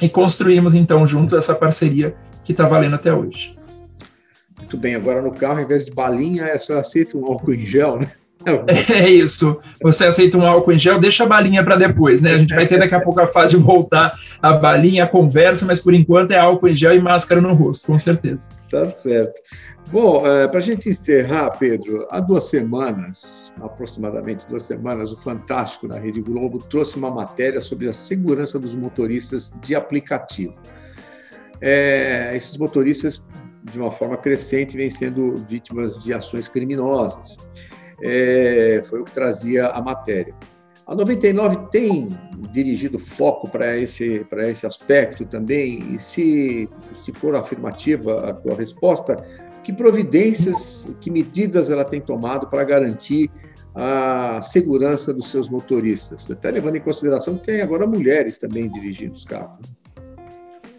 e 0.00 0.08
construímos 0.08 0.74
então 0.74 1.06
junto 1.06 1.36
essa 1.36 1.54
parceria 1.54 2.14
que 2.44 2.52
está 2.52 2.66
valendo 2.66 2.94
até 2.94 3.12
hoje. 3.12 3.58
Muito 4.56 4.76
bem, 4.76 4.94
agora 4.94 5.22
no 5.22 5.32
carro, 5.32 5.60
em 5.60 5.66
vez 5.66 5.86
de 5.86 5.92
balinha, 5.92 6.44
é 6.44 6.58
só 6.58 6.76
aceita 6.76 7.16
um 7.16 7.24
álcool 7.24 7.54
em 7.54 7.64
gel, 7.64 7.98
né? 7.98 8.10
É 8.94 9.08
isso. 9.08 9.58
Você 9.82 10.06
aceita 10.06 10.36
um 10.36 10.46
álcool 10.46 10.72
em 10.72 10.78
gel, 10.78 10.98
deixa 10.98 11.24
a 11.24 11.26
balinha 11.26 11.62
para 11.62 11.76
depois, 11.76 12.20
né? 12.20 12.34
A 12.34 12.38
gente 12.38 12.54
vai 12.54 12.66
ter 12.66 12.78
daqui 12.78 12.94
a 12.94 13.00
pouco 13.00 13.20
a 13.20 13.26
fase 13.26 13.56
de 13.56 13.62
voltar 13.62 14.14
a 14.42 14.52
balinha, 14.52 15.04
a 15.04 15.06
conversa, 15.06 15.66
mas 15.66 15.80
por 15.80 15.94
enquanto 15.94 16.32
é 16.32 16.38
álcool 16.38 16.68
em 16.68 16.74
gel 16.74 16.94
e 16.94 17.00
máscara 17.00 17.40
no 17.40 17.52
rosto, 17.52 17.86
com 17.86 17.98
certeza. 17.98 18.50
Tá 18.70 18.86
certo. 18.88 19.40
Bom, 19.90 20.26
é, 20.26 20.46
para 20.46 20.58
a 20.58 20.62
gente 20.62 20.88
encerrar, 20.90 21.50
Pedro, 21.58 22.06
há 22.10 22.20
duas 22.20 22.44
semanas, 22.44 23.54
aproximadamente 23.60 24.46
duas 24.46 24.64
semanas, 24.64 25.12
o 25.12 25.16
Fantástico 25.16 25.88
na 25.88 25.98
Rede 25.98 26.20
Globo 26.20 26.58
trouxe 26.58 26.96
uma 26.96 27.10
matéria 27.10 27.60
sobre 27.60 27.88
a 27.88 27.92
segurança 27.92 28.58
dos 28.58 28.74
motoristas 28.76 29.52
de 29.62 29.74
aplicativo. 29.74 30.54
É, 31.60 32.32
esses 32.34 32.58
motoristas, 32.58 33.24
de 33.64 33.78
uma 33.80 33.90
forma 33.90 34.18
crescente, 34.18 34.76
vêm 34.76 34.90
sendo 34.90 35.34
vítimas 35.48 35.98
de 35.98 36.12
ações 36.12 36.48
criminosas 36.48 37.38
é, 38.02 38.80
foi 38.84 39.00
o 39.00 39.04
que 39.04 39.12
trazia 39.12 39.66
a 39.66 39.80
matéria. 39.80 40.34
A 40.86 40.94
99 40.94 41.68
tem 41.70 42.08
dirigido 42.50 42.98
foco 42.98 43.50
para 43.50 43.76
esse, 43.76 44.26
esse 44.32 44.66
aspecto 44.66 45.26
também, 45.26 45.92
e 45.92 45.98
se, 45.98 46.68
se 46.94 47.12
for 47.12 47.36
afirmativa 47.36 48.30
a 48.30 48.32
tua 48.32 48.54
resposta, 48.54 49.22
que 49.62 49.72
providências, 49.72 50.88
que 50.98 51.10
medidas 51.10 51.68
ela 51.68 51.84
tem 51.84 52.00
tomado 52.00 52.46
para 52.48 52.64
garantir 52.64 53.30
a 53.74 54.40
segurança 54.40 55.12
dos 55.12 55.30
seus 55.30 55.48
motoristas, 55.48 56.28
até 56.30 56.50
levando 56.50 56.76
em 56.76 56.80
consideração 56.80 57.36
que 57.36 57.44
tem 57.44 57.60
agora 57.60 57.86
mulheres 57.86 58.38
também 58.38 58.70
dirigindo 58.70 59.12
os 59.12 59.26
carros. 59.26 59.66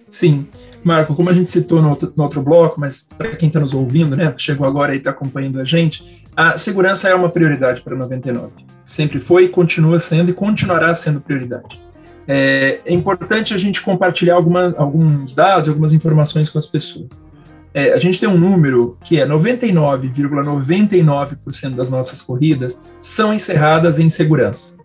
Sim, 0.08 0.48
Marco, 0.84 1.16
como 1.16 1.30
a 1.30 1.34
gente 1.34 1.50
citou 1.50 1.82
no 1.82 1.90
outro, 1.92 2.12
no 2.16 2.24
outro 2.24 2.42
bloco, 2.42 2.80
mas 2.80 3.04
para 3.04 3.36
quem 3.36 3.48
está 3.48 3.60
nos 3.60 3.76
ouvindo, 3.76 4.18
né, 4.18 4.34
chegou 4.38 4.66
agora 4.66 4.96
e 4.96 4.98
está 4.98 5.12
acompanhando 5.12 5.62
a 5.62 5.66
gente, 5.66 6.26
a 6.36 6.58
segurança 6.58 7.08
é 7.10 7.16
uma 7.16 7.30
prioridade 7.30 7.82
para 7.82 7.96
99. 7.96 8.50
Sempre 8.86 9.20
foi, 9.20 9.50
continua 9.50 10.00
sendo 10.00 10.32
e 10.32 10.34
continuará 10.34 10.94
sendo 10.94 11.22
prioridade. 11.22 11.82
É, 12.28 12.80
é 12.86 12.94
importante 12.94 13.54
a 13.54 13.58
gente 13.58 13.82
compartilhar 13.82 14.36
alguns 14.36 15.34
dados, 15.34 15.68
algumas 15.68 15.92
informações 15.94 16.50
com 16.50 16.58
as 16.58 16.66
pessoas. 16.66 17.28
É, 17.74 17.94
a 17.94 17.98
gente 17.98 18.20
tem 18.20 18.28
um 18.28 18.38
número 18.38 18.98
que 19.04 19.18
é 19.20 19.28
99,99% 19.28 20.14
,99 20.16 21.76
das 21.76 21.90
nossas 21.90 22.22
corridas 22.22 22.82
são 23.02 23.34
encerradas 23.34 24.00
em 24.00 24.10
segurança. 24.10 24.78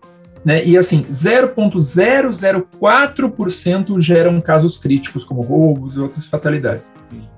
Né? 0.43 0.65
E 0.65 0.77
assim, 0.77 1.05
0,004% 1.09 3.99
geram 3.99 4.39
casos 4.39 4.77
críticos, 4.77 5.23
como 5.23 5.41
roubos 5.41 5.95
e 5.95 5.99
outras 5.99 6.27
fatalidades 6.27 6.91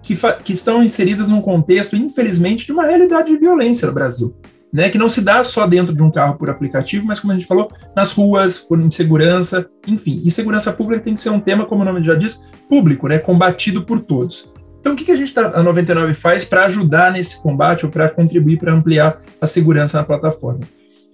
que, 0.08 0.15
que 0.43 0.54
estão 0.54 0.82
inseridas 0.82 1.28
num 1.28 1.41
contexto, 1.41 1.96
infelizmente, 1.98 2.65
de 2.65 2.72
uma 2.72 2.86
realidade 2.86 3.30
de 3.30 3.38
violência 3.38 3.88
no 3.88 3.93
Brasil. 3.93 4.34
Né, 4.72 4.89
que 4.89 4.98
não 4.98 5.08
se 5.08 5.22
dá 5.22 5.46
só 5.46 5.65
dentro 5.65 5.96
de 5.96 6.04
um 6.04 6.12
carro 6.12 6.38
por 6.38 6.50
aplicativo, 6.50 7.06
mas 7.06 7.22
como 7.22 7.32
a 7.32 7.38
gente 7.38 7.48
falou, 7.48 7.72
nas 7.96 8.12
ruas, 8.12 8.60
por 8.60 8.78
insegurança, 8.78 9.65
enfim. 9.88 10.22
E 10.26 10.30
segurança 10.30 10.74
pública 10.74 11.02
tem 11.02 11.15
que 11.15 11.22
ser 11.22 11.30
um 11.30 11.39
tema, 11.39 11.65
como 11.65 11.84
o 11.84 11.86
nome 11.86 12.04
já 12.04 12.15
diz, 12.15 12.52
público, 12.67 13.08
né, 13.08 13.17
combatido 13.17 13.84
por 13.84 14.02
todos. 14.02 14.54
Então, 14.80 14.91
o 14.91 14.96
que, 14.96 15.06
que 15.06 15.12
a 15.12 15.15
gente 15.15 15.34
tá, 15.34 15.54
a 15.56 15.63
99 15.63 16.13
faz 16.13 16.43
para 16.43 16.65
ajudar 16.65 17.13
nesse 17.13 17.41
combate 17.41 17.86
ou 17.86 17.91
para 17.91 18.10
contribuir 18.10 18.58
para 18.60 18.74
ampliar 18.74 19.17
a 19.39 19.48
segurança 19.48 19.98
na 19.98 20.04
plataforma? 20.04 20.60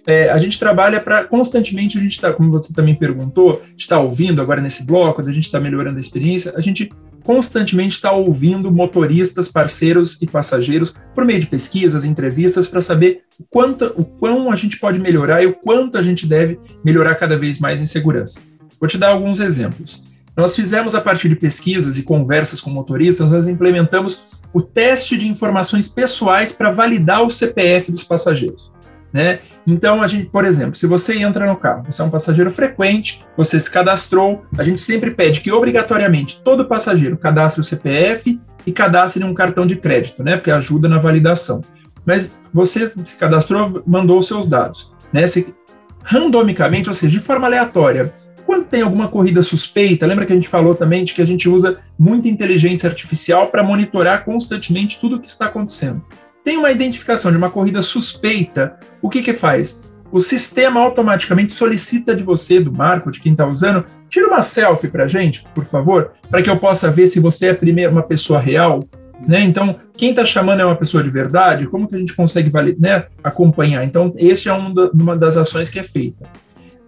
É, 0.04 0.30
a 0.30 0.36
gente 0.36 0.58
trabalha 0.58 1.00
para 1.00 1.24
constantemente, 1.24 1.96
a 1.96 2.00
gente 2.00 2.12
está, 2.12 2.32
como 2.32 2.50
você 2.50 2.74
também 2.74 2.94
perguntou, 2.94 3.62
está 3.76 4.00
ouvindo 4.00 4.42
agora 4.42 4.60
nesse 4.60 4.84
bloco, 4.84 5.22
a 5.22 5.32
gente 5.32 5.46
está 5.46 5.60
melhorando 5.60 5.96
a 5.96 6.00
experiência, 6.00 6.52
a 6.56 6.60
gente 6.60 6.90
constantemente 7.24 7.94
está 7.94 8.12
ouvindo 8.12 8.70
motoristas, 8.70 9.48
parceiros 9.48 10.20
e 10.20 10.26
passageiros 10.26 10.94
por 11.14 11.24
meio 11.24 11.40
de 11.40 11.46
pesquisas, 11.46 12.04
entrevistas, 12.04 12.68
para 12.68 12.82
saber 12.82 13.22
o 13.40 13.44
quanto, 13.50 13.86
o 13.96 14.04
quão 14.04 14.52
a 14.52 14.56
gente 14.56 14.78
pode 14.78 14.98
melhorar 15.00 15.42
e 15.42 15.46
o 15.46 15.54
quanto 15.54 15.96
a 15.98 16.02
gente 16.02 16.26
deve 16.26 16.60
melhorar 16.84 17.14
cada 17.16 17.36
vez 17.36 17.58
mais 17.58 17.80
em 17.80 17.86
segurança. 17.86 18.40
Vou 18.78 18.86
te 18.86 18.98
dar 18.98 19.08
alguns 19.08 19.40
exemplos. 19.40 20.04
Nós 20.36 20.54
fizemos 20.54 20.94
a 20.94 21.00
partir 21.00 21.28
de 21.28 21.36
pesquisas 21.36 21.96
e 21.96 22.02
conversas 22.02 22.60
com 22.60 22.68
motoristas, 22.68 23.30
nós 23.30 23.48
implementamos 23.48 24.22
o 24.52 24.60
teste 24.60 25.16
de 25.16 25.26
informações 25.26 25.88
pessoais 25.88 26.52
para 26.52 26.70
validar 26.70 27.24
o 27.24 27.30
CPF 27.30 27.90
dos 27.90 28.04
passageiros. 28.04 28.70
Né? 29.14 29.38
Então, 29.64 30.02
a 30.02 30.08
gente, 30.08 30.26
por 30.26 30.44
exemplo, 30.44 30.74
se 30.74 30.88
você 30.88 31.16
entra 31.16 31.46
no 31.46 31.56
carro, 31.56 31.84
você 31.88 32.02
é 32.02 32.04
um 32.04 32.10
passageiro 32.10 32.50
frequente, 32.50 33.24
você 33.36 33.60
se 33.60 33.70
cadastrou, 33.70 34.44
a 34.58 34.64
gente 34.64 34.80
sempre 34.80 35.12
pede 35.12 35.40
que 35.40 35.52
obrigatoriamente 35.52 36.42
todo 36.42 36.64
passageiro 36.64 37.16
cadastre 37.16 37.60
o 37.60 37.64
CPF 37.64 38.40
e 38.66 38.72
cadastre 38.72 39.22
um 39.22 39.32
cartão 39.32 39.64
de 39.64 39.76
crédito, 39.76 40.24
né? 40.24 40.36
Porque 40.36 40.50
ajuda 40.50 40.88
na 40.88 40.98
validação. 40.98 41.60
Mas 42.04 42.36
você 42.52 42.92
se 43.04 43.14
cadastrou, 43.14 43.84
mandou 43.86 44.18
os 44.18 44.26
seus 44.26 44.48
dados, 44.48 44.92
né? 45.12 45.24
Se, 45.28 45.54
randomicamente, 46.02 46.88
ou 46.88 46.94
seja, 46.94 47.16
de 47.16 47.24
forma 47.24 47.46
aleatória. 47.46 48.12
Quando 48.44 48.66
tem 48.66 48.82
alguma 48.82 49.06
corrida 49.06 49.42
suspeita, 49.42 50.06
lembra 50.06 50.26
que 50.26 50.32
a 50.32 50.36
gente 50.36 50.48
falou 50.48 50.74
também 50.74 51.04
de 51.04 51.14
que 51.14 51.22
a 51.22 51.24
gente 51.24 51.48
usa 51.48 51.78
muita 51.96 52.28
inteligência 52.28 52.88
artificial 52.90 53.46
para 53.46 53.62
monitorar 53.62 54.24
constantemente 54.24 55.00
tudo 55.00 55.16
o 55.16 55.20
que 55.20 55.28
está 55.28 55.46
acontecendo 55.46 56.02
tem 56.44 56.58
uma 56.58 56.70
identificação 56.70 57.30
de 57.30 57.38
uma 57.38 57.50
corrida 57.50 57.80
suspeita, 57.80 58.78
o 59.00 59.08
que 59.08 59.22
que 59.22 59.32
faz? 59.32 59.80
O 60.12 60.20
sistema 60.20 60.78
automaticamente 60.80 61.54
solicita 61.54 62.14
de 62.14 62.22
você, 62.22 62.60
do 62.60 62.70
Marco, 62.70 63.10
de 63.10 63.18
quem 63.18 63.32
está 63.32 63.46
usando, 63.46 63.84
tira 64.08 64.28
uma 64.28 64.42
selfie 64.42 64.88
para 64.88 65.08
gente, 65.08 65.44
por 65.54 65.64
favor, 65.64 66.12
para 66.30 66.42
que 66.42 66.50
eu 66.50 66.56
possa 66.56 66.90
ver 66.90 67.06
se 67.06 67.18
você 67.18 67.46
é 67.46 67.54
primeiro 67.54 67.90
uma 67.90 68.02
pessoa 68.02 68.38
real, 68.38 68.84
né? 69.26 69.40
Então, 69.40 69.74
quem 69.96 70.10
está 70.10 70.24
chamando 70.24 70.60
é 70.60 70.64
uma 70.64 70.76
pessoa 70.76 71.02
de 71.02 71.10
verdade, 71.10 71.66
como 71.66 71.88
que 71.88 71.94
a 71.94 71.98
gente 71.98 72.14
consegue 72.14 72.52
né, 72.78 73.06
acompanhar? 73.24 73.84
Então, 73.84 74.12
esse 74.16 74.48
é 74.48 74.52
uma 74.52 75.16
das 75.16 75.36
ações 75.36 75.70
que 75.70 75.78
é 75.78 75.82
feita. 75.82 76.28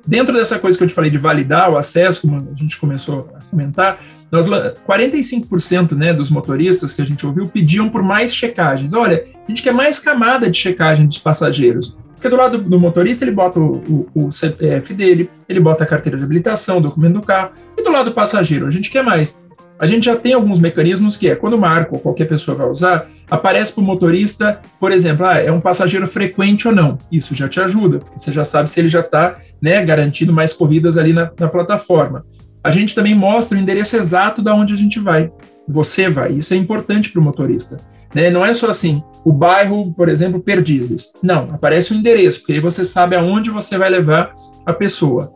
Dentro 0.07 0.33
dessa 0.33 0.59
coisa 0.59 0.79
que 0.79 0.85
eu 0.85 0.89
te 0.89 0.95
falei 0.95 1.11
de 1.11 1.19
validar 1.19 1.71
o 1.71 1.77
acesso, 1.77 2.21
como 2.23 2.37
a 2.37 2.55
gente 2.55 2.79
começou 2.79 3.29
a 3.35 3.43
comentar, 3.51 3.99
nós, 4.31 4.49
45% 4.49 5.93
né, 5.93 6.13
dos 6.13 6.31
motoristas 6.31 6.93
que 6.93 7.01
a 7.01 7.05
gente 7.05 7.25
ouviu 7.25 7.47
pediam 7.47 7.89
por 7.89 8.03
mais 8.03 8.35
checagens. 8.35 8.93
Olha, 8.93 9.25
a 9.25 9.49
gente 9.49 9.63
quer 9.63 9.73
mais 9.73 9.99
camada 9.99 10.51
de 10.51 10.57
checagem 10.57 11.07
dos 11.07 11.19
passageiros. 11.19 11.97
Porque 12.15 12.29
do 12.29 12.37
lado 12.37 12.59
do 12.59 12.81
motorista, 12.81 13.25
ele 13.25 13.31
bota 13.31 13.61
o, 13.61 14.09
o, 14.15 14.33
CPF 14.33 14.95
dele, 14.95 15.31
ele 15.49 15.61
bota 15.61 15.85
a 15.85 15.87
carteira 15.87 16.17
de 16.17 16.25
habilitação, 16.25 16.79
o 16.79 16.81
documento 16.81 17.15
do 17.15 17.23
carro, 17.23 17.51
e 17.77 17.83
do 17.83 17.91
lado 17.91 18.07
do 18.07 18.15
passageiro, 18.15 18.67
a 18.67 18.71
gente 18.71 18.91
quer 18.91 19.05
mais. 19.05 19.41
A 19.79 19.85
gente 19.85 20.07
já 20.07 20.17
tem 20.17 20.33
alguns 20.33 20.59
mecanismos 20.59 21.19
que 21.19 21.29
é, 21.29 21.37
quando 21.37 21.53
o 21.53 21.61
Marco 21.61 21.97
ou 21.97 22.01
qualquer 22.01 22.27
pessoa 22.27 22.57
vai 22.57 22.67
usar, 22.67 23.07
aparece 23.31 23.75
para 23.75 23.83
o 23.83 23.85
motorista, 23.85 24.59
por 24.81 24.91
exemplo, 24.91 25.27
ah, 25.27 25.37
é 25.37 25.53
um 25.53 25.61
passageiro 25.61 26.07
frequente 26.07 26.67
ou 26.67 26.75
não. 26.75 26.97
Isso 27.13 27.35
já 27.35 27.47
te 27.47 27.61
ajuda, 27.61 27.99
porque 27.99 28.19
você 28.19 28.33
já 28.33 28.43
sabe 28.43 28.71
se 28.71 28.81
ele 28.81 28.89
já 28.89 29.01
está 29.01 29.37
né, 29.61 29.85
garantindo 29.85 30.33
mais 30.33 30.55
corridas 30.55 30.97
ali 30.97 31.13
na, 31.13 31.31
na 31.39 31.49
plataforma 31.49 32.25
a 32.67 32.71
gente 32.71 32.97
também 32.97 33.15
mostra 33.15 33.57
o 33.57 33.61
endereço 33.61 33.97
exato 33.97 34.43
da 34.43 34.53
onde 34.53 34.75
a 34.75 34.77
gente 34.77 34.99
vai. 34.99 35.31
Você 35.69 36.11
vai. 36.11 36.33
Isso 36.33 36.53
é 36.53 36.57
importante 36.57 37.13
para 37.13 37.21
o 37.21 37.23
motorista. 37.23 37.77
Né? 38.13 38.29
Não 38.29 38.45
é 38.45 38.53
só 38.53 38.69
assim, 38.69 39.05
o 39.25 39.33
bairro, 39.33 39.95
por 39.95 40.09
exemplo, 40.09 40.41
Perdizes. 40.41 41.13
Não, 41.23 41.47
aparece 41.53 41.93
o 41.93 41.97
endereço, 41.97 42.41
porque 42.41 42.55
aí 42.55 42.61
você 42.61 42.85
sabe 42.85 43.15
aonde 43.15 43.51
você 43.51 43.79
vai 43.79 43.89
levar 43.89 44.35
a 44.67 44.73
pessoa. 44.73 45.33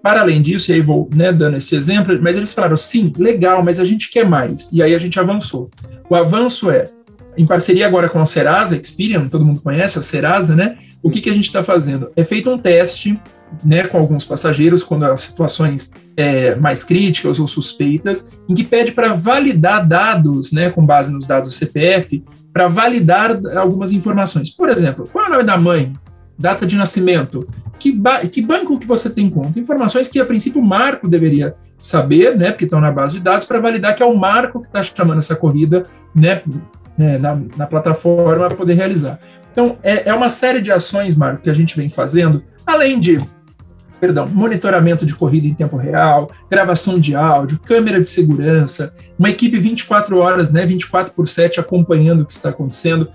Para 0.00 0.20
além 0.20 0.40
disso, 0.40 0.70
e 0.70 0.74
aí 0.74 0.80
vou 0.80 1.10
né, 1.12 1.32
dando 1.32 1.56
esse 1.56 1.74
exemplo, 1.74 2.16
mas 2.22 2.36
eles 2.36 2.54
falaram, 2.54 2.76
sim, 2.76 3.12
legal, 3.18 3.60
mas 3.60 3.80
a 3.80 3.84
gente 3.84 4.08
quer 4.08 4.24
mais. 4.24 4.70
E 4.72 4.80
aí 4.80 4.94
a 4.94 4.98
gente 4.98 5.18
avançou. 5.18 5.72
O 6.08 6.14
avanço 6.14 6.70
é, 6.70 6.88
em 7.36 7.44
parceria 7.44 7.84
agora 7.84 8.08
com 8.08 8.20
a 8.20 8.26
Serasa, 8.26 8.76
Experian, 8.80 9.26
todo 9.26 9.44
mundo 9.44 9.60
conhece 9.60 9.98
a 9.98 10.02
Serasa, 10.02 10.54
né? 10.54 10.78
O 11.02 11.10
que, 11.10 11.20
que 11.20 11.30
a 11.30 11.34
gente 11.34 11.46
está 11.46 11.62
fazendo? 11.62 12.10
É 12.14 12.22
feito 12.22 12.48
um 12.48 12.56
teste 12.56 13.20
né, 13.64 13.84
com 13.84 13.98
alguns 13.98 14.24
passageiros, 14.24 14.82
quando 14.82 15.04
as 15.04 15.20
situações 15.20 15.92
é, 16.16 16.54
mais 16.54 16.84
críticas 16.84 17.38
ou 17.38 17.46
suspeitas, 17.46 18.30
em 18.48 18.54
que 18.54 18.64
pede 18.64 18.92
para 18.92 19.12
validar 19.12 19.86
dados, 19.86 20.52
né, 20.52 20.70
com 20.70 20.84
base 20.84 21.12
nos 21.12 21.26
dados 21.26 21.50
do 21.50 21.54
CPF, 21.54 22.24
para 22.52 22.68
validar 22.68 23.38
algumas 23.56 23.92
informações. 23.92 24.50
Por 24.50 24.68
exemplo, 24.68 25.08
qual 25.10 25.24
é 25.24 25.28
o 25.28 25.32
nome 25.32 25.44
da 25.44 25.56
mãe? 25.56 25.92
Data 26.38 26.66
de 26.66 26.76
nascimento? 26.76 27.46
Que, 27.78 27.92
ba 27.92 28.20
que 28.20 28.40
banco 28.40 28.78
que 28.78 28.86
você 28.86 29.10
tem 29.10 29.28
conta? 29.28 29.58
Informações 29.58 30.08
que, 30.08 30.20
a 30.20 30.24
princípio, 30.24 30.60
o 30.60 30.64
Marco 30.64 31.08
deveria 31.08 31.54
saber, 31.78 32.36
né, 32.36 32.52
porque 32.52 32.64
estão 32.64 32.80
na 32.80 32.90
base 32.90 33.14
de 33.14 33.20
dados, 33.20 33.44
para 33.44 33.60
validar 33.60 33.94
que 33.94 34.02
é 34.02 34.06
o 34.06 34.16
Marco 34.16 34.60
que 34.60 34.68
está 34.68 34.82
chamando 34.82 35.18
essa 35.18 35.36
corrida 35.36 35.82
né, 36.14 36.42
né, 36.96 37.18
na, 37.18 37.40
na 37.56 37.66
plataforma 37.66 38.46
para 38.46 38.56
poder 38.56 38.74
realizar. 38.74 39.18
Então, 39.50 39.76
é, 39.82 40.08
é 40.08 40.14
uma 40.14 40.28
série 40.28 40.60
de 40.60 40.72
ações, 40.72 41.14
Marco, 41.14 41.42
que 41.42 41.50
a 41.50 41.54
gente 41.54 41.76
vem 41.76 41.90
fazendo, 41.90 42.42
além 42.66 42.98
de 42.98 43.20
perdão, 44.02 44.26
monitoramento 44.26 45.06
de 45.06 45.14
corrida 45.14 45.46
em 45.46 45.54
tempo 45.54 45.76
real, 45.76 46.28
gravação 46.50 46.98
de 46.98 47.14
áudio, 47.14 47.60
câmera 47.60 48.00
de 48.00 48.08
segurança, 48.08 48.92
uma 49.16 49.30
equipe 49.30 49.56
24 49.60 50.18
horas, 50.18 50.50
né, 50.50 50.66
24 50.66 51.12
por 51.12 51.28
7 51.28 51.60
acompanhando 51.60 52.22
o 52.22 52.26
que 52.26 52.32
está 52.32 52.48
acontecendo. 52.48 53.08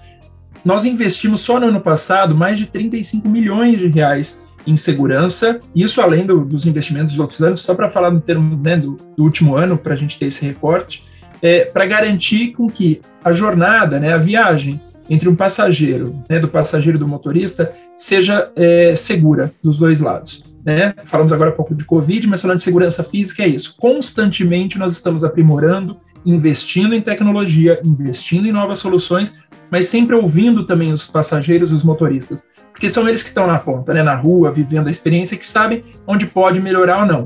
Nós 0.64 0.86
investimos 0.86 1.42
só 1.42 1.60
no 1.60 1.68
ano 1.68 1.82
passado 1.82 2.34
mais 2.34 2.58
de 2.58 2.68
35 2.68 3.28
milhões 3.28 3.78
de 3.78 3.88
reais 3.90 4.42
em 4.66 4.78
segurança, 4.78 5.60
isso 5.76 6.00
além 6.00 6.26
do, 6.26 6.46
dos 6.46 6.66
investimentos 6.66 7.12
dos 7.12 7.20
outros 7.20 7.42
anos, 7.42 7.60
só 7.60 7.76
para 7.76 7.90
falar 7.90 8.10
no 8.10 8.22
termo 8.22 8.56
né, 8.56 8.78
do, 8.78 8.96
do, 9.18 9.24
último 9.24 9.58
ano, 9.58 9.78
para 9.78 9.94
a 9.94 9.98
gente 9.98 10.18
ter 10.18 10.28
esse 10.28 10.46
recorte, 10.46 11.04
é, 11.42 11.66
para 11.66 11.86
garantir 11.86 12.54
com 12.54 12.70
que 12.70 13.02
a 13.24 13.32
jornada, 13.32 14.00
né, 14.00 14.14
a 14.14 14.18
viagem 14.18 14.82
entre 15.10 15.30
um 15.30 15.36
passageiro, 15.36 16.16
né, 16.30 16.40
do 16.40 16.48
passageiro 16.48 16.98
e 16.98 17.00
do 17.00 17.08
motorista, 17.08 17.72
seja 17.98 18.52
é, 18.56 18.96
segura 18.96 19.52
dos 19.64 19.78
dois 19.78 20.00
lados. 20.00 20.44
Né? 20.66 20.94
Falamos 21.06 21.32
agora 21.32 21.52
um 21.52 21.56
pouco 21.56 21.74
de 21.74 21.86
Covid, 21.86 22.28
mas 22.28 22.42
falando 22.42 22.58
de 22.58 22.64
segurança 22.64 23.04
física 23.04 23.44
é 23.44 23.48
isso. 23.48 23.76
Constantemente 23.78 24.78
nós 24.78 24.94
estamos 24.94 25.24
aprimorando, 25.24 25.98
investindo 26.26 26.94
em 26.94 27.00
tecnologia, 27.00 27.80
investindo 27.86 28.48
em 28.48 28.52
novas 28.52 28.80
soluções, 28.80 29.34
mas 29.72 29.88
sempre 29.88 30.16
ouvindo 30.16 30.66
também 30.66 30.92
os 30.92 31.08
passageiros 31.08 31.72
e 31.72 31.74
os 31.74 31.84
motoristas, 31.84 32.44
porque 32.72 32.90
são 32.90 33.08
eles 33.08 33.24
que 33.24 33.30
estão 33.30 33.48
na 33.48 33.60
ponta, 33.60 33.94
né, 33.94 34.04
na 34.04 34.16
rua, 34.16 34.52
vivendo 34.52 34.88
a 34.88 34.92
experiência, 34.92 35.38
que 35.38 35.46
sabem 35.46 35.84
onde 36.06 36.28
pode 36.28 36.62
melhorar 36.62 37.02
ou 37.02 37.06
não. 37.06 37.26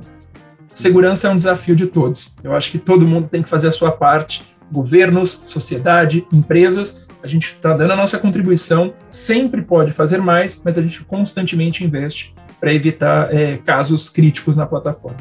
Segurança 0.73 1.27
é 1.27 1.31
um 1.31 1.35
desafio 1.35 1.75
de 1.75 1.85
todos. 1.85 2.35
Eu 2.43 2.53
acho 2.55 2.71
que 2.71 2.77
todo 2.77 3.05
mundo 3.05 3.27
tem 3.27 3.43
que 3.43 3.49
fazer 3.49 3.67
a 3.67 3.71
sua 3.71 3.91
parte, 3.91 4.43
governos, 4.71 5.43
sociedade, 5.45 6.25
empresas. 6.31 7.05
A 7.21 7.27
gente 7.27 7.47
está 7.47 7.73
dando 7.73 7.91
a 7.91 7.95
nossa 7.95 8.17
contribuição, 8.17 8.93
sempre 9.09 9.61
pode 9.61 9.91
fazer 9.91 10.19
mais, 10.19 10.61
mas 10.63 10.77
a 10.77 10.81
gente 10.81 11.03
constantemente 11.03 11.83
investe 11.83 12.33
para 12.59 12.73
evitar 12.73 13.33
é, 13.33 13.57
casos 13.57 14.07
críticos 14.09 14.55
na 14.55 14.65
plataforma. 14.65 15.17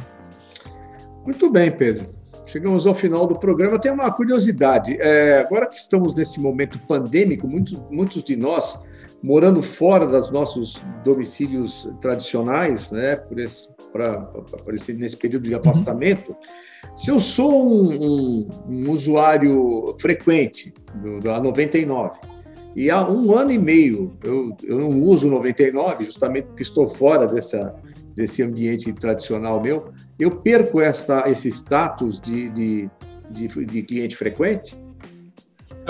Muito 1.25 1.51
bem, 1.51 1.71
Pedro. 1.71 2.15
Chegamos 2.47 2.87
ao 2.87 2.95
final 2.95 3.27
do 3.27 3.39
programa. 3.39 3.79
Tem 3.79 3.93
uma 3.93 4.11
curiosidade. 4.11 4.97
É, 5.01 5.41
agora 5.41 5.67
que 5.67 5.77
estamos 5.77 6.15
nesse 6.15 6.41
momento 6.41 6.79
pandêmico, 6.79 7.47
muitos, 7.47 7.81
muitos 7.91 8.25
de 8.25 8.37
nós 8.37 8.79
morando 9.23 9.63
fora 9.63 10.07
dos 10.07 10.31
nossos 10.31 10.83
domicílios 11.05 11.91
tradicionais, 12.01 12.91
né, 12.91 13.17
por 13.17 13.39
esse, 13.39 13.75
pra, 13.93 14.19
pra 14.21 14.75
esse, 14.75 14.93
nesse 14.93 15.17
período 15.17 15.49
de 15.49 15.55
afastamento, 15.55 16.31
uhum. 16.31 16.97
se 16.97 17.11
eu 17.11 17.21
sou 17.21 17.53
um, 17.53 17.91
um, 17.91 18.49
um 18.69 18.91
usuário 18.91 19.95
frequente 19.99 20.73
do, 21.03 21.21
da 21.21 21.41
99 21.41 22.19
e 22.75 22.91
há 22.91 23.07
um 23.07 23.37
ano 23.37 23.51
e 23.51 23.59
meio 23.59 24.17
eu, 24.23 24.57
eu 24.63 24.79
não 24.79 25.03
uso 25.03 25.29
99, 25.29 26.05
justamente 26.05 26.47
porque 26.47 26.63
estou 26.63 26.87
fora 26.87 27.27
dessa, 27.27 27.75
desse 28.15 28.43
ambiente 28.43 28.93
tradicional 28.93 29.61
meu, 29.61 29.93
eu 30.19 30.31
perco 30.31 30.81
esta, 30.81 31.29
esse 31.29 31.49
status 31.49 32.21
de, 32.21 32.49
de, 32.51 32.91
de, 33.31 33.67
de 33.67 33.83
cliente 33.83 34.17
frequente? 34.17 34.77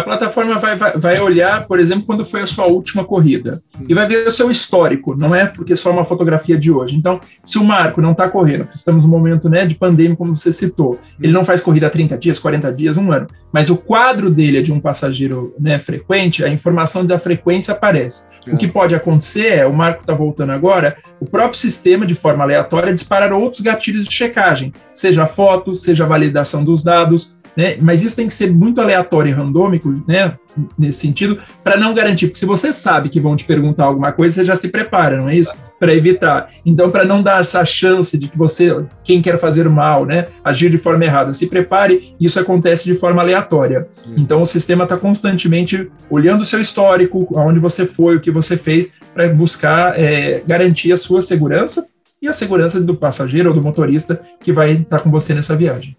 A 0.01 0.05
plataforma 0.05 0.59
vai, 0.59 0.77
vai, 0.77 0.93
vai, 0.97 1.21
olhar, 1.21 1.67
por 1.67 1.79
exemplo, 1.79 2.05
quando 2.05 2.25
foi 2.25 2.41
a 2.41 2.47
sua 2.47 2.67
última 2.67 3.05
corrida. 3.05 3.63
E 3.89 3.95
vai 3.95 4.07
ver 4.07 4.27
o 4.27 4.31
seu 4.31 4.51
histórico, 4.51 5.15
não 5.15 5.35
é 5.35 5.47
porque 5.47 5.77
só 5.77 5.91
uma 5.91 6.05
fotografia 6.05 6.59
de 6.59 6.71
hoje. 6.71 6.97
Então, 6.97 7.21
se 7.45 7.59
o 7.59 7.65
Marco 7.65 8.01
não 8.01 8.13
está 8.13 8.29
correndo, 8.29 8.69
estamos 8.75 9.05
num 9.05 9.11
momento 9.11 9.49
né, 9.49 9.67
de 9.67 9.75
pandemia, 9.75 10.17
como 10.17 10.35
você 10.37 10.53
citou, 10.53 10.99
ele 11.21 11.33
não 11.33 11.45
faz 11.45 11.61
corrida 11.61 11.87
há 11.87 11.91
30 11.91 12.17
dias, 12.19 12.39
40 12.39 12.73
dias, 12.73 12.97
um 12.97 13.13
ano, 13.13 13.27
mas 13.53 13.69
o 13.69 13.77
quadro 13.77 14.31
dele 14.31 14.59
é 14.59 14.63
de 14.63 14.73
um 14.73 14.81
passageiro 14.81 15.55
né, 15.59 15.79
frequente, 15.79 16.45
a 16.45 16.49
informação 16.49 17.05
da 17.05 17.19
frequência 17.19 17.73
aparece. 17.73 18.25
O 18.51 18.57
que 18.57 18.67
pode 18.67 18.95
acontecer 18.95 19.59
é, 19.59 19.67
o 19.67 19.73
Marco 19.73 20.01
está 20.01 20.15
voltando 20.15 20.53
agora, 20.53 20.97
o 21.21 21.27
próprio 21.27 21.59
sistema, 21.59 22.07
de 22.07 22.15
forma 22.15 22.43
aleatória, 22.43 22.95
disparar 22.95 23.33
outros 23.33 23.61
gatilhos 23.61 24.07
de 24.07 24.15
checagem, 24.15 24.73
seja 24.95 25.27
foto, 25.27 25.75
seja 25.75 26.07
validação 26.07 26.65
dos 26.65 26.83
dados, 26.83 27.40
né? 27.57 27.77
Mas 27.81 28.03
isso 28.03 28.17
tem 28.17 28.27
que 28.27 28.35
ser 28.35 28.53
muito 28.53 28.81
aleatório 28.81 29.31
e 29.31 29.33
randômico, 29.33 29.91
né? 30.07 30.37
Nesse 30.79 31.01
sentido, 31.01 31.39
para 31.63 31.77
não 31.77 31.95
garantir, 31.95 32.27
porque 32.27 32.39
se 32.39 32.47
você 32.47 32.73
sabe 32.73 33.09
que 33.09 33.21
vão 33.21 33.37
te 33.37 33.45
perguntar 33.45 33.85
alguma 33.85 34.13
coisa, 34.13 34.35
você 34.35 34.45
já 34.45 34.57
se 34.57 34.69
prepara, 34.69 35.17
não 35.17 35.29
é 35.29 35.37
isso? 35.37 35.57
Para 35.79 35.95
evitar. 35.95 36.51
Então, 36.67 36.91
para 36.91 37.05
não 37.05 37.23
dar 37.23 37.41
essa 37.41 37.65
chance 37.65 38.19
de 38.19 38.29
que 38.29 38.37
você, 38.37 38.77
quem 39.05 39.23
quer 39.23 39.39
fazer 39.39 39.69
mal, 39.69 40.05
né, 40.05 40.27
agir 40.45 40.71
de 40.71 40.79
forma 40.79 41.05
errada, 41.05 41.33
se 41.33 41.47
prepare, 41.47 42.15
isso 42.21 42.39
acontece 42.41 42.85
de 42.85 42.95
forma 42.95 43.23
aleatória. 43.23 43.87
Sim. 43.95 44.15
Então, 44.17 44.43
o 44.43 44.47
sistema 44.47 44.85
está 44.85 44.97
constantemente 44.97 45.91
olhando 46.11 46.41
o 46.41 46.45
seu 46.45 46.61
histórico, 46.61 47.29
aonde 47.37 47.61
você 47.61 47.87
foi, 47.87 48.17
o 48.17 48.21
que 48.21 48.31
você 48.31 48.57
fez, 48.57 48.93
para 49.15 49.29
buscar 49.29 49.99
é, 49.99 50.43
garantir 50.47 50.93
a 50.93 50.97
sua 50.97 51.23
segurança 51.23 51.87
e 52.21 52.29
a 52.29 52.33
segurança 52.33 52.81
do 52.81 52.95
passageiro 52.95 53.49
ou 53.49 53.55
do 53.55 53.63
motorista 53.63 54.21
que 54.41 54.53
vai 54.53 54.73
estar 54.73 54.99
tá 54.99 55.03
com 55.03 55.11
você 55.11 55.33
nessa 55.33 55.57
viagem. 55.57 55.97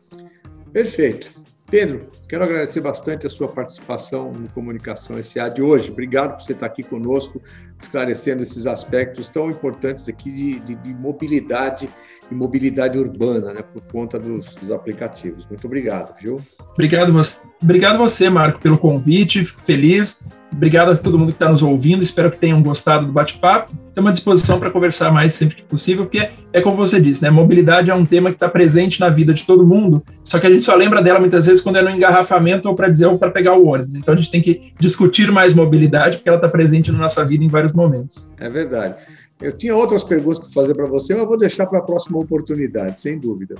Perfeito. 0.71 1.40
Pedro, 1.71 2.09
quero 2.27 2.43
agradecer 2.43 2.81
bastante 2.81 3.25
a 3.25 3.29
sua 3.29 3.47
participação 3.47 4.29
no 4.33 4.49
Comunicação 4.49 5.23
SA 5.23 5.47
de 5.47 5.61
hoje. 5.61 5.89
Obrigado 5.89 6.35
por 6.35 6.43
você 6.43 6.51
estar 6.51 6.65
aqui 6.65 6.83
conosco, 6.83 7.41
esclarecendo 7.79 8.43
esses 8.43 8.67
aspectos 8.67 9.29
tão 9.29 9.49
importantes 9.49 10.09
aqui 10.09 10.29
de, 10.29 10.59
de, 10.59 10.75
de 10.75 10.93
mobilidade 10.93 11.89
e 12.31 12.35
mobilidade 12.35 12.97
urbana, 12.97 13.53
né, 13.53 13.61
por 13.61 13.81
conta 13.91 14.17
dos, 14.17 14.55
dos, 14.55 14.71
aplicativos. 14.71 15.45
Muito 15.45 15.65
obrigado, 15.67 16.15
viu? 16.19 16.39
Obrigado 16.71 17.11
você, 17.11 17.41
obrigado 17.61 17.97
você, 17.97 18.29
Marco, 18.29 18.59
pelo 18.59 18.77
convite. 18.77 19.43
Fico 19.43 19.59
feliz. 19.59 20.23
Obrigado 20.53 20.91
a 20.91 20.95
todo 20.95 21.17
mundo 21.17 21.29
que 21.29 21.35
está 21.35 21.49
nos 21.49 21.61
ouvindo. 21.61 22.01
Espero 22.01 22.29
que 22.29 22.37
tenham 22.37 22.61
gostado 22.61 23.05
do 23.05 23.11
bate-papo. 23.11 23.71
Estamos 23.87 24.09
à 24.09 24.11
disposição 24.11 24.59
para 24.59 24.69
conversar 24.69 25.11
mais 25.11 25.33
sempre 25.33 25.57
que 25.57 25.63
possível, 25.63 26.05
porque 26.05 26.29
é 26.51 26.61
como 26.61 26.75
você 26.75 26.99
disse, 26.99 27.21
né? 27.21 27.29
Mobilidade 27.29 27.89
é 27.89 27.95
um 27.95 28.05
tema 28.05 28.29
que 28.29 28.35
está 28.35 28.49
presente 28.49 28.99
na 28.99 29.09
vida 29.09 29.33
de 29.33 29.45
todo 29.45 29.65
mundo, 29.65 30.03
só 30.23 30.39
que 30.39 30.47
a 30.47 30.49
gente 30.49 30.63
só 30.63 30.75
lembra 30.75 31.01
dela 31.01 31.19
muitas 31.19 31.45
vezes 31.45 31.61
quando 31.61 31.77
é 31.77 31.81
no 31.81 31.89
engarrafamento 31.89 32.67
ou 32.69 32.75
para 32.75 32.87
dizer 32.87 33.07
ou 33.07 33.17
para 33.17 33.31
pegar 33.31 33.53
o 33.53 33.65
ônibus. 33.65 33.95
Então 33.95 34.13
a 34.13 34.17
gente 34.17 34.31
tem 34.31 34.41
que 34.41 34.73
discutir 34.79 35.31
mais 35.31 35.53
mobilidade, 35.53 36.17
porque 36.17 36.29
ela 36.29 36.37
está 36.37 36.49
presente 36.49 36.91
na 36.91 36.97
nossa 36.97 37.23
vida 37.23 37.43
em 37.43 37.49
vários 37.49 37.73
momentos. 37.73 38.31
É 38.37 38.49
verdade. 38.49 38.95
Eu 39.41 39.51
tinha 39.51 39.75
outras 39.75 40.03
perguntas 40.03 40.39
para 40.39 40.49
fazer 40.49 40.75
para 40.75 40.85
você, 40.85 41.15
mas 41.15 41.25
vou 41.25 41.37
deixar 41.37 41.65
para 41.65 41.79
a 41.79 41.81
próxima 41.81 42.19
oportunidade, 42.19 43.01
sem 43.01 43.19
dúvida. 43.19 43.55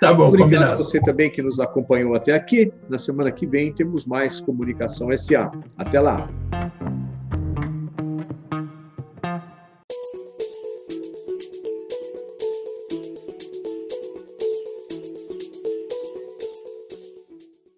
Tá 0.00 0.12
bom, 0.12 0.28
Obrigado 0.28 0.50
combinado. 0.50 0.72
a 0.74 0.76
você 0.76 1.00
também 1.00 1.30
que 1.30 1.42
nos 1.42 1.58
acompanhou 1.58 2.14
até 2.14 2.34
aqui. 2.34 2.70
Na 2.88 2.98
semana 2.98 3.32
que 3.32 3.46
vem 3.46 3.72
temos 3.72 4.04
mais 4.04 4.40
Comunicação 4.40 5.08
SA. 5.16 5.50
Até 5.76 5.98
lá. 5.98 6.28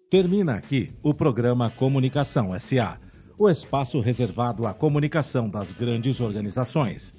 Termina 0.09 0.55
aqui 0.55 0.91
o 1.01 1.13
programa 1.13 1.71
Comunicação 1.71 2.51
SA 2.59 2.99
o 3.41 3.49
espaço 3.49 3.99
reservado 3.99 4.67
à 4.67 4.73
comunicação 4.73 5.49
das 5.49 5.71
grandes 5.71 6.21
organizações. 6.21 7.11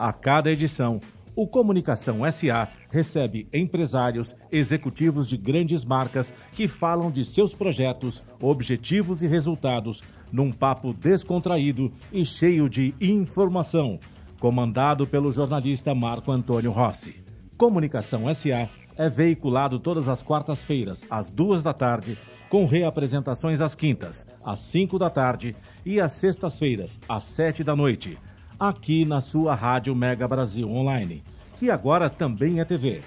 A 0.00 0.14
cada 0.14 0.50
edição, 0.50 0.98
o 1.36 1.46
Comunicação 1.46 2.20
SA 2.32 2.70
recebe 2.90 3.46
empresários, 3.52 4.34
executivos 4.50 5.28
de 5.28 5.36
grandes 5.36 5.84
marcas 5.84 6.32
que 6.52 6.66
falam 6.66 7.10
de 7.10 7.22
seus 7.22 7.52
projetos, 7.52 8.22
objetivos 8.40 9.22
e 9.22 9.26
resultados 9.26 10.02
num 10.32 10.50
papo 10.50 10.94
descontraído 10.94 11.92
e 12.10 12.24
cheio 12.24 12.66
de 12.66 12.94
informação, 12.98 14.00
comandado 14.38 15.06
pelo 15.06 15.30
jornalista 15.30 15.94
Marco 15.94 16.32
Antônio 16.32 16.70
Rossi. 16.70 17.22
Comunicação 17.58 18.34
SA 18.34 18.70
é 18.96 19.10
veiculado 19.10 19.78
todas 19.78 20.08
as 20.08 20.22
quartas-feiras, 20.22 21.04
às 21.10 21.30
duas 21.30 21.62
da 21.62 21.74
tarde, 21.74 22.16
com 22.48 22.64
reapresentações 22.64 23.60
às 23.60 23.74
quintas, 23.74 24.24
às 24.42 24.60
cinco 24.60 24.98
da 24.98 25.10
tarde 25.10 25.54
e 25.84 26.00
às 26.00 26.12
sextas-feiras, 26.12 26.98
às 27.06 27.24
sete 27.24 27.62
da 27.62 27.76
noite, 27.76 28.16
aqui 28.60 29.06
na 29.06 29.22
sua 29.22 29.54
Rádio 29.54 29.94
Mega 29.94 30.28
Brasil 30.28 30.70
Online, 30.70 31.24
que 31.58 31.70
agora 31.70 32.10
também 32.10 32.60
é 32.60 32.64
TV. 32.64 33.00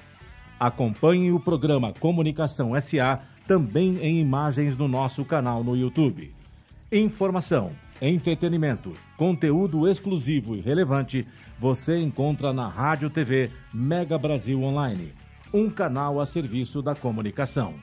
Acompanhe 0.59 1.31
o 1.31 1.39
programa 1.39 1.93
Comunicação 1.99 2.71
SA 2.81 3.19
também 3.47 3.99
em 3.99 4.19
imagens 4.19 4.75
no 4.75 4.87
nosso 4.87 5.23
canal 5.23 5.63
no 5.63 5.77
YouTube. 5.77 6.33
Informação, 6.91 7.71
entretenimento, 8.01 8.93
conteúdo 9.15 9.87
exclusivo 9.87 10.55
e 10.55 10.61
relevante 10.61 11.27
você 11.59 11.99
encontra 11.99 12.51
na 12.51 12.67
Rádio 12.67 13.11
TV 13.11 13.51
Mega 13.71 14.17
Brasil 14.17 14.61
Online, 14.63 15.13
um 15.53 15.69
canal 15.69 16.19
a 16.19 16.25
serviço 16.25 16.81
da 16.81 16.95
comunicação. 16.95 17.75